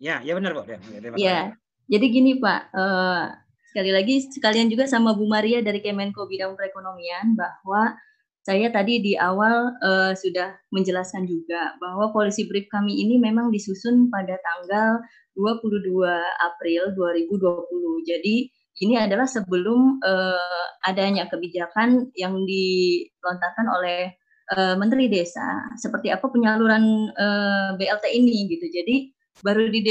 [0.02, 0.64] Ya, ya benar Pak.
[0.66, 0.78] Ya,
[1.14, 1.38] ya.
[1.86, 3.30] jadi gini Pak, uh,
[3.70, 7.94] sekali lagi sekalian juga sama Bu Maria dari Kemenko Bidang Perekonomian bahwa
[8.42, 14.10] saya tadi di awal uh, sudah menjelaskan juga bahwa polisi brief kami ini memang disusun
[14.10, 14.98] pada tanggal
[15.38, 15.94] 22
[16.42, 18.02] April 2020.
[18.02, 18.50] Jadi
[18.82, 24.10] ini adalah sebelum uh, adanya kebijakan yang dilontarkan oleh
[24.58, 28.66] uh, Menteri Desa seperti apa penyaluran uh, BLT ini gitu.
[28.74, 29.86] Jadi baru di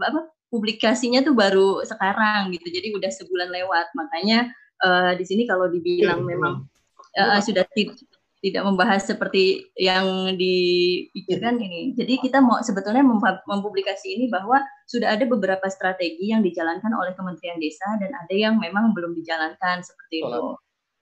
[0.00, 2.72] apa publikasinya tuh baru sekarang gitu.
[2.72, 3.92] Jadi udah sebulan lewat.
[3.92, 4.48] Makanya
[4.80, 6.64] uh, di sini kalau dibilang memang
[7.16, 7.64] uh, sudah
[8.40, 11.92] tidak membahas seperti yang dipikirkan ini.
[11.92, 13.04] Jadi kita mau sebetulnya
[13.44, 18.56] mempublikasi ini bahwa sudah ada beberapa strategi yang dijalankan oleh Kementerian Desa dan ada yang
[18.56, 20.56] memang belum dijalankan seperti itu.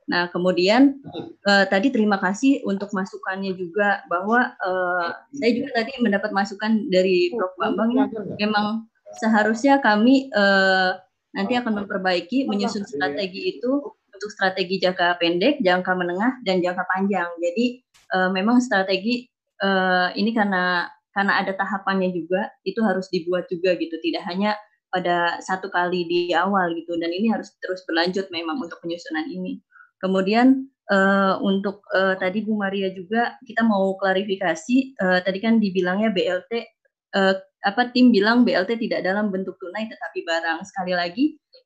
[0.09, 0.99] Nah, kemudian
[1.45, 7.31] uh, tadi terima kasih untuk masukannya juga bahwa uh, saya juga tadi mendapat masukan dari
[7.37, 7.93] Prof Bambang
[8.41, 8.89] memang
[9.21, 10.97] seharusnya kami uh,
[11.37, 17.31] nanti akan memperbaiki menyusun strategi itu untuk strategi jangka pendek, jangka menengah, dan jangka panjang.
[17.39, 17.87] Jadi
[18.19, 19.31] uh, memang strategi
[19.63, 24.59] uh, ini karena karena ada tahapannya juga itu harus dibuat juga gitu, tidak hanya
[24.91, 26.99] pada satu kali di awal gitu.
[26.99, 29.63] Dan ini harus terus berlanjut memang untuk penyusunan ini.
[30.03, 34.99] Kemudian uh, untuk uh, tadi Bu Maria juga kita mau klarifikasi.
[34.99, 36.78] Uh, tadi kan dibilangnya BLT
[37.15, 37.35] uh,
[37.67, 40.59] apa tim bilang BLT tidak dalam bentuk tunai tetapi barang.
[40.67, 41.25] Sekali lagi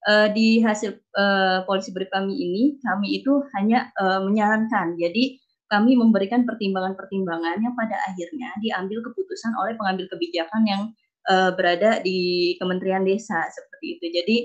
[0.08, 4.96] uh, di hasil uh, polisi brief kami ini kami itu hanya uh, menyarankan.
[4.96, 5.38] Jadi
[5.72, 10.82] kami memberikan pertimbangan-pertimbangan yang pada akhirnya diambil keputusan oleh pengambil kebijakan yang
[11.32, 14.06] uh, berada di Kementerian Desa seperti itu.
[14.12, 14.36] Jadi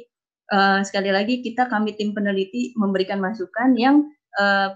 [0.55, 4.07] uh, sekali lagi kita kami tim peneliti memberikan masukan yang
[4.39, 4.71] uh,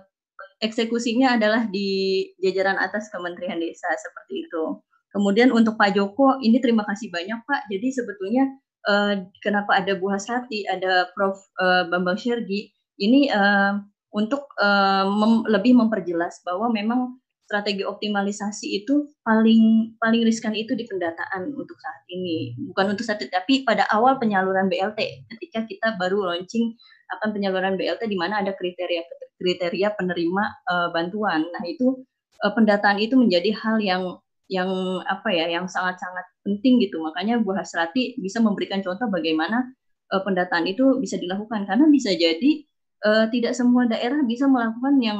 [0.59, 4.63] eksekusinya adalah di jajaran atas Kementerian Desa seperti itu.
[5.11, 7.67] Kemudian untuk Pak Joko, ini terima kasih banyak Pak.
[7.67, 8.47] Jadi sebetulnya
[8.87, 13.75] uh, kenapa ada Bu Hasrati, ada Prof uh, Bambang Shergi, ini uh,
[14.15, 17.19] untuk uh, mem lebih memperjelas bahwa memang
[17.51, 22.55] strategi optimalisasi itu paling paling riskan itu di pendataan untuk saat ini.
[22.71, 26.71] Bukan untuk saat ini, tapi pada awal penyaluran BLT ketika kita baru launching
[27.19, 29.03] akan penyaluran BLT di mana ada kriteria
[29.35, 31.43] kriteria penerima uh, bantuan.
[31.43, 32.07] Nah, itu
[32.39, 34.03] uh, pendataan itu menjadi hal yang
[34.51, 34.67] yang
[35.07, 36.99] apa ya yang sangat-sangat penting gitu.
[36.99, 39.63] Makanya Bu Hasrati bisa memberikan contoh bagaimana
[40.11, 41.63] uh, pendataan itu bisa dilakukan.
[41.63, 42.67] Karena bisa jadi
[43.07, 45.19] uh, tidak semua daerah bisa melakukan yang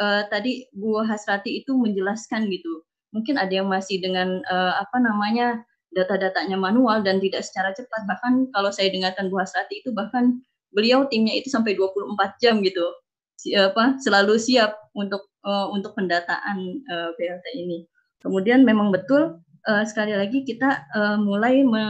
[0.00, 2.80] uh, tadi Bu Hasrati itu menjelaskan gitu.
[3.12, 5.60] Mungkin ada yang masih dengan uh, apa namanya
[5.92, 8.08] data-datanya manual dan tidak secara cepat.
[8.08, 10.40] Bahkan kalau saya dengarkan Bu Hasrati itu bahkan
[10.72, 12.88] beliau timnya itu sampai 24 jam gitu.
[13.36, 16.56] Siapa selalu siap untuk uh, untuk pendataan
[16.88, 17.91] uh, BLT ini.
[18.22, 21.84] Kemudian memang betul uh, sekali lagi kita uh, mulai me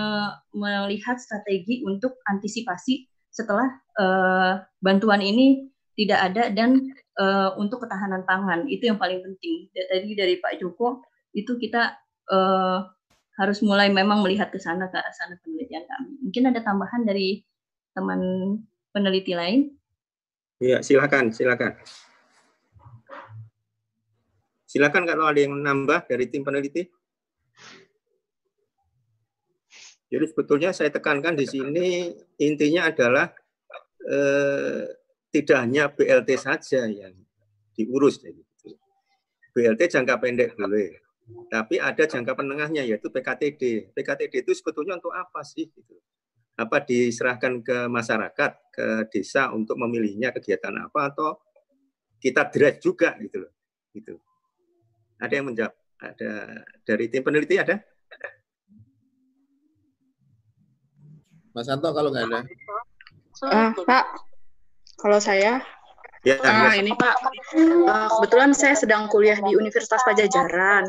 [0.53, 8.69] melihat strategi untuk antisipasi setelah uh, bantuan ini tidak ada dan uh, untuk ketahanan pangan
[8.69, 9.69] itu yang paling penting.
[9.73, 11.97] Tadi dari Pak Joko itu kita
[12.33, 12.85] uh,
[13.41, 16.13] harus mulai memang melihat ke sana ke arah sana penelitian kami.
[16.29, 17.41] Mungkin ada tambahan dari
[17.97, 18.21] teman
[18.93, 19.73] peneliti lain?
[20.61, 21.75] Iya, silakan, silakan.
[24.73, 26.89] Silakan kalau ada yang nambah dari tim peneliti.
[30.09, 32.09] Jadi sebetulnya saya tekankan di sini
[32.41, 33.29] intinya adalah
[34.09, 34.89] eh,
[35.29, 37.13] tidak hanya BLT saja yang
[37.77, 38.21] diurus.
[39.53, 40.97] BLT jangka pendek boleh,
[41.53, 43.93] tapi ada jangka penengahnya yaitu PKTD.
[43.93, 45.69] PKTD itu sebetulnya untuk apa sih?
[45.69, 46.01] Gitu
[46.53, 51.41] apa diserahkan ke masyarakat ke desa untuk memilihnya kegiatan apa atau
[52.21, 53.53] kita drive juga gitu loh
[53.97, 54.21] gitu
[55.23, 56.33] ada yang menjawab ada.
[56.83, 57.79] Dari tim peneliti ada?
[61.55, 62.41] Mas Santo kalau nggak ada.
[63.45, 64.05] Uh, Pak.
[64.99, 65.63] Kalau saya?
[66.23, 67.19] Ya, uh, ini Pak,
[67.91, 70.87] uh, kebetulan saya sedang kuliah di Universitas Pajajaran.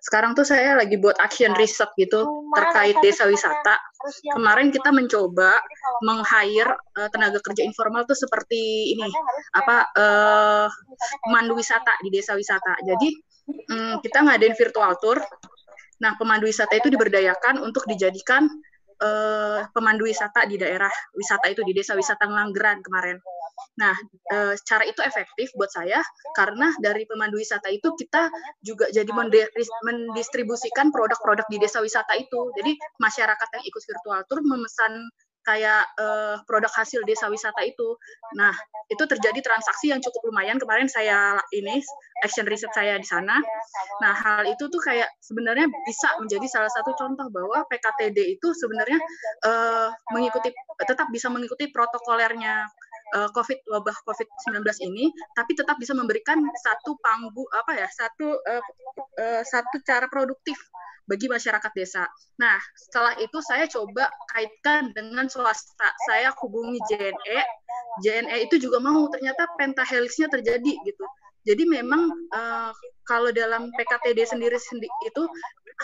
[0.00, 2.24] Sekarang tuh saya lagi buat action research gitu
[2.56, 3.76] terkait desa wisata.
[4.32, 5.60] Kemarin kita mencoba
[6.00, 9.12] meng-hire uh, tenaga kerja informal tuh seperti ini
[9.52, 10.66] apa uh,
[11.28, 12.80] pemandu wisata di desa wisata.
[12.80, 13.12] Jadi
[13.50, 15.18] um, kita ngadain virtual tour.
[16.00, 18.48] Nah, pemandu wisata itu diberdayakan untuk dijadikan
[19.04, 23.20] uh, pemandu wisata di daerah wisata itu di desa wisata Ngelanggeran kemarin.
[23.78, 23.96] Nah,
[24.28, 26.00] e, cara itu efektif buat saya
[26.36, 28.28] karena dari pemandu wisata itu kita
[28.60, 29.08] juga jadi
[29.84, 32.52] mendistribusikan produk-produk di desa wisata itu.
[32.60, 35.08] Jadi masyarakat yang ikut virtual tour memesan
[35.44, 37.96] kayak uh, produk hasil desa wisata itu.
[38.36, 38.52] Nah,
[38.92, 40.60] itu terjadi transaksi yang cukup lumayan.
[40.60, 41.80] Kemarin saya ini
[42.20, 43.40] action research saya di sana.
[44.04, 48.98] Nah, hal itu tuh kayak sebenarnya bisa menjadi salah satu contoh bahwa PKTD itu sebenarnya
[49.46, 50.52] uh, mengikuti
[50.84, 52.68] tetap bisa mengikuti protokolernya
[53.16, 58.62] uh, COVID wabah COVID-19 ini, tapi tetap bisa memberikan satu panggu apa ya satu uh,
[59.18, 60.56] uh, satu cara produktif
[61.10, 62.06] bagi masyarakat desa.
[62.38, 65.90] Nah, setelah itu saya coba kaitkan dengan swasta.
[66.06, 67.40] Saya hubungi JNE.
[68.06, 71.04] JNE itu juga mau ternyata pentahelixnya terjadi gitu.
[71.42, 72.70] Jadi memang uh,
[73.08, 75.22] kalau dalam PKTD sendiri sendi itu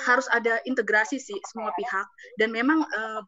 [0.07, 3.24] harus ada integrasi sih semua pihak dan memang uh,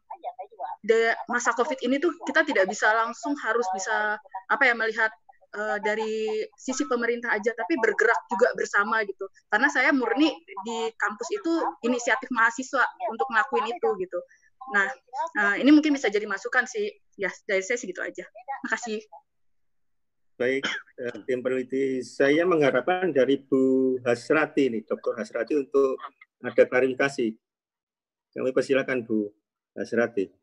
[1.25, 5.09] masa COVID ini tuh kita tidak bisa langsung harus bisa apa ya melihat
[5.55, 10.29] uh, dari sisi pemerintah aja tapi bergerak juga bersama gitu karena saya murni
[10.65, 11.53] di kampus itu
[11.85, 14.19] inisiatif mahasiswa untuk ngelakuin itu gitu
[14.69, 14.85] nah
[15.41, 18.25] uh, ini mungkin bisa jadi masukan sih ya dari saya segitu aja
[18.69, 19.01] makasih
[20.39, 20.63] Baik,
[21.03, 25.19] eh, tim peneliti saya mengharapkan dari Bu Hasrati nih, Dr.
[25.19, 25.99] Hasrati untuk
[26.39, 27.35] ada klarifikasi.
[28.39, 29.27] Kami persilakan Bu
[29.75, 30.38] Hasrati.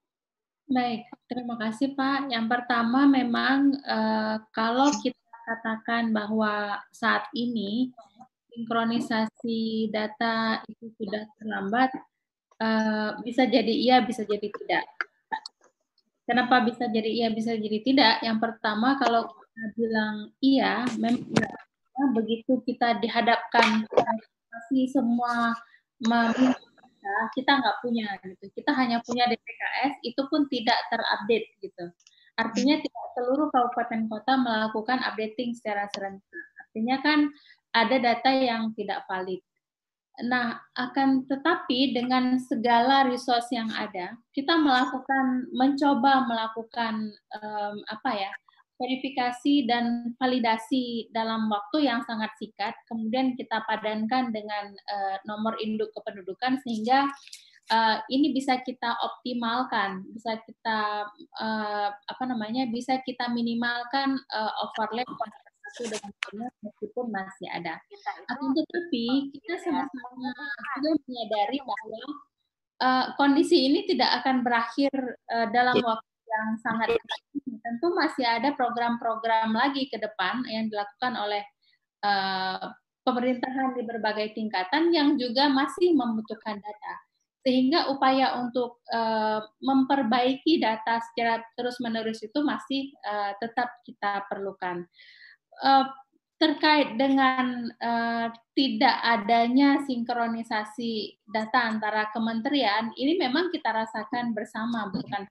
[0.66, 2.26] Baik, terima kasih Pak.
[2.26, 5.14] Yang pertama memang eh, kalau kita
[5.46, 7.94] katakan bahwa saat ini
[8.50, 11.94] sinkronisasi data itu sudah terlambat,
[12.58, 14.86] eh, bisa jadi iya, bisa jadi tidak.
[16.26, 18.14] Kenapa bisa jadi iya, bisa jadi tidak?
[18.26, 21.30] Yang pertama kalau kita bilang iya, memang
[22.10, 23.86] begitu kita dihadapkan
[24.50, 25.54] masih semua
[26.02, 26.58] meminta
[27.34, 28.44] kita nggak punya gitu.
[28.52, 31.84] Kita hanya punya DPKS, itu pun tidak terupdate gitu.
[32.36, 36.46] Artinya tidak seluruh kabupaten kota melakukan updating secara serentak.
[36.68, 37.18] Artinya kan
[37.72, 39.40] ada data yang tidak valid.
[40.24, 48.32] Nah, akan tetapi dengan segala resource yang ada, kita melakukan mencoba melakukan um, apa ya?
[48.76, 55.88] Verifikasi dan validasi dalam waktu yang sangat singkat, kemudian kita padankan dengan uh, nomor induk
[55.96, 57.08] kependudukan sehingga
[57.72, 61.08] uh, ini bisa kita optimalkan, bisa kita
[61.40, 65.08] uh, apa namanya, bisa kita minimalkan uh, overlap
[65.76, 67.74] satu dengan lainnya meskipun masih ada.
[68.30, 70.30] Akan tetapi kita sama-sama
[70.78, 72.04] juga menyadari bahwa
[72.80, 74.92] uh, kondisi ini tidak akan berakhir
[75.28, 77.00] uh, dalam waktu yang sangat
[77.66, 81.42] tentu masih ada program-program lagi ke depan yang dilakukan oleh
[82.04, 82.70] uh,
[83.02, 86.94] pemerintahan di berbagai tingkatan yang juga masih membutuhkan data.
[87.46, 94.82] Sehingga upaya untuk uh, memperbaiki data secara terus-menerus itu masih uh, tetap kita perlukan.
[95.62, 95.86] Uh,
[96.36, 105.24] terkait dengan uh, tidak adanya sinkronisasi data antara kementerian, ini memang kita rasakan bersama, bukan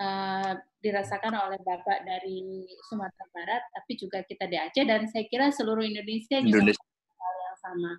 [0.00, 5.50] uh, dirasakan oleh Bapak dari Sumatera Barat, tapi juga kita di Aceh dan saya kira
[5.50, 6.76] seluruh Indonesia, Indonesia.
[6.76, 7.92] juga hal yang sama.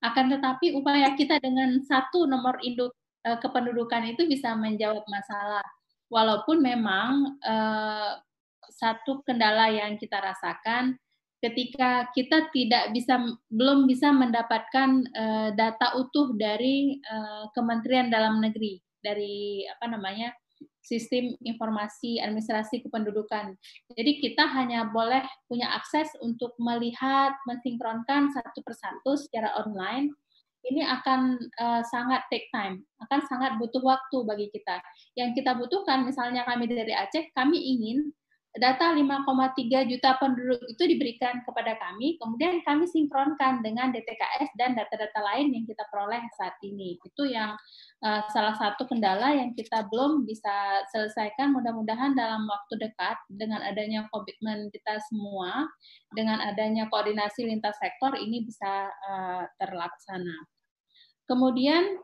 [0.00, 2.94] Akan tetapi upaya kita dengan satu nomor induk
[3.26, 5.64] uh, kependudukan itu bisa menjawab masalah.
[6.10, 8.18] Walaupun memang uh,
[8.70, 10.98] satu kendala yang kita rasakan
[11.40, 13.16] ketika kita tidak bisa
[13.48, 20.36] belum bisa mendapatkan uh, data utuh dari uh, Kementerian Dalam Negeri dari apa namanya
[20.80, 23.54] sistem informasi administrasi kependudukan.
[23.94, 30.12] Jadi kita hanya boleh punya akses untuk melihat mensinkronkan satu persatu secara online.
[30.60, 34.76] Ini akan uh, sangat take time, akan sangat butuh waktu bagi kita.
[35.16, 38.12] Yang kita butuhkan, misalnya kami dari Aceh, kami ingin
[38.50, 45.22] data 5,3 juta penduduk itu diberikan kepada kami, kemudian kami sinkronkan dengan DTKS dan data-data
[45.22, 46.98] lain yang kita peroleh saat ini.
[46.98, 47.54] Itu yang
[48.02, 51.54] uh, salah satu kendala yang kita belum bisa selesaikan.
[51.54, 55.70] Mudah-mudahan dalam waktu dekat dengan adanya komitmen kita semua,
[56.10, 60.34] dengan adanya koordinasi lintas sektor ini bisa uh, terlaksana.
[61.30, 62.02] Kemudian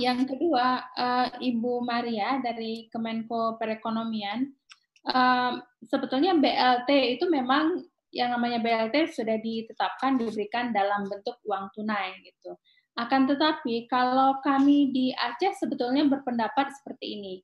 [0.00, 4.61] yang kedua, uh, Ibu Maria dari Kemenko Perekonomian
[5.08, 5.52] um,
[5.86, 12.54] sebetulnya BLT itu memang yang namanya BLT sudah ditetapkan diberikan dalam bentuk uang tunai gitu.
[12.92, 17.34] Akan tetapi kalau kami di Aceh sebetulnya berpendapat seperti ini.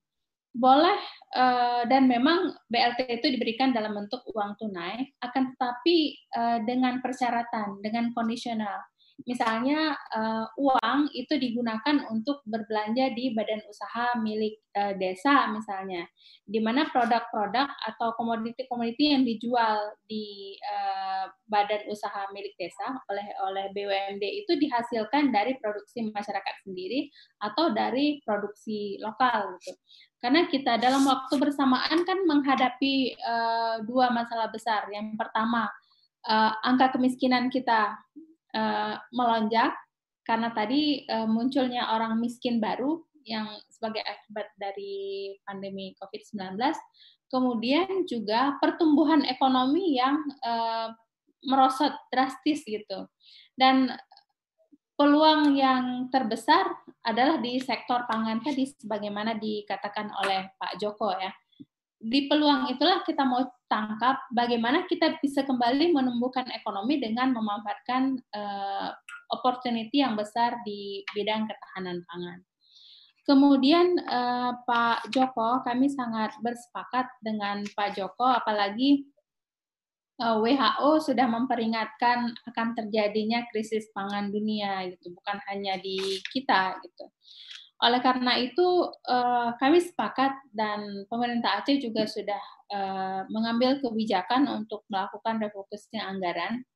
[0.53, 0.97] Boleh
[1.39, 5.97] uh, dan memang BLT itu diberikan dalam bentuk uang tunai, akan tetapi
[6.37, 8.81] uh, dengan persyaratan, dengan kondisional
[9.27, 16.07] misalnya uh, uang itu digunakan untuk berbelanja di badan usaha milik uh, desa misalnya,
[16.47, 23.67] di mana produk-produk atau komoditi-komoditi yang dijual di uh, badan usaha milik desa oleh oleh
[23.75, 27.11] BUMD itu dihasilkan dari produksi masyarakat sendiri
[27.43, 29.75] atau dari produksi lokal gitu.
[30.19, 34.87] Karena kita dalam waktu bersamaan kan menghadapi uh, dua masalah besar.
[34.91, 35.71] Yang pertama,
[36.27, 37.95] uh, angka kemiskinan kita
[38.55, 39.75] uh, melonjak
[40.29, 46.57] karena tadi uh, munculnya orang miskin baru yang sebagai akibat dari pandemi COVID-19,
[47.29, 50.93] kemudian juga pertumbuhan ekonomi yang uh,
[51.45, 53.09] merosot drastis gitu.
[53.53, 53.93] Dan
[54.97, 56.73] peluang yang terbesar
[57.05, 61.31] adalah di sektor pangan tadi sebagaimana dikatakan oleh Pak Joko ya
[61.99, 68.95] di peluang itulah kita mau tangkap bagaimana kita bisa kembali menumbuhkan ekonomi dengan memanfaatkan uh,
[69.35, 72.39] opportunity yang besar di bidang ketahanan pangan.
[73.29, 79.05] Kemudian uh, Pak Joko, kami sangat bersepakat dengan Pak Joko, apalagi
[80.17, 86.81] uh, eh, WHO sudah memperingatkan akan terjadinya krisis pangan dunia, gitu, bukan hanya di kita,
[86.81, 87.05] gitu.
[87.79, 92.43] Oleh karena itu, uh, kami sepakat dan pemerintah Aceh juga sudah
[92.75, 96.67] uh, mengambil kebijakan untuk melakukan refocusing anggaran.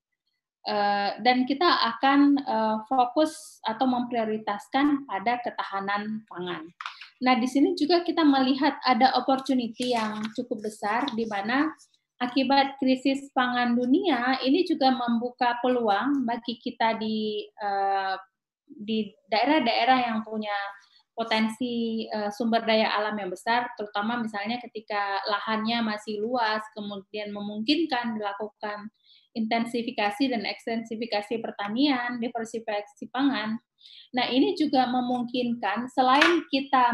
[0.63, 2.39] Uh, dan kita akan
[2.87, 6.71] fokus atau memprioritaskan pada ketahanan pangan.
[7.23, 11.71] Nah, di sini juga kita melihat ada opportunity yang cukup besar di mana
[12.23, 18.15] akibat krisis pangan dunia ini juga membuka peluang bagi kita di uh,
[18.63, 20.55] di daerah-daerah yang punya
[21.13, 28.17] potensi uh, sumber daya alam yang besar, terutama misalnya ketika lahannya masih luas, kemudian memungkinkan
[28.17, 28.89] dilakukan
[29.33, 33.61] intensifikasi dan ekstensifikasi pertanian, diversifikasi pangan.
[34.13, 36.93] Nah, ini juga memungkinkan selain kita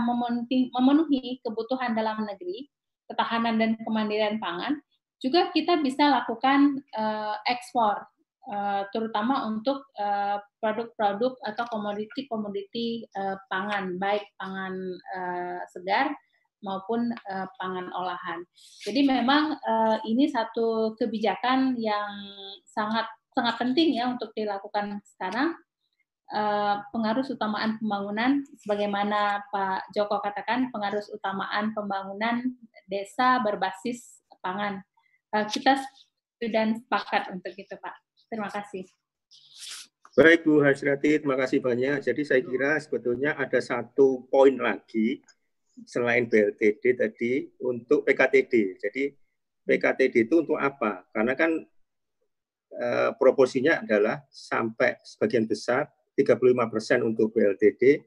[0.75, 2.71] memenuhi, kebutuhan dalam negeri,
[3.11, 4.79] ketahanan dan kemandirian pangan,
[5.19, 8.07] juga kita bisa lakukan uh, ekspor
[8.49, 14.75] Eh, terutama untuk eh, produk-produk atau komoditi-komoditi uh, pangan, baik pangan
[15.71, 16.11] segar
[16.67, 17.15] maupun
[17.63, 18.43] pangan olahan.
[18.83, 19.55] Jadi memang
[20.03, 22.11] ini satu kebijakan yang
[22.67, 25.55] sangat sangat penting ya untuk dilakukan sekarang.
[26.29, 32.43] Uh, pengaruh utamaan pembangunan, sebagaimana Pak Joko katakan, pengaruh utamaan pembangunan
[32.91, 34.83] desa berbasis pangan.
[35.31, 35.79] Kita
[36.43, 38.08] sudah sepakat untuk itu, Pak.
[38.29, 38.85] Terima kasih.
[40.19, 42.03] Baik Bu Hasrati, terima kasih banyak.
[42.03, 45.23] Jadi saya kira sebetulnya ada satu poin lagi
[45.87, 48.83] selain BLTD tadi untuk PKTD.
[48.83, 49.15] Jadi
[49.63, 51.07] PKTD itu untuk apa?
[51.15, 51.63] Karena kan
[52.75, 55.87] e, proporsinya adalah sampai sebagian besar
[56.19, 58.03] 35% untuk BLTD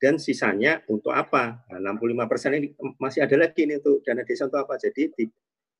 [0.00, 1.68] dan sisanya untuk apa?
[1.68, 4.80] Nah, 65% ini masih ada lagi ini untuk dana desa untuk apa?
[4.80, 5.24] Jadi di,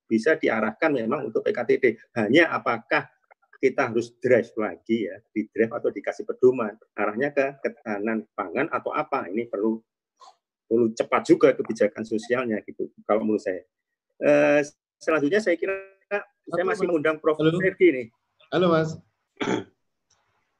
[0.05, 2.13] bisa diarahkan memang untuk PKTD.
[2.13, 3.16] Hanya apakah
[3.57, 8.93] kita harus drive lagi ya, di drive atau dikasih pedoman arahnya ke ketahanan pangan atau
[8.93, 9.81] apa ini perlu
[10.67, 13.63] perlu cepat juga kebijakan sosialnya gitu kalau menurut saya.
[14.17, 14.61] Uh,
[14.97, 15.77] selanjutnya saya kira
[16.47, 17.37] saya masih mengundang Prof.
[17.37, 18.07] Ferdi nih.
[18.53, 18.95] Halo Mas.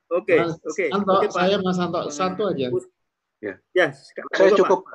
[0.07, 0.85] Oke, oke.
[0.87, 2.71] Okay, saya Mas Santo satu aja.
[3.43, 3.87] Ya, ya
[4.33, 4.87] saya cukup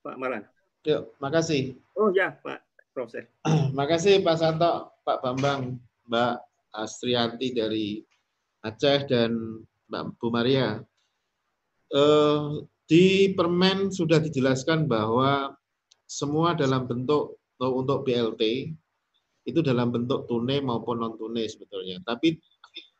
[0.00, 0.46] Pak Malan.
[0.88, 1.76] Yuk, makasih.
[1.92, 2.64] Oh ya, Pak
[2.96, 3.28] Profesor.
[3.78, 5.76] makasih Pak Santo, Pak Bambang,
[6.08, 7.98] Mbak Astrianti dari
[8.62, 9.32] Aceh dan
[9.90, 10.78] Mbak Bu Maria.
[11.90, 15.54] Uh, di permen sudah dijelaskan bahwa
[16.06, 18.74] semua dalam bentuk untuk BLT
[19.46, 21.98] itu dalam bentuk tunai maupun non tunai sebetulnya.
[22.02, 22.38] Tapi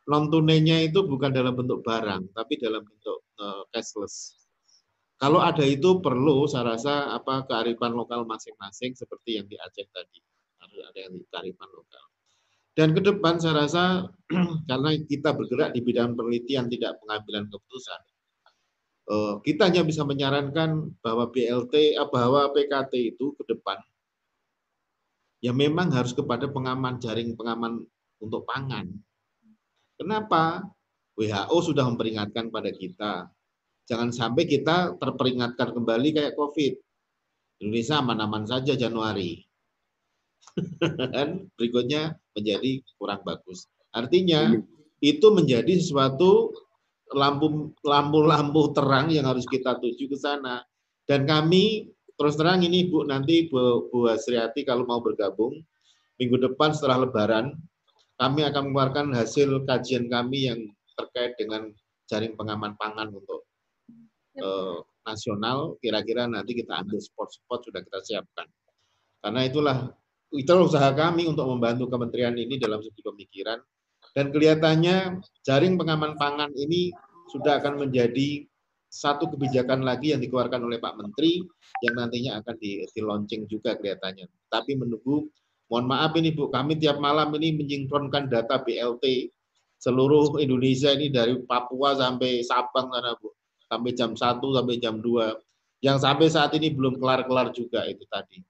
[0.07, 4.35] non tunainya itu bukan dalam bentuk barang, tapi dalam bentuk uh, cashless.
[5.21, 10.17] Kalau ada itu perlu, saya rasa apa kearifan lokal masing-masing seperti yang di Aceh tadi
[10.57, 12.05] harus ada yang kearifan lokal.
[12.71, 14.07] Dan ke depan saya rasa
[14.69, 17.99] karena kita bergerak di bidang penelitian tidak pengambilan keputusan,
[19.11, 23.75] Eh, kita hanya bisa menyarankan bahwa BLT, eh, bahwa PKT itu ke depan
[25.41, 27.83] ya memang harus kepada pengaman jaring pengaman
[28.21, 28.87] untuk pangan.
[29.99, 30.63] Kenapa?
[31.17, 33.27] WHO sudah memperingatkan pada kita.
[33.89, 36.73] Jangan sampai kita terperingatkan kembali kayak COVID.
[37.65, 39.43] Indonesia aman-aman saja Januari.
[40.87, 43.67] Dan berikutnya menjadi kurang bagus.
[43.91, 44.55] Artinya
[45.03, 46.55] itu menjadi sesuatu
[47.11, 50.63] lampu lampu-lampu terang yang harus kita tuju ke sana.
[51.03, 55.59] Dan kami terus terang ini Bu nanti Bu, Bu Asriati kalau mau bergabung
[56.21, 57.57] minggu depan setelah Lebaran
[58.21, 60.61] kami akan mengeluarkan hasil kajian kami yang
[60.93, 61.73] terkait dengan
[62.05, 63.49] jaring pengaman pangan untuk
[64.37, 65.81] eh, nasional.
[65.81, 68.45] Kira-kira nanti kita ambil spot-spot sudah kita siapkan.
[69.21, 69.77] Karena itulah
[70.31, 73.59] itulah usaha kami untuk membantu kementerian ini dalam segi pemikiran
[74.11, 76.91] dan kelihatannya jaring pengaman pangan ini
[77.31, 78.43] sudah akan menjadi
[78.91, 81.39] satu kebijakan lagi yang dikeluarkan oleh Pak Menteri
[81.79, 84.27] yang nantinya akan di, di launching juga kelihatannya.
[84.51, 85.31] Tapi menunggu,
[85.71, 89.31] mohon maaf ini Bu, kami tiap malam ini menyinkronkan data BLT
[89.79, 93.31] seluruh Indonesia ini dari Papua sampai Sabang sana Bu,
[93.71, 95.39] sampai jam 1 sampai jam 2.
[95.81, 98.43] Yang sampai saat ini belum kelar-kelar juga itu tadi.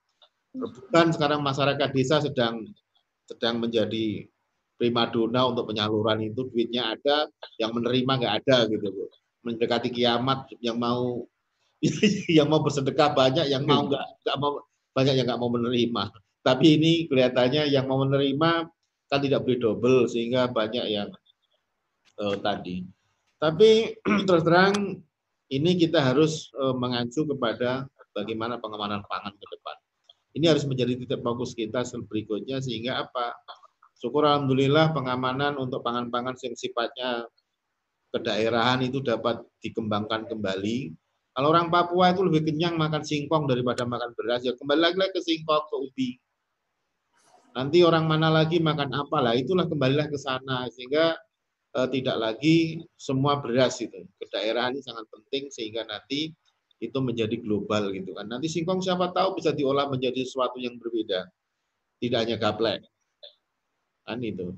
[0.51, 2.67] Rebutan sekarang masyarakat desa sedang
[3.23, 4.27] sedang menjadi
[4.75, 7.29] primadona untuk penyaluran itu duitnya ada,
[7.61, 9.05] yang menerima nggak ada gitu bu.
[9.47, 11.23] Mendekati kiamat yang mau
[12.37, 14.59] yang mau bersedekah banyak, yang mau nggak nggak mau
[14.91, 16.03] banyak yang nggak mau menerima.
[16.41, 18.51] Tapi ini kelihatannya yang mau menerima
[19.07, 21.09] kan tidak boleh double sehingga banyak yang
[22.17, 22.83] uh, tadi.
[23.37, 24.99] Tapi terus terang
[25.51, 27.85] ini kita harus uh, mengacu kepada
[28.17, 29.60] bagaimana pengamanan pangan ke depan.
[30.31, 33.35] Ini harus menjadi titik fokus kita berikutnya sehingga apa?
[33.99, 37.27] Syukur Alhamdulillah pengamanan untuk pangan-pangan yang sifatnya
[38.15, 40.91] kedaerahan itu dapat dikembangkan kembali.
[41.31, 45.21] Kalau orang Papua itu lebih kenyang makan singkong daripada makan beras, ya kembali lagi ke
[45.23, 46.09] singkong, ke ubi.
[47.51, 50.67] Nanti orang mana lagi makan apa lah, itulah kembalilah ke sana.
[50.71, 51.15] Sehingga
[51.75, 54.07] eh, tidak lagi semua beras itu.
[54.19, 56.35] Kedaerahan ini sangat penting sehingga nanti
[56.81, 58.25] itu menjadi global gitu kan.
[58.25, 61.29] Nanti singkong siapa tahu bisa diolah menjadi sesuatu yang berbeda.
[62.01, 62.81] Tidak hanya gaplek.
[64.01, 64.57] Kan itu.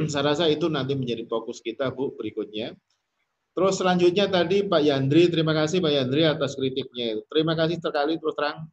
[0.12, 2.72] Saya rasa itu nanti menjadi fokus kita Bu berikutnya.
[3.52, 7.20] Terus selanjutnya tadi Pak Yandri, terima kasih Pak Yandri atas kritiknya.
[7.28, 8.64] Terima kasih sekali terus terang.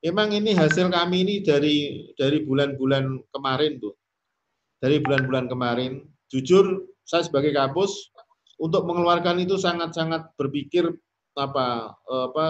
[0.00, 3.98] Memang ini hasil kami ini dari dari bulan-bulan kemarin tuh.
[4.78, 8.14] Dari bulan-bulan kemarin, jujur saya sebagai kapus
[8.62, 10.86] untuk mengeluarkan itu sangat-sangat berpikir
[11.36, 12.46] apa apa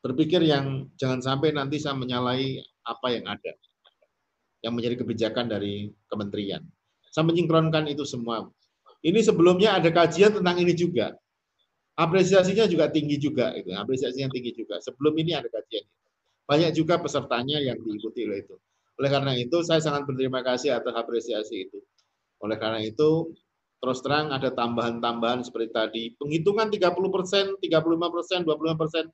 [0.00, 3.52] berpikir yang jangan sampai nanti saya menyalahi apa yang ada
[4.64, 6.62] yang menjadi kebijakan dari kementerian.
[7.14, 8.48] Saya menyinkronkan itu semua.
[9.04, 11.14] Ini sebelumnya ada kajian tentang ini juga.
[11.98, 14.78] Apresiasinya juga tinggi juga itu, apresiasinya tinggi juga.
[14.82, 15.86] Sebelum ini ada kajian.
[16.46, 18.54] Banyak juga pesertanya yang diikuti oleh itu.
[18.98, 21.78] Oleh karena itu saya sangat berterima kasih atas apresiasi itu.
[22.42, 23.34] Oleh karena itu
[23.78, 26.04] terus terang ada tambahan-tambahan seperti tadi.
[26.18, 29.04] Penghitungan 30 persen, 35 persen, 25 persen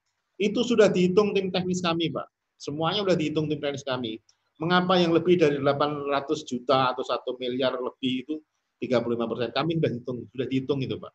[0.41, 2.27] itu sudah dihitung tim teknis kami, Pak.
[2.59, 4.19] Semuanya sudah dihitung tim teknis kami
[4.63, 8.35] mengapa yang lebih dari 800 juta atau satu miliar lebih itu
[8.83, 9.49] 35 persen.
[9.51, 11.13] Kami sudah hitung, sudah dihitung itu Pak.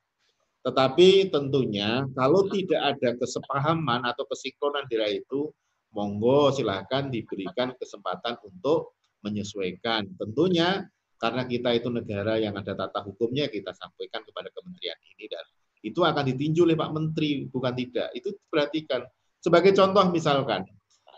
[0.60, 5.48] Tetapi tentunya kalau tidak ada kesepahaman atau kesinkronan di itu,
[5.96, 10.08] monggo silahkan diberikan kesempatan untuk menyesuaikan.
[10.20, 10.84] Tentunya
[11.20, 15.44] karena kita itu negara yang ada tata hukumnya, kita sampaikan kepada kementerian ini dan
[15.84, 18.12] itu akan ditinjau oleh Pak Menteri, bukan tidak.
[18.16, 19.04] Itu perhatikan.
[19.40, 20.68] Sebagai contoh misalkan,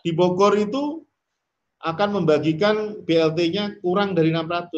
[0.01, 1.05] di Bogor itu
[1.81, 4.69] akan membagikan BLT-nya kurang dari 600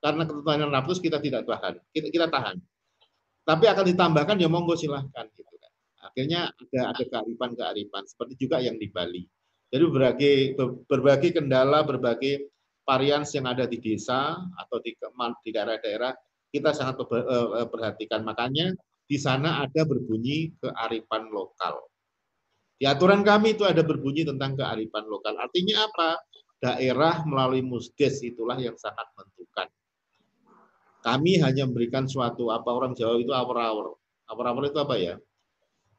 [0.00, 2.56] karena ketentuan 600 kita tidak tahan kita, kita tahan
[3.44, 8.80] tapi akan ditambahkan ya monggo silahkan gitu kan akhirnya ada ada kearifan-kearifan seperti juga yang
[8.80, 9.26] di Bali.
[9.66, 10.34] Jadi berbagai
[10.86, 12.48] berbagai kendala, berbagai
[12.86, 14.94] varians yang ada di desa atau di
[15.50, 16.14] daerah-daerah
[16.54, 18.22] kita sangat eh, perhatikan.
[18.22, 18.72] Makanya
[19.04, 21.82] di sana ada berbunyi kearifan lokal.
[22.76, 25.34] Di aturan kami itu ada berbunyi tentang kearifan lokal.
[25.36, 26.20] Artinya apa?
[26.56, 29.68] Daerah melalui musdes itulah yang sangat menentukan.
[31.04, 33.96] Kami hanya memberikan suatu apa orang Jawa itu awur-awur.
[34.26, 35.14] Awur-awur itu apa ya?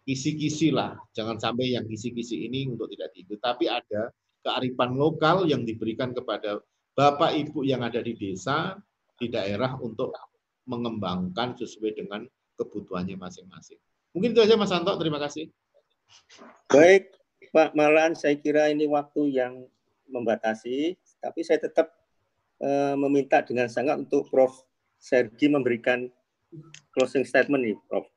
[0.04, 0.98] Kisi-kisi lah.
[1.16, 3.38] Jangan sampai yang kisi-kisi ini untuk tidak tidur.
[3.40, 4.12] Tapi ada
[4.44, 6.60] kearifan lokal yang diberikan kepada
[6.98, 8.74] Bapak Ibu yang ada di desa,
[9.22, 10.18] di daerah untuk
[10.66, 12.26] mengembangkan sesuai dengan
[12.58, 13.78] kebutuhannya masing-masing.
[14.18, 15.54] Mungkin itu saja Mas Santo, terima kasih.
[16.74, 17.14] Baik,
[17.54, 19.70] Pak Malan, saya kira ini waktu yang
[20.10, 21.94] membatasi, tapi saya tetap
[22.66, 24.66] uh, meminta dengan sangat untuk Prof.
[24.98, 26.10] Sergi memberikan
[26.98, 28.10] closing statement nih, Prof.